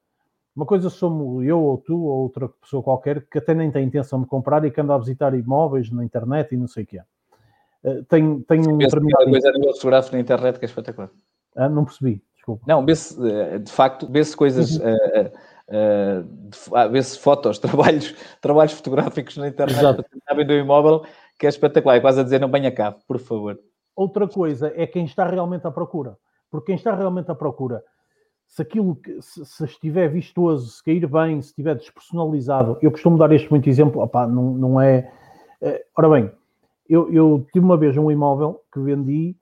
Uma 0.59 0.66
coisa 0.66 0.90
somos 0.90 1.47
eu 1.47 1.62
ou 1.62 1.79
tu 1.79 2.03
ou 2.03 2.23
outra 2.23 2.49
pessoa 2.49 2.83
qualquer 2.83 3.25
que 3.31 3.38
até 3.38 3.55
nem 3.55 3.71
tem 3.71 3.85
intenção 3.85 4.21
de 4.21 4.27
comprar 4.27 4.64
e 4.64 4.73
que 4.73 4.81
anda 4.81 4.92
a 4.92 4.99
visitar 4.99 5.33
imóveis 5.33 5.88
na 5.92 6.05
internet 6.05 6.53
e 6.53 6.57
não 6.57 6.66
sei 6.66 6.83
o 6.83 6.87
que 6.88 6.99
é. 6.99 7.05
Uh, 7.85 8.03
tem, 8.07 8.40
tem 8.40 8.66
um 8.66 8.77
determinado... 8.77 9.31
coisa 9.31 9.51
a 9.51 9.53
nível 9.53 9.73
fotográfico 9.73 10.16
na 10.16 10.21
internet 10.21 10.59
que 10.59 10.64
é 10.64 10.66
espetacular. 10.66 11.11
Ah, 11.55 11.68
não 11.68 11.85
percebi, 11.85 12.21
desculpa. 12.35 12.64
Não, 12.66 12.85
vê-se, 12.85 13.16
eh, 13.25 13.61
de 13.61 13.71
facto, 13.71 14.11
vê-se 14.11 14.37
coisas... 14.37 14.79
Uh, 14.79 16.90
vê-se 16.90 17.16
fotos, 17.21 17.61
trabalhos, 17.61 18.16
trabalhos 18.40 18.73
fotográficos 18.73 19.37
na 19.37 19.47
internet 19.47 19.79
Exato. 19.79 20.05
para 20.27 20.38
um 20.38 20.59
imóvel 20.59 21.05
que 21.38 21.47
é 21.47 21.51
espetacular. 21.51 21.99
É 21.99 22.01
quase 22.01 22.18
a 22.18 22.25
dizer, 22.25 22.40
não 22.40 22.51
venha 22.51 22.73
cá, 22.73 22.97
por 23.07 23.21
favor. 23.21 23.57
Outra 23.94 24.27
coisa 24.27 24.73
é 24.75 24.88
quem 24.88 25.05
está 25.05 25.25
realmente 25.25 25.68
à 25.68 25.71
procura. 25.71 26.18
Porque 26.51 26.66
quem 26.66 26.75
está 26.75 26.97
realmente 26.97 27.31
à 27.31 27.35
procura 27.37 27.81
se 28.48 28.62
aquilo 28.62 28.96
que, 28.96 29.20
se, 29.20 29.44
se, 29.44 29.64
estiver 29.64 30.08
vistoso, 30.08 30.68
se 30.70 30.82
cair 30.82 31.06
bem, 31.06 31.40
se 31.40 31.50
estiver 31.50 31.76
despersonalizado, 31.76 32.78
eu 32.80 32.90
costumo 32.90 33.18
dar 33.18 33.30
este 33.30 33.48
muito 33.50 33.68
exemplo, 33.68 34.02
opá, 34.02 34.26
não, 34.26 34.54
não 34.54 34.80
é. 34.80 35.12
Uh, 35.61 35.78
ora 35.96 36.08
bem, 36.08 36.32
eu, 36.88 37.12
eu, 37.12 37.46
tive 37.52 37.64
uma 37.64 37.76
vez 37.76 37.96
um 37.96 38.11
imóvel 38.11 38.61
que 38.72 38.80
vendi 38.80 39.37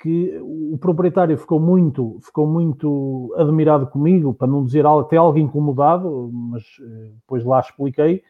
que 0.00 0.38
o 0.42 0.76
proprietário 0.78 1.36
ficou 1.38 1.58
muito, 1.58 2.18
ficou 2.22 2.46
muito 2.46 3.34
admirado 3.36 3.86
comigo, 3.86 4.34
para 4.34 4.46
não 4.46 4.64
dizer 4.64 4.86
até 4.86 5.16
algo 5.16 5.38
incomodado, 5.38 6.30
mas 6.32 6.62
eh, 6.80 7.10
depois 7.16 7.44
lá 7.44 7.58
expliquei, 7.58 8.22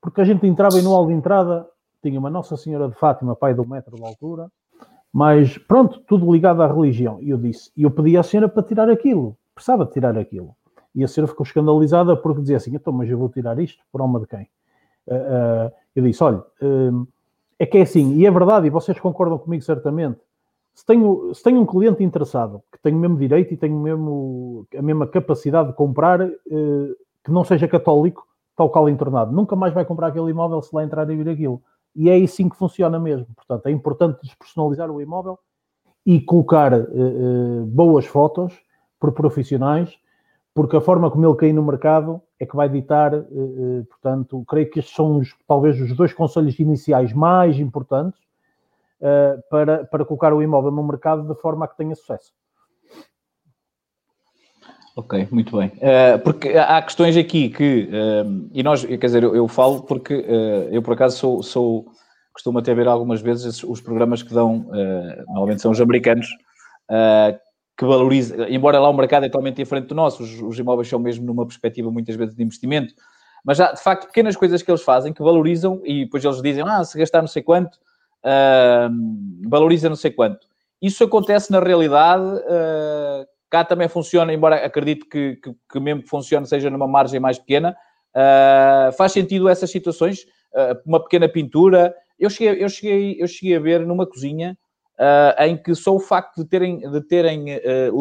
porque 0.00 0.20
a 0.20 0.24
gente 0.24 0.44
entrava 0.48 0.76
e 0.76 0.82
no 0.82 0.90
hall 0.90 1.06
de 1.06 1.12
entrada 1.12 1.64
tinha 2.02 2.18
uma 2.18 2.28
Nossa 2.28 2.56
Senhora 2.56 2.88
de 2.88 2.96
Fátima, 2.96 3.36
pai 3.36 3.54
do 3.54 3.64
metro 3.68 3.94
de 3.94 4.04
altura, 4.04 4.50
mas 5.18 5.58
pronto, 5.58 5.98
tudo 6.06 6.32
ligado 6.32 6.62
à 6.62 6.72
religião. 6.72 7.18
E 7.20 7.30
eu 7.30 7.36
disse, 7.36 7.72
e 7.76 7.82
eu 7.82 7.90
pedi 7.90 8.16
à 8.16 8.22
senhora 8.22 8.48
para 8.48 8.62
tirar 8.62 8.88
aquilo, 8.88 9.36
precisava 9.52 9.84
de 9.84 9.90
tirar 9.90 10.16
aquilo. 10.16 10.54
E 10.94 11.02
a 11.02 11.08
senhora 11.08 11.28
ficou 11.28 11.44
escandalizada 11.44 12.16
porque 12.16 12.40
dizia 12.40 12.56
assim, 12.56 12.72
então, 12.72 12.92
mas 12.92 13.10
eu 13.10 13.18
vou 13.18 13.28
tirar 13.28 13.58
isto 13.58 13.82
por 13.90 14.00
alma 14.00 14.20
de 14.20 14.28
quem? 14.28 14.48
Uh, 15.08 15.14
uh, 15.66 15.72
eu 15.96 16.04
disse, 16.04 16.22
olha, 16.22 16.38
uh, 16.38 17.08
é 17.58 17.66
que 17.66 17.78
é 17.78 17.82
assim, 17.82 18.14
e 18.14 18.26
é 18.26 18.30
verdade, 18.30 18.68
e 18.68 18.70
vocês 18.70 18.96
concordam 19.00 19.36
comigo 19.38 19.60
certamente, 19.64 20.20
se 20.72 20.86
tenho, 20.86 21.34
se 21.34 21.42
tenho 21.42 21.60
um 21.60 21.66
cliente 21.66 22.04
interessado, 22.04 22.62
que 22.70 22.80
tem 22.80 22.94
o 22.94 22.98
mesmo 22.98 23.16
direito 23.16 23.52
e 23.52 23.56
tem 23.56 23.74
o 23.74 23.80
mesmo, 23.80 24.68
a 24.72 24.80
mesma 24.80 25.08
capacidade 25.08 25.70
de 25.70 25.74
comprar, 25.74 26.20
eh, 26.20 26.94
que 27.24 27.32
não 27.32 27.42
seja 27.42 27.66
católico, 27.66 28.24
tal 28.56 28.70
qual 28.70 28.88
internado, 28.88 29.32
nunca 29.32 29.56
mais 29.56 29.74
vai 29.74 29.84
comprar 29.84 30.06
aquele 30.06 30.30
imóvel 30.30 30.62
se 30.62 30.72
lá 30.72 30.84
entrar 30.84 31.10
e 31.10 31.16
vir 31.16 31.28
aquilo. 31.28 31.60
E 31.94 32.08
é 32.08 32.16
assim 32.16 32.48
que 32.48 32.56
funciona 32.56 32.98
mesmo. 32.98 33.26
Portanto, 33.34 33.66
é 33.66 33.70
importante 33.70 34.20
despersonalizar 34.22 34.90
o 34.90 35.00
imóvel 35.00 35.38
e 36.06 36.20
colocar 36.20 36.72
eh, 36.72 36.86
boas 37.66 38.06
fotos 38.06 38.54
por 38.98 39.12
profissionais, 39.12 39.98
porque 40.54 40.76
a 40.76 40.80
forma 40.80 41.10
como 41.10 41.26
ele 41.26 41.36
cai 41.36 41.52
no 41.52 41.62
mercado 41.62 42.20
é 42.40 42.46
que 42.46 42.56
vai 42.56 42.68
ditar, 42.68 43.12
portanto, 43.88 44.44
creio 44.48 44.70
que 44.70 44.80
estes 44.80 44.94
são 44.94 45.18
os, 45.18 45.34
talvez 45.46 45.80
os 45.80 45.94
dois 45.94 46.12
conselhos 46.12 46.58
iniciais 46.58 47.12
mais 47.12 47.58
importantes 47.58 48.20
uh, 49.00 49.42
para, 49.50 49.84
para 49.84 50.04
colocar 50.04 50.32
o 50.32 50.42
imóvel 50.42 50.70
no 50.70 50.82
mercado 50.82 51.22
de 51.22 51.40
forma 51.40 51.64
a 51.64 51.68
que 51.68 51.76
tenha 51.76 51.94
sucesso. 51.94 52.32
Ok, 54.98 55.28
muito 55.30 55.56
bem. 55.56 55.68
Uh, 55.76 56.18
porque 56.24 56.48
há 56.48 56.82
questões 56.82 57.16
aqui 57.16 57.50
que, 57.50 57.88
uh, 57.88 58.50
e 58.52 58.64
nós, 58.64 58.84
quer 58.84 58.96
dizer, 58.96 59.22
eu, 59.22 59.32
eu 59.32 59.46
falo 59.46 59.84
porque 59.84 60.12
uh, 60.12 60.68
eu 60.72 60.82
por 60.82 60.94
acaso 60.94 61.16
sou, 61.16 61.40
sou, 61.40 61.86
costumo 62.32 62.58
até 62.58 62.74
ver 62.74 62.88
algumas 62.88 63.20
vezes 63.20 63.62
os 63.62 63.80
programas 63.80 64.24
que 64.24 64.34
dão, 64.34 64.66
normalmente 65.28 65.62
são 65.62 65.70
os 65.70 65.80
americanos, 65.80 66.26
que 67.76 67.84
valorizam, 67.84 68.48
embora 68.48 68.80
lá 68.80 68.88
o 68.90 68.92
mercado 68.92 69.24
é 69.24 69.28
totalmente 69.28 69.58
diferente 69.58 69.86
do 69.86 69.94
nosso, 69.94 70.24
os, 70.24 70.42
os, 70.42 70.58
imóveis 70.58 70.88
são 70.88 70.98
mesmo 70.98 71.24
numa 71.24 71.46
perspectiva 71.46 71.92
muitas 71.92 72.16
vezes 72.16 72.34
de 72.34 72.42
investimento, 72.42 72.92
mas 73.44 73.60
há 73.60 73.70
de 73.72 73.80
facto 73.80 74.06
pequenas 74.08 74.36
coisas 74.36 74.62
que 74.62 74.70
eles 74.70 74.82
fazem 74.82 75.12
que 75.12 75.22
valorizam 75.22 75.80
e 75.84 76.06
depois 76.06 76.24
eles 76.24 76.42
dizem, 76.42 76.64
ah, 76.66 76.82
se 76.82 76.98
gastar 76.98 77.20
não 77.20 77.28
sei 77.28 77.42
quanto, 77.42 77.76
uh, 78.24 79.48
valoriza 79.48 79.88
não 79.88 79.96
sei 79.96 80.10
quanto. 80.10 80.44
Isso 80.82 81.04
acontece 81.04 81.52
na 81.52 81.60
realidade, 81.60 82.24
cá 83.50 83.64
também 83.64 83.88
funciona, 83.88 84.32
embora 84.32 84.64
acredito 84.64 85.06
que, 85.08 85.36
que, 85.36 85.54
que, 85.70 85.80
mesmo 85.80 86.02
que 86.02 86.08
funcione 86.08 86.46
seja 86.46 86.70
numa 86.70 86.86
margem 86.86 87.20
mais 87.20 87.38
pequena, 87.38 87.76
uh, 88.14 88.92
faz 88.92 89.12
sentido 89.12 89.48
essas 89.48 89.70
situações, 89.70 90.22
uh, 90.54 90.78
uma 90.86 91.02
pequena 91.02 91.28
pintura. 91.28 91.94
Eu 92.18 92.30
cheguei, 92.30 92.62
eu 92.62 92.68
cheguei, 92.68 93.16
eu 93.20 93.26
cheguei 93.26 93.56
a 93.56 93.60
ver 93.60 93.86
numa 93.86 94.06
cozinha 94.06 94.56
Uh, 95.00 95.44
em 95.44 95.56
que 95.56 95.76
só 95.76 95.94
o 95.94 96.00
facto 96.00 96.42
de 96.42 96.48
terem, 96.48 96.80
de 96.80 97.00
terem 97.02 97.44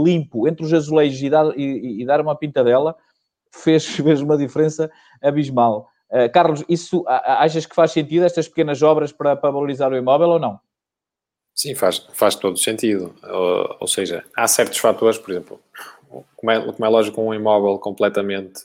limpo 0.04 0.48
entre 0.48 0.66
os 0.66 0.74
azulejos 0.74 1.22
e 1.22 1.30
dar, 1.30 1.46
e, 1.56 2.02
e 2.02 2.06
dar 2.08 2.20
uma 2.20 2.36
pintadela 2.36 2.96
fez, 3.54 3.86
fez 3.96 4.20
uma 4.20 4.36
diferença 4.36 4.90
abismal. 5.22 5.88
Carlos, 6.34 6.66
isso 6.68 7.04
achas 7.08 7.68
que 7.68 7.76
faz 7.76 7.92
sentido 7.92 8.26
estas 8.26 8.48
pequenas 8.48 8.82
obras 8.82 9.12
para, 9.12 9.36
para 9.36 9.52
valorizar 9.52 9.92
o 9.92 9.96
imóvel 9.96 10.30
ou 10.30 10.40
não? 10.40 10.60
Sim, 11.58 11.74
faz, 11.74 12.06
faz 12.13 12.36
todo 12.36 12.56
sentido. 12.56 13.15
Ou, 13.24 13.78
ou 13.80 13.88
seja, 13.88 14.24
há 14.36 14.48
certos 14.48 14.78
fatores, 14.78 15.17
por 15.17 15.32
exemplo, 15.32 15.60
como 16.36 16.52
é, 16.52 16.62
como 16.62 16.86
é 16.86 16.88
lógico, 16.88 17.20
um 17.20 17.34
imóvel 17.34 17.80
completamente 17.80 18.62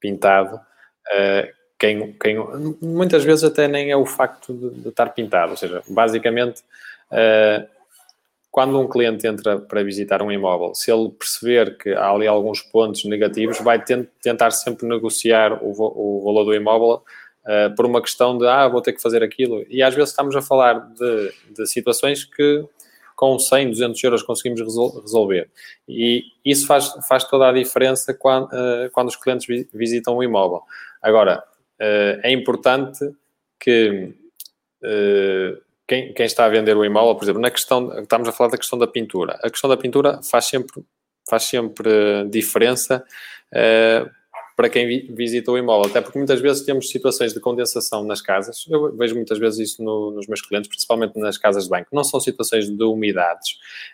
pintado, 0.00 0.56
uh, 0.56 1.60
quem, 1.78 2.14
quem, 2.14 2.36
muitas 2.80 3.24
vezes 3.24 3.44
até 3.44 3.68
nem 3.68 3.90
é 3.90 3.96
o 3.96 4.06
facto 4.06 4.54
de, 4.54 4.70
de 4.82 4.88
estar 4.88 5.10
pintado, 5.10 5.50
ou 5.50 5.56
seja, 5.56 5.82
basicamente 5.88 6.62
uh, 7.12 7.68
quando 8.50 8.80
um 8.80 8.88
cliente 8.88 9.26
entra 9.26 9.58
para 9.58 9.82
visitar 9.82 10.22
um 10.22 10.32
imóvel, 10.32 10.74
se 10.74 10.90
ele 10.90 11.10
perceber 11.10 11.76
que 11.76 11.90
há 11.90 12.10
ali 12.10 12.26
alguns 12.26 12.62
pontos 12.62 13.04
negativos, 13.04 13.60
vai 13.60 13.82
tentar 14.22 14.50
sempre 14.50 14.88
negociar 14.88 15.62
o, 15.62 15.70
o 15.70 16.24
valor 16.24 16.44
do 16.44 16.54
imóvel 16.54 17.02
uh, 17.50 17.74
por 17.74 17.84
uma 17.84 18.00
questão 18.00 18.38
de, 18.38 18.46
ah, 18.46 18.68
vou 18.68 18.80
ter 18.80 18.92
que 18.92 19.02
fazer 19.02 19.22
aquilo. 19.22 19.64
E 19.68 19.82
às 19.82 19.94
vezes 19.94 20.10
estamos 20.10 20.36
a 20.36 20.42
falar 20.42 20.78
de, 20.94 21.32
de 21.50 21.66
situações 21.66 22.24
que 22.24 22.64
com 23.16 23.38
100, 23.38 23.70
200 23.70 24.04
euros 24.04 24.22
conseguimos 24.22 24.60
resolver. 25.02 25.50
E 25.86 26.22
isso 26.42 26.66
faz, 26.66 26.94
faz 27.06 27.24
toda 27.24 27.48
a 27.48 27.52
diferença 27.52 28.14
quando, 28.14 28.46
uh, 28.46 28.90
quando 28.92 29.08
os 29.08 29.16
clientes 29.16 29.46
visitam 29.74 30.16
o 30.16 30.22
imóvel. 30.22 30.62
Agora, 31.02 31.42
uh, 31.80 32.20
é 32.22 32.30
importante 32.30 32.98
que 33.58 34.14
quem, 35.86 36.14
quem, 36.14 36.24
está 36.24 36.46
a 36.46 36.48
vender 36.48 36.74
o 36.74 36.82
imóvel, 36.82 37.14
por 37.14 37.24
exemplo, 37.24 37.42
na 37.42 37.50
questão, 37.50 38.00
estamos 38.00 38.26
a 38.26 38.32
falar 38.32 38.48
da 38.48 38.56
questão 38.56 38.78
da 38.78 38.86
pintura. 38.86 39.38
A 39.42 39.50
questão 39.50 39.68
da 39.68 39.76
pintura 39.76 40.20
faz 40.22 40.46
sempre, 40.46 40.82
faz 41.28 41.42
sempre 41.42 42.24
diferença 42.30 43.04
para 44.60 44.68
quem 44.68 45.06
visita 45.14 45.50
o 45.50 45.56
imóvel, 45.56 45.88
até 45.88 46.02
porque 46.02 46.18
muitas 46.18 46.38
vezes 46.38 46.62
temos 46.62 46.90
situações 46.90 47.32
de 47.32 47.40
condensação 47.40 48.04
nas 48.04 48.20
casas. 48.20 48.66
Eu 48.68 48.94
vejo 48.94 49.14
muitas 49.14 49.38
vezes 49.38 49.70
isso 49.70 49.82
no, 49.82 50.10
nos 50.10 50.26
meus 50.26 50.42
clientes, 50.42 50.68
principalmente 50.68 51.18
nas 51.18 51.38
casas 51.38 51.64
de 51.64 51.70
banho. 51.70 51.86
Não 51.90 52.04
são 52.04 52.20
situações 52.20 52.68
de 52.68 52.84
umidades, 52.84 53.52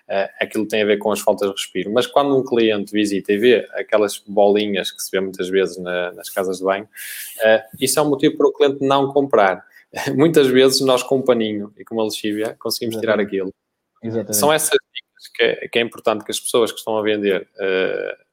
uh, 0.08 0.28
aquilo 0.40 0.66
tem 0.66 0.82
a 0.82 0.84
ver 0.84 0.96
com 0.96 1.12
as 1.12 1.20
faltas 1.20 1.48
de 1.48 1.54
respiro, 1.54 1.92
mas 1.92 2.08
quando 2.08 2.36
um 2.36 2.44
cliente 2.44 2.90
visita 2.90 3.32
e 3.32 3.38
vê 3.38 3.68
aquelas 3.74 4.18
bolinhas 4.26 4.90
que 4.90 5.00
se 5.00 5.08
vê 5.08 5.20
muitas 5.20 5.48
vezes 5.48 5.78
na, 5.78 6.10
nas 6.14 6.28
casas 6.30 6.58
de 6.58 6.64
banho, 6.64 6.82
uh, 6.82 7.76
isso 7.80 8.00
é 8.00 8.02
um 8.02 8.08
motivo 8.08 8.36
para 8.36 8.48
o 8.48 8.52
cliente 8.52 8.84
não 8.84 9.12
comprar. 9.12 9.64
muitas 10.16 10.48
vezes 10.48 10.80
nós 10.80 11.00
com 11.00 11.18
um 11.18 11.22
paninho 11.22 11.72
e 11.78 11.84
com 11.84 11.94
uma 11.94 12.02
lexívia 12.02 12.56
conseguimos 12.58 12.96
tirar 12.96 13.20
aquilo. 13.20 13.54
Exatamente. 14.02 14.36
São 14.36 14.52
essas 14.52 14.70
dicas 14.92 15.28
que 15.32 15.42
é, 15.44 15.68
que 15.68 15.78
é, 15.78 15.82
importante 15.82 16.24
que 16.24 16.32
as 16.32 16.40
pessoas 16.40 16.72
que 16.72 16.78
estão 16.78 16.98
a 16.98 17.02
vender 17.02 17.42
uh, 17.42 18.25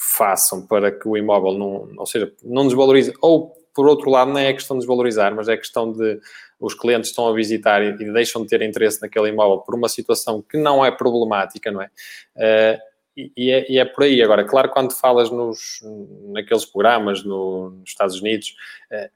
façam 0.00 0.66
para 0.66 0.90
que 0.90 1.06
o 1.06 1.16
imóvel 1.16 1.52
não, 1.52 1.92
ou 1.96 2.06
seja, 2.06 2.32
não 2.42 2.66
desvalorize, 2.66 3.12
ou 3.20 3.54
por 3.74 3.86
outro 3.86 4.10
lado, 4.10 4.32
não 4.32 4.38
é 4.38 4.52
questão 4.52 4.76
de 4.76 4.80
desvalorizar, 4.80 5.34
mas 5.34 5.48
é 5.48 5.56
questão 5.56 5.92
de 5.92 6.20
os 6.58 6.74
clientes 6.74 7.10
estão 7.10 7.26
a 7.28 7.32
visitar 7.32 7.82
e, 7.82 7.88
e 7.88 8.12
deixam 8.12 8.42
de 8.42 8.48
ter 8.48 8.60
interesse 8.62 9.00
naquele 9.00 9.28
imóvel 9.28 9.58
por 9.58 9.74
uma 9.74 9.88
situação 9.88 10.42
que 10.42 10.58
não 10.58 10.84
é 10.84 10.90
problemática, 10.90 11.70
não 11.70 11.80
é? 11.80 11.90
Uh, 12.36 12.90
e, 13.36 13.50
é, 13.50 13.70
e, 13.70 13.78
é, 13.78 13.84
por 13.84 14.04
aí. 14.04 14.22
Agora, 14.22 14.44
claro, 14.44 14.70
quando 14.70 14.92
falas 14.92 15.30
nos, 15.30 15.80
naqueles 16.32 16.64
programas 16.64 17.24
no, 17.24 17.70
nos 17.70 17.90
Estados 17.90 18.20
Unidos, 18.20 18.54
uh, 18.92 19.08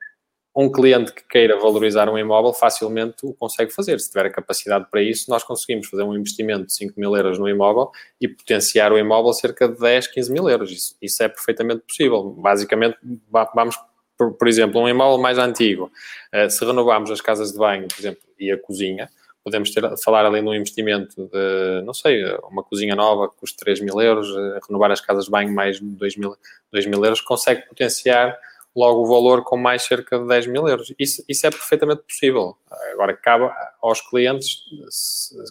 um 0.57 0.71
cliente 0.71 1.13
que 1.13 1.27
queira 1.27 1.59
valorizar 1.59 2.09
um 2.09 2.17
imóvel 2.17 2.53
facilmente 2.53 3.17
o 3.25 3.35
consegue 3.35 3.73
fazer. 3.73 3.99
Se 3.99 4.09
tiver 4.09 4.27
a 4.27 4.31
capacidade 4.31 4.87
para 4.89 5.03
isso, 5.03 5.29
nós 5.29 5.43
conseguimos 5.43 5.89
fazer 5.89 6.05
um 6.05 6.15
investimento 6.15 6.67
de 6.67 6.77
5 6.77 6.95
mil 6.99 7.17
euros 7.17 7.39
no 7.39 7.49
imóvel 7.49 7.91
e 8.21 8.29
potenciar 8.29 8.93
o 8.93 8.99
imóvel 8.99 9.33
cerca 9.33 9.69
de 9.69 9.79
10, 9.79 10.07
15 10.09 10.33
mil 10.33 10.49
euros. 10.49 10.71
Isso, 10.71 10.97
isso 11.03 11.23
é 11.25 11.29
perfeitamente 11.29 11.83
possível. 11.83 12.31
Basicamente, 12.39 12.97
vamos, 13.31 13.77
por, 14.17 14.35
por 14.35 14.47
exemplo, 14.47 14.81
um 14.81 14.89
imóvel 14.89 15.19
mais 15.19 15.39
antigo. 15.39 15.91
Uh, 16.33 16.49
se 16.49 16.65
renovarmos 16.65 17.11
as 17.11 17.21
casas 17.21 17.53
de 17.53 17.59
banho, 17.59 17.89
por 17.89 17.99
exemplo, 17.99 18.23
e 18.39 18.53
a 18.53 18.57
cozinha, 18.57 19.11
podemos 19.43 19.73
ter, 19.73 19.83
falar 20.05 20.25
ali 20.25 20.41
num 20.41 20.55
investimento 20.55 21.29
de, 21.33 21.83
não 21.85 21.93
sei, 21.93 22.25
uma 22.49 22.63
cozinha 22.63 22.95
nova 22.95 23.29
que 23.29 23.37
custa 23.39 23.65
3 23.65 23.81
mil 23.81 24.01
euros, 24.01 24.31
uh, 24.31 24.61
renovar 24.69 24.93
as 24.93 25.01
casas 25.01 25.25
de 25.25 25.33
banho 25.33 25.53
mais 25.53 25.81
2 25.81 26.17
mil, 26.17 26.37
2 26.73 26.87
mil 26.87 27.05
euros, 27.05 27.21
consegue 27.21 27.67
potenciar 27.67 28.39
logo 28.75 29.03
o 29.03 29.07
valor 29.07 29.45
com 29.45 29.57
mais 29.57 29.83
cerca 29.83 30.19
de 30.19 30.27
10 30.27 30.47
mil 30.49 30.67
euros. 30.67 30.93
Isso, 30.99 31.25
isso 31.29 31.47
é 31.47 31.51
perfeitamente 31.51 32.03
possível. 32.03 32.57
Agora, 32.93 33.17
cabe 33.17 33.49
aos 33.81 34.01
clientes, 34.01 34.63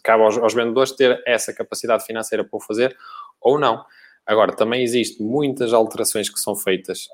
cabe 0.04 0.24
aos, 0.24 0.38
aos, 0.38 0.54
vendedores 0.54 0.92
ter 0.92 1.22
essa 1.26 1.54
capacidade 1.54 2.06
financeira 2.06 2.44
para 2.44 2.58
o 2.58 2.60
fazer 2.60 2.96
ou 3.40 3.58
não. 3.58 3.84
Agora, 4.26 4.54
também 4.54 4.84
existem 4.84 5.26
muitas 5.26 5.74
alterações 5.74 6.30
que 6.30 6.40
são 6.40 6.56
feitas. 6.56 7.08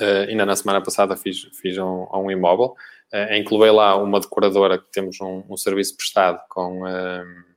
Uh, 0.00 0.28
ainda 0.28 0.46
na 0.46 0.56
semana 0.56 0.80
passada 0.80 1.14
fiz, 1.16 1.42
fiz 1.60 1.76
um, 1.78 2.06
um 2.12 2.30
imóvel 2.30 2.74
uh, 3.12 3.44
que 3.44 3.54
levei 3.54 3.70
lá 3.70 3.96
uma 3.96 4.18
decoradora 4.18 4.78
que 4.78 4.90
temos 4.90 5.20
um, 5.20 5.42
um 5.48 5.56
serviço 5.56 5.96
prestado 5.96 6.40
com... 6.48 6.82
Uh, 6.82 7.54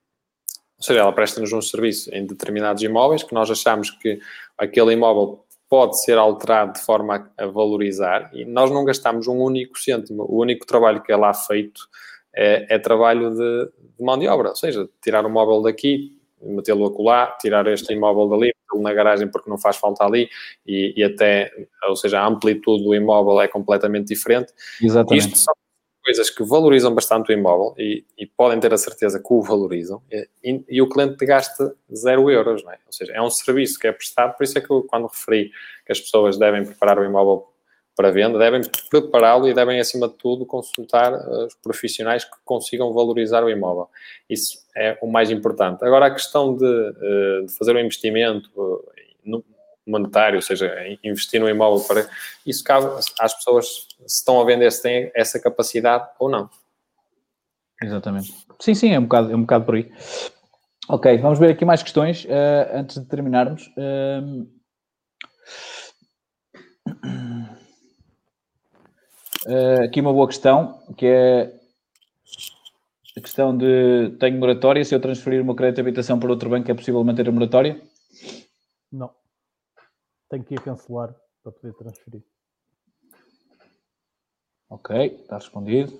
ou 0.77 0.83
seja, 0.83 0.99
ela 0.99 1.11
presta-nos 1.11 1.51
um 1.53 1.61
serviço 1.61 2.13
em 2.13 2.25
determinados 2.25 2.83
imóveis 2.83 3.23
que 3.23 3.33
nós 3.33 3.49
achamos 3.49 3.89
que 3.89 4.19
aquele 4.55 4.93
imóvel 4.93 5.43
pode 5.69 6.01
ser 6.01 6.17
alterado 6.17 6.73
de 6.73 6.81
forma 6.81 7.31
a, 7.37 7.45
valorizar 7.47 8.29
e 8.33 8.45
nós 8.45 8.71
não 8.71 8.85
gastamos 8.85 9.27
um 9.27 9.37
único 9.37 9.77
cêntimo. 9.77 10.23
O 10.23 10.41
único 10.41 10.65
trabalho 10.65 11.01
que 11.01 11.11
é 11.11 11.15
lá 11.15 11.33
feito 11.33 11.81
é, 12.35 12.75
é 12.75 12.79
trabalho 12.79 13.31
de, 13.31 13.71
de, 13.97 14.03
mão 14.03 14.17
de 14.17 14.27
obra, 14.27 14.49
ou 14.49 14.55
seja, 14.55 14.87
tirar 15.01 15.25
o 15.25 15.29
móvel 15.29 15.61
daqui, 15.61 16.17
metê-lo 16.41 16.85
acolá, 16.85 17.35
tirar 17.41 17.67
este 17.67 17.93
imóvel 17.93 18.29
dali, 18.29 18.47
metê-lo 18.47 18.81
na 18.81 18.93
garagem 18.93 19.27
porque 19.27 19.49
não 19.49 19.57
faz 19.57 19.75
falta 19.77 20.05
ali 20.05 20.29
e, 20.65 20.93
e, 20.95 21.03
até, 21.03 21.51
ou 21.87 21.95
seja, 21.95 22.19
a 22.19 22.27
amplitude 22.27 22.83
do 22.83 22.93
imóvel 22.95 23.41
é 23.41 23.47
completamente 23.47 24.07
diferente. 24.07 24.53
Exatamente. 24.81 25.25
Isto 25.25 25.37
são 25.37 25.53
coisas 26.07 26.29
que 26.29 26.41
valorizam 26.41 26.95
bastante 26.95 27.29
o 27.29 27.33
imóvel 27.33 27.75
e, 27.77 28.05
e 28.17 28.25
podem 28.25 28.57
ter 28.61 28.73
a 28.73 28.77
certeza 28.77 29.19
que 29.19 29.27
o 29.29 29.41
valorizam 29.41 30.01
e, 30.09 30.63
e, 30.69 30.81
o 30.81 30.87
cliente 30.87 31.25
gasta 31.25 31.75
zero 31.93 32.31
euros, 32.31 32.63
é? 32.63 32.77
Ou 32.85 32.93
seja, 32.93 33.11
é 33.11 33.21
um 33.21 33.29
serviço 33.29 33.77
que 33.77 33.87
é 33.87 33.91
prestado, 33.91 34.37
por 34.37 34.45
isso 34.45 34.57
é 34.57 34.61
que 34.61 34.71
eu, 34.71 34.83
quando 34.83 35.07
referi 35.07 35.51
que 35.85 35.91
as 35.91 35.99
pessoas 35.99 36.37
devem 36.37 36.63
preparar 36.63 36.97
o 36.97 37.03
imóvel 37.03 37.45
para 37.93 38.09
venda, 38.09 38.39
devem 38.39 38.61
prepará-lo 38.89 39.49
e 39.49 39.53
devem, 39.53 39.81
acima 39.81 40.07
de 40.07 40.13
tudo, 40.13 40.45
consultar 40.45 41.11
eh, 41.11 41.45
os 41.47 41.55
profissionais 41.55 42.23
que 42.23 42.37
consigam 42.45 42.93
valorizar 42.93 43.43
o 43.43 43.49
imóvel. 43.49 43.89
Isso 44.29 44.59
é 44.77 44.97
o 45.01 45.07
mais 45.07 45.29
importante. 45.29 45.83
Agora, 45.83 46.05
a 46.05 46.11
questão 46.11 46.55
de, 46.55 46.65
eh, 46.65 47.45
de 47.47 47.57
fazer 47.57 47.75
um 47.75 47.79
investimento 47.79 48.49
eh, 48.95 49.41
monetário, 49.89 50.37
ou 50.37 50.41
seja, 50.41 50.73
investir 51.03 51.39
no 51.39 51.49
imóvel 51.49 51.85
para 51.87 52.07
isso 52.45 52.63
cabe 52.63 52.87
às 53.19 53.33
pessoas 53.33 53.87
se 54.05 54.19
estão 54.19 54.39
a 54.39 54.45
vender 54.45 54.71
se 54.71 54.81
têm 54.81 55.11
essa 55.15 55.39
capacidade 55.39 56.07
ou 56.19 56.29
não. 56.29 56.49
Exatamente. 57.81 58.33
Sim, 58.59 58.73
sim, 58.73 58.93
é 58.93 58.99
um 58.99 59.03
bocado, 59.03 59.31
é 59.31 59.35
um 59.35 59.41
bocado 59.41 59.65
por 59.65 59.75
aí. 59.75 59.91
Ok, 60.89 61.17
vamos 61.17 61.37
ver 61.37 61.51
aqui 61.51 61.65
mais 61.65 61.83
questões 61.83 62.25
uh, 62.25 62.75
antes 62.75 62.97
de 62.97 63.05
terminarmos. 63.05 63.67
Uh, 63.77 64.47
uh, 69.45 69.83
aqui 69.83 70.01
uma 70.01 70.13
boa 70.13 70.27
questão, 70.27 70.81
que 70.97 71.05
é 71.05 71.53
a 73.15 73.21
questão 73.21 73.55
de 73.55 74.15
tenho 74.19 74.39
moratória, 74.39 74.83
se 74.83 74.95
eu 74.95 74.99
transferir 74.99 75.41
o 75.41 75.45
meu 75.45 75.55
crédito 75.55 75.75
de 75.75 75.81
habitação 75.81 76.19
para 76.19 76.31
outro 76.31 76.49
banco 76.49 76.71
é 76.71 76.73
possível 76.73 77.03
manter 77.03 77.27
a 77.27 77.31
moratória? 77.31 77.81
Não 78.91 79.11
tenho 80.29 80.43
que 80.43 80.55
ir 80.55 80.61
cancelar 80.61 81.15
para 81.43 81.51
poder 81.51 81.73
transferir. 81.73 82.23
Ok, 84.69 84.95
está 85.21 85.35
respondido. 85.35 85.97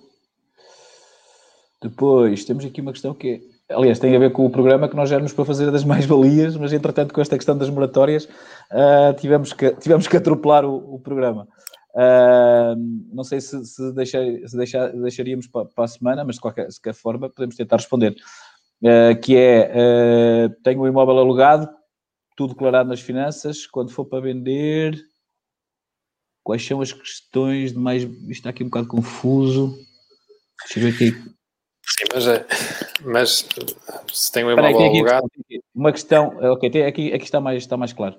Depois 1.81 2.43
temos 2.43 2.65
aqui 2.65 2.81
uma 2.81 2.91
questão 2.91 3.13
que 3.13 3.41
é, 3.69 3.73
aliás, 3.73 3.99
tem 3.99 4.15
a 4.15 4.19
ver 4.19 4.31
com 4.31 4.45
o 4.45 4.49
programa 4.49 4.89
que 4.89 4.95
nós 4.95 5.11
éramos 5.11 5.33
para 5.33 5.45
fazer 5.45 5.71
das 5.71 5.83
mais-valias, 5.83 6.55
mas 6.55 6.73
entretanto, 6.73 7.13
com 7.13 7.21
esta 7.21 7.35
questão 7.35 7.57
das 7.57 7.69
moratórias, 7.69 8.25
uh, 8.25 9.13
tivemos, 9.19 9.53
que, 9.53 9.71
tivemos 9.75 10.07
que 10.07 10.17
atropelar 10.17 10.65
o, 10.65 10.95
o 10.95 10.99
programa. 10.99 11.47
Uh, 11.93 12.75
não 13.13 13.23
sei 13.23 13.41
se, 13.41 13.65
se, 13.65 13.93
deixar, 13.93 14.23
se 14.45 14.55
deixar, 14.55 14.91
deixaríamos 14.93 15.47
para, 15.47 15.65
para, 15.65 15.85
a 15.85 15.87
semana, 15.87 16.23
mas 16.23 16.35
de 16.35 16.41
qualquer, 16.41 16.67
de 16.67 16.75
qualquer 16.79 16.93
forma 16.93 17.29
podemos 17.29 17.55
tentar 17.55 17.77
responder. 17.77 18.15
Uh, 18.81 19.19
que 19.21 19.35
é, 19.35 20.49
tenho 20.63 20.81
um 20.81 20.87
imóvel 20.87 21.17
alugado, 21.17 21.67
tudo 22.37 22.53
declarado 22.53 22.87
nas 22.87 23.01
finanças, 23.01 23.65
quando 23.65 23.91
for 23.91 24.05
para 24.05 24.21
vender, 24.21 24.95
quais 26.43 26.65
são 26.65 26.79
as 26.79 26.93
questões 26.93 27.73
de 27.73 27.79
mais. 27.79 28.03
Isto 28.03 28.29
está 28.29 28.51
aqui 28.51 28.63
um 28.63 28.67
bocado 28.67 28.87
confuso. 28.87 29.75
Deixa 30.63 30.79
eu 30.79 30.83
ver 30.83 30.93
aqui. 30.93 31.11
Sim, 31.89 32.05
mas, 32.13 32.27
é, 32.27 32.45
mas 33.01 33.47
se 34.13 34.31
tem 34.31 34.43
um 34.43 34.51
imóvel 34.51 34.77
aqui, 34.77 34.97
alugado. 34.97 35.27
Uma 35.73 35.91
questão, 35.91 36.27
ok, 36.51 36.69
tem, 36.69 36.85
aqui, 36.85 37.13
aqui 37.13 37.25
está, 37.25 37.41
mais, 37.41 37.63
está 37.63 37.75
mais 37.75 37.91
claro. 37.91 38.15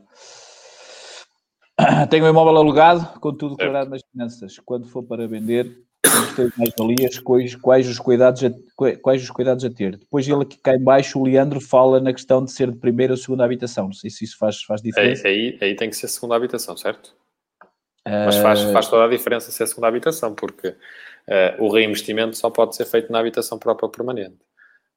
Tenho 2.11 2.25
um 2.25 2.31
imóvel 2.31 2.57
alugado, 2.57 3.21
com 3.21 3.33
tudo 3.37 3.57
declarado 3.57 3.91
nas 3.91 4.01
finanças. 4.11 4.59
Quando 4.65 4.89
for 4.89 5.05
para 5.05 5.29
vender, 5.29 5.87
questões 6.03 6.53
mais 6.57 6.73
valias, 6.79 7.19
quais, 7.19 7.55
quais, 7.57 7.89
os 7.89 7.99
cuidados 7.99 8.45
a, 8.45 8.51
quais 9.03 9.23
os 9.23 9.31
cuidados 9.31 9.65
a 9.65 9.71
ter. 9.71 9.97
Depois 9.97 10.27
ele 10.27 10.43
aqui 10.43 10.59
cá 10.59 10.75
em 10.75 10.83
baixo, 10.83 11.19
o 11.19 11.25
Leandro 11.25 11.61
fala 11.61 12.01
na 12.01 12.13
questão 12.13 12.45
de 12.45 12.53
ser 12.53 12.71
de 12.71 12.79
primeira 12.79 13.13
ou 13.13 13.17
segunda 13.17 13.45
habitação. 13.45 13.87
Não 13.87 13.93
sei 13.93 14.11
se 14.11 14.25
isso 14.25 14.39
faz, 14.39 14.63
faz 14.63 14.81
diferença. 14.81 15.27
Aí, 15.27 15.59
aí, 15.61 15.75
tem 15.75 15.91
que 15.91 15.97
ser 15.97 16.09
segunda 16.09 16.37
habitação, 16.37 16.77
certo? 16.77 17.09
Uh... 18.07 18.27
Mas 18.27 18.37
faz, 18.37 18.63
faz 18.63 18.89
toda 18.89 19.05
a 19.05 19.09
diferença 19.09 19.51
ser 19.51 19.67
segunda 19.67 19.89
habitação, 19.89 20.35
porque 20.35 20.69
uh, 20.69 20.75
o 21.59 21.71
reinvestimento 21.71 22.37
só 22.37 22.51
pode 22.51 22.77
ser 22.77 22.85
feito 22.85 23.11
na 23.13 23.19
habitação 23.19 23.59
própria 23.59 23.89
permanente. 23.89 24.39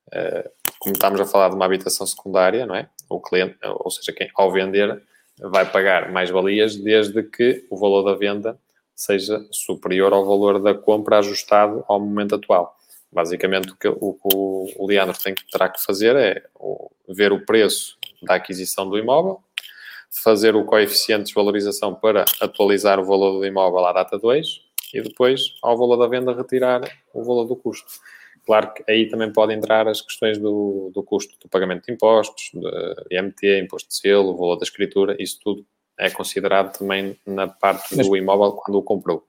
Uh, 0.07 0.49
como 0.79 0.93
estamos 0.93 1.19
a 1.19 1.25
falar 1.25 1.49
de 1.49 1.55
uma 1.55 1.65
habitação 1.65 2.05
secundária, 2.05 2.65
não 2.65 2.75
é? 2.75 2.89
O 3.09 3.19
cliente, 3.19 3.55
ou 3.63 3.91
seja, 3.91 4.11
quem 4.11 4.29
ao 4.35 4.51
vender 4.51 5.01
vai 5.39 5.69
pagar 5.69 6.11
mais 6.11 6.29
valias 6.29 6.75
desde 6.75 7.21
que 7.23 7.65
o 7.69 7.77
valor 7.77 8.03
da 8.03 8.15
venda 8.15 8.57
seja 9.01 9.43
superior 9.51 10.13
ao 10.13 10.23
valor 10.23 10.61
da 10.61 10.75
compra 10.75 11.17
ajustado 11.17 11.83
ao 11.87 11.99
momento 11.99 12.35
atual. 12.35 12.75
Basicamente, 13.11 13.71
o 13.71 13.75
que 13.75 13.87
o, 13.87 14.17
o 14.23 14.87
Leandro 14.87 15.17
tem 15.17 15.33
terá 15.51 15.67
que 15.67 15.83
fazer 15.83 16.15
é 16.15 16.43
ver 17.09 17.33
o 17.33 17.43
preço 17.43 17.97
da 18.21 18.35
aquisição 18.35 18.87
do 18.87 18.97
imóvel, 18.97 19.41
fazer 20.23 20.55
o 20.55 20.65
coeficiente 20.65 21.23
de 21.23 21.25
desvalorização 21.25 21.95
para 21.95 22.25
atualizar 22.39 22.99
o 22.99 23.05
valor 23.05 23.39
do 23.39 23.45
imóvel 23.45 23.85
à 23.85 23.91
data 23.91 24.19
2 24.19 24.61
e 24.93 25.01
depois, 25.01 25.55
ao 25.63 25.75
valor 25.75 25.97
da 25.97 26.07
venda, 26.07 26.35
retirar 26.35 26.81
o 27.13 27.23
valor 27.23 27.45
do 27.45 27.55
custo. 27.55 27.87
Claro 28.45 28.71
que 28.73 28.83
aí 28.87 29.07
também 29.09 29.31
podem 29.33 29.57
entrar 29.57 29.87
as 29.87 30.01
questões 30.01 30.37
do, 30.37 30.91
do 30.93 31.01
custo 31.01 31.37
do 31.39 31.49
pagamento 31.49 31.85
de 31.85 31.93
impostos, 31.93 32.51
de 32.53 33.17
IMT, 33.17 33.61
imposto 33.63 33.89
de 33.89 33.95
selo, 33.95 34.33
o 34.33 34.37
valor 34.37 34.57
da 34.57 34.63
escritura, 34.63 35.15
isso 35.19 35.39
tudo 35.43 35.65
é 35.99 36.09
considerado 36.09 36.77
também 36.77 37.17
na 37.25 37.47
parte 37.47 37.95
Mas, 37.95 38.07
do 38.07 38.15
imóvel 38.15 38.53
quando 38.53 38.77
o 38.77 38.83
comprou. 38.83 39.23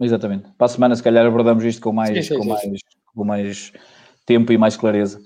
Exatamente. 0.00 0.48
Para 0.56 0.66
a 0.66 0.68
semana, 0.68 0.96
se 0.96 1.02
calhar, 1.02 1.24
abordamos 1.26 1.64
isto 1.64 1.80
com 1.80 1.92
mais, 1.92 2.26
sim, 2.26 2.34
sim, 2.34 2.36
com 2.36 2.42
sim, 2.42 2.48
mais, 2.48 2.80
com 3.14 3.24
mais 3.24 3.72
tempo 4.26 4.52
e 4.52 4.58
mais 4.58 4.76
clareza. 4.76 5.20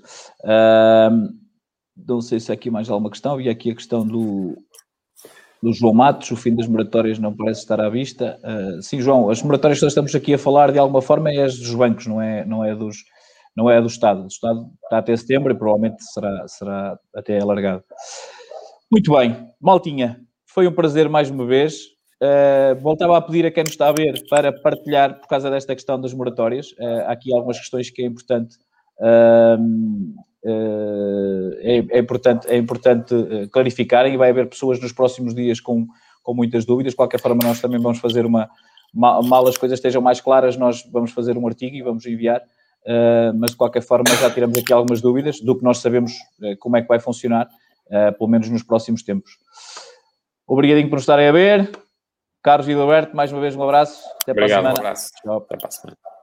Uh, 0.44 1.28
não 1.96 2.20
sei 2.20 2.38
se 2.38 2.50
há 2.50 2.54
aqui 2.54 2.70
mais 2.70 2.88
alguma 2.88 3.10
questão. 3.10 3.34
Havia 3.34 3.50
aqui 3.50 3.70
a 3.70 3.74
questão 3.74 4.06
do, 4.06 4.56
do 5.62 5.72
João 5.72 5.94
Matos, 5.94 6.30
o 6.30 6.36
fim 6.36 6.54
das 6.54 6.66
moratórias 6.66 7.18
não 7.18 7.34
parece 7.34 7.60
estar 7.60 7.80
à 7.80 7.88
vista. 7.88 8.38
Uh, 8.42 8.82
sim, 8.82 9.00
João, 9.00 9.30
as 9.30 9.42
moratórias 9.42 9.78
que 9.78 9.84
nós 9.84 9.92
estamos 9.92 10.14
aqui 10.14 10.34
a 10.34 10.38
falar 10.38 10.70
de 10.72 10.78
alguma 10.78 11.02
forma 11.02 11.30
é 11.30 11.42
as 11.42 11.58
dos 11.58 11.74
bancos, 11.74 12.06
não 12.06 12.20
é, 12.20 12.44
não 12.44 12.64
é, 12.64 12.74
dos, 12.74 13.04
não 13.56 13.70
é 13.70 13.80
do 13.80 13.88
Estado. 13.88 14.22
O 14.22 14.26
Estado 14.26 14.70
está 14.84 14.98
até 14.98 15.16
setembro 15.16 15.52
e 15.52 15.56
provavelmente 15.56 16.02
será, 16.04 16.46
será 16.46 16.98
até 17.14 17.40
alargado. 17.40 17.82
Muito 18.90 19.12
bem, 19.12 19.36
Maltinha, 19.60 20.20
foi 20.48 20.66
um 20.66 20.72
prazer 20.72 21.08
mais 21.08 21.30
uma 21.30 21.46
vez. 21.46 21.98
Uh, 22.20 22.74
voltava 22.80 23.16
a 23.16 23.20
pedir 23.20 23.46
a 23.46 23.50
quem 23.50 23.62
nos 23.62 23.72
está 23.72 23.88
a 23.88 23.92
ver 23.92 24.20
para 24.28 24.52
partilhar 24.52 25.20
por 25.20 25.28
causa 25.28 25.48
desta 25.50 25.74
questão 25.74 26.00
das 26.00 26.12
moratórias. 26.12 26.72
Uh, 26.72 27.04
há 27.06 27.12
aqui 27.12 27.32
algumas 27.32 27.58
questões 27.58 27.90
que 27.90 28.02
é 28.02 28.06
importante. 28.06 28.56
Uh, 28.98 30.14
é, 31.60 31.84
é, 31.90 31.98
importante, 31.98 32.48
é 32.48 32.56
importante 32.56 33.14
clarificarem 33.52 34.14
e 34.14 34.16
vai 34.16 34.30
haver 34.30 34.48
pessoas 34.48 34.80
nos 34.80 34.92
próximos 34.92 35.34
dias 35.34 35.60
com, 35.60 35.86
com 36.22 36.32
muitas 36.32 36.64
dúvidas. 36.64 36.92
De 36.92 36.96
qualquer 36.96 37.20
forma, 37.20 37.40
nós 37.44 37.60
também 37.60 37.80
vamos 37.80 37.98
fazer 37.98 38.24
uma. 38.24 38.48
Mal 38.94 39.46
as 39.46 39.58
coisas 39.58 39.78
estejam 39.78 40.00
mais 40.00 40.20
claras, 40.20 40.56
nós 40.56 40.82
vamos 40.90 41.10
fazer 41.10 41.36
um 41.36 41.46
artigo 41.46 41.76
e 41.76 41.82
vamos 41.82 42.06
enviar. 42.06 42.40
mas 43.38 43.50
de 43.50 43.56
qualquer 43.58 43.82
forma, 43.82 44.06
já 44.18 44.30
tiramos 44.30 44.56
aqui 44.56 44.72
algumas 44.72 45.02
dúvidas 45.02 45.40
do 45.40 45.54
que 45.58 45.62
nós 45.62 45.78
sabemos 45.78 46.12
como 46.58 46.78
é 46.78 46.82
que 46.82 46.88
vai 46.88 46.98
funcionar, 46.98 47.46
pelo 48.16 48.30
menos 48.30 48.48
nos 48.48 48.62
próximos 48.62 49.02
tempos. 49.02 49.32
Obrigadinho 50.48 50.88
por 50.88 50.98
estarem 50.98 51.28
a 51.28 51.32
ver. 51.32 51.70
Carlos 52.42 52.66
e 52.68 52.72
Alberto, 52.72 53.14
mais 53.14 53.30
uma 53.30 53.40
vez 53.40 53.54
um 53.54 53.62
abraço. 53.62 54.02
Até 54.22 54.32
Obrigado, 54.32 54.62
para 54.62 54.70
a 54.70 54.72
semana. 54.72 54.74
Um 54.74 54.78
abraço. 54.78 55.10
Tchau. 55.22 55.36
Até 55.36 55.56
para 55.58 55.68
a 55.68 55.70
semana. 55.70 56.17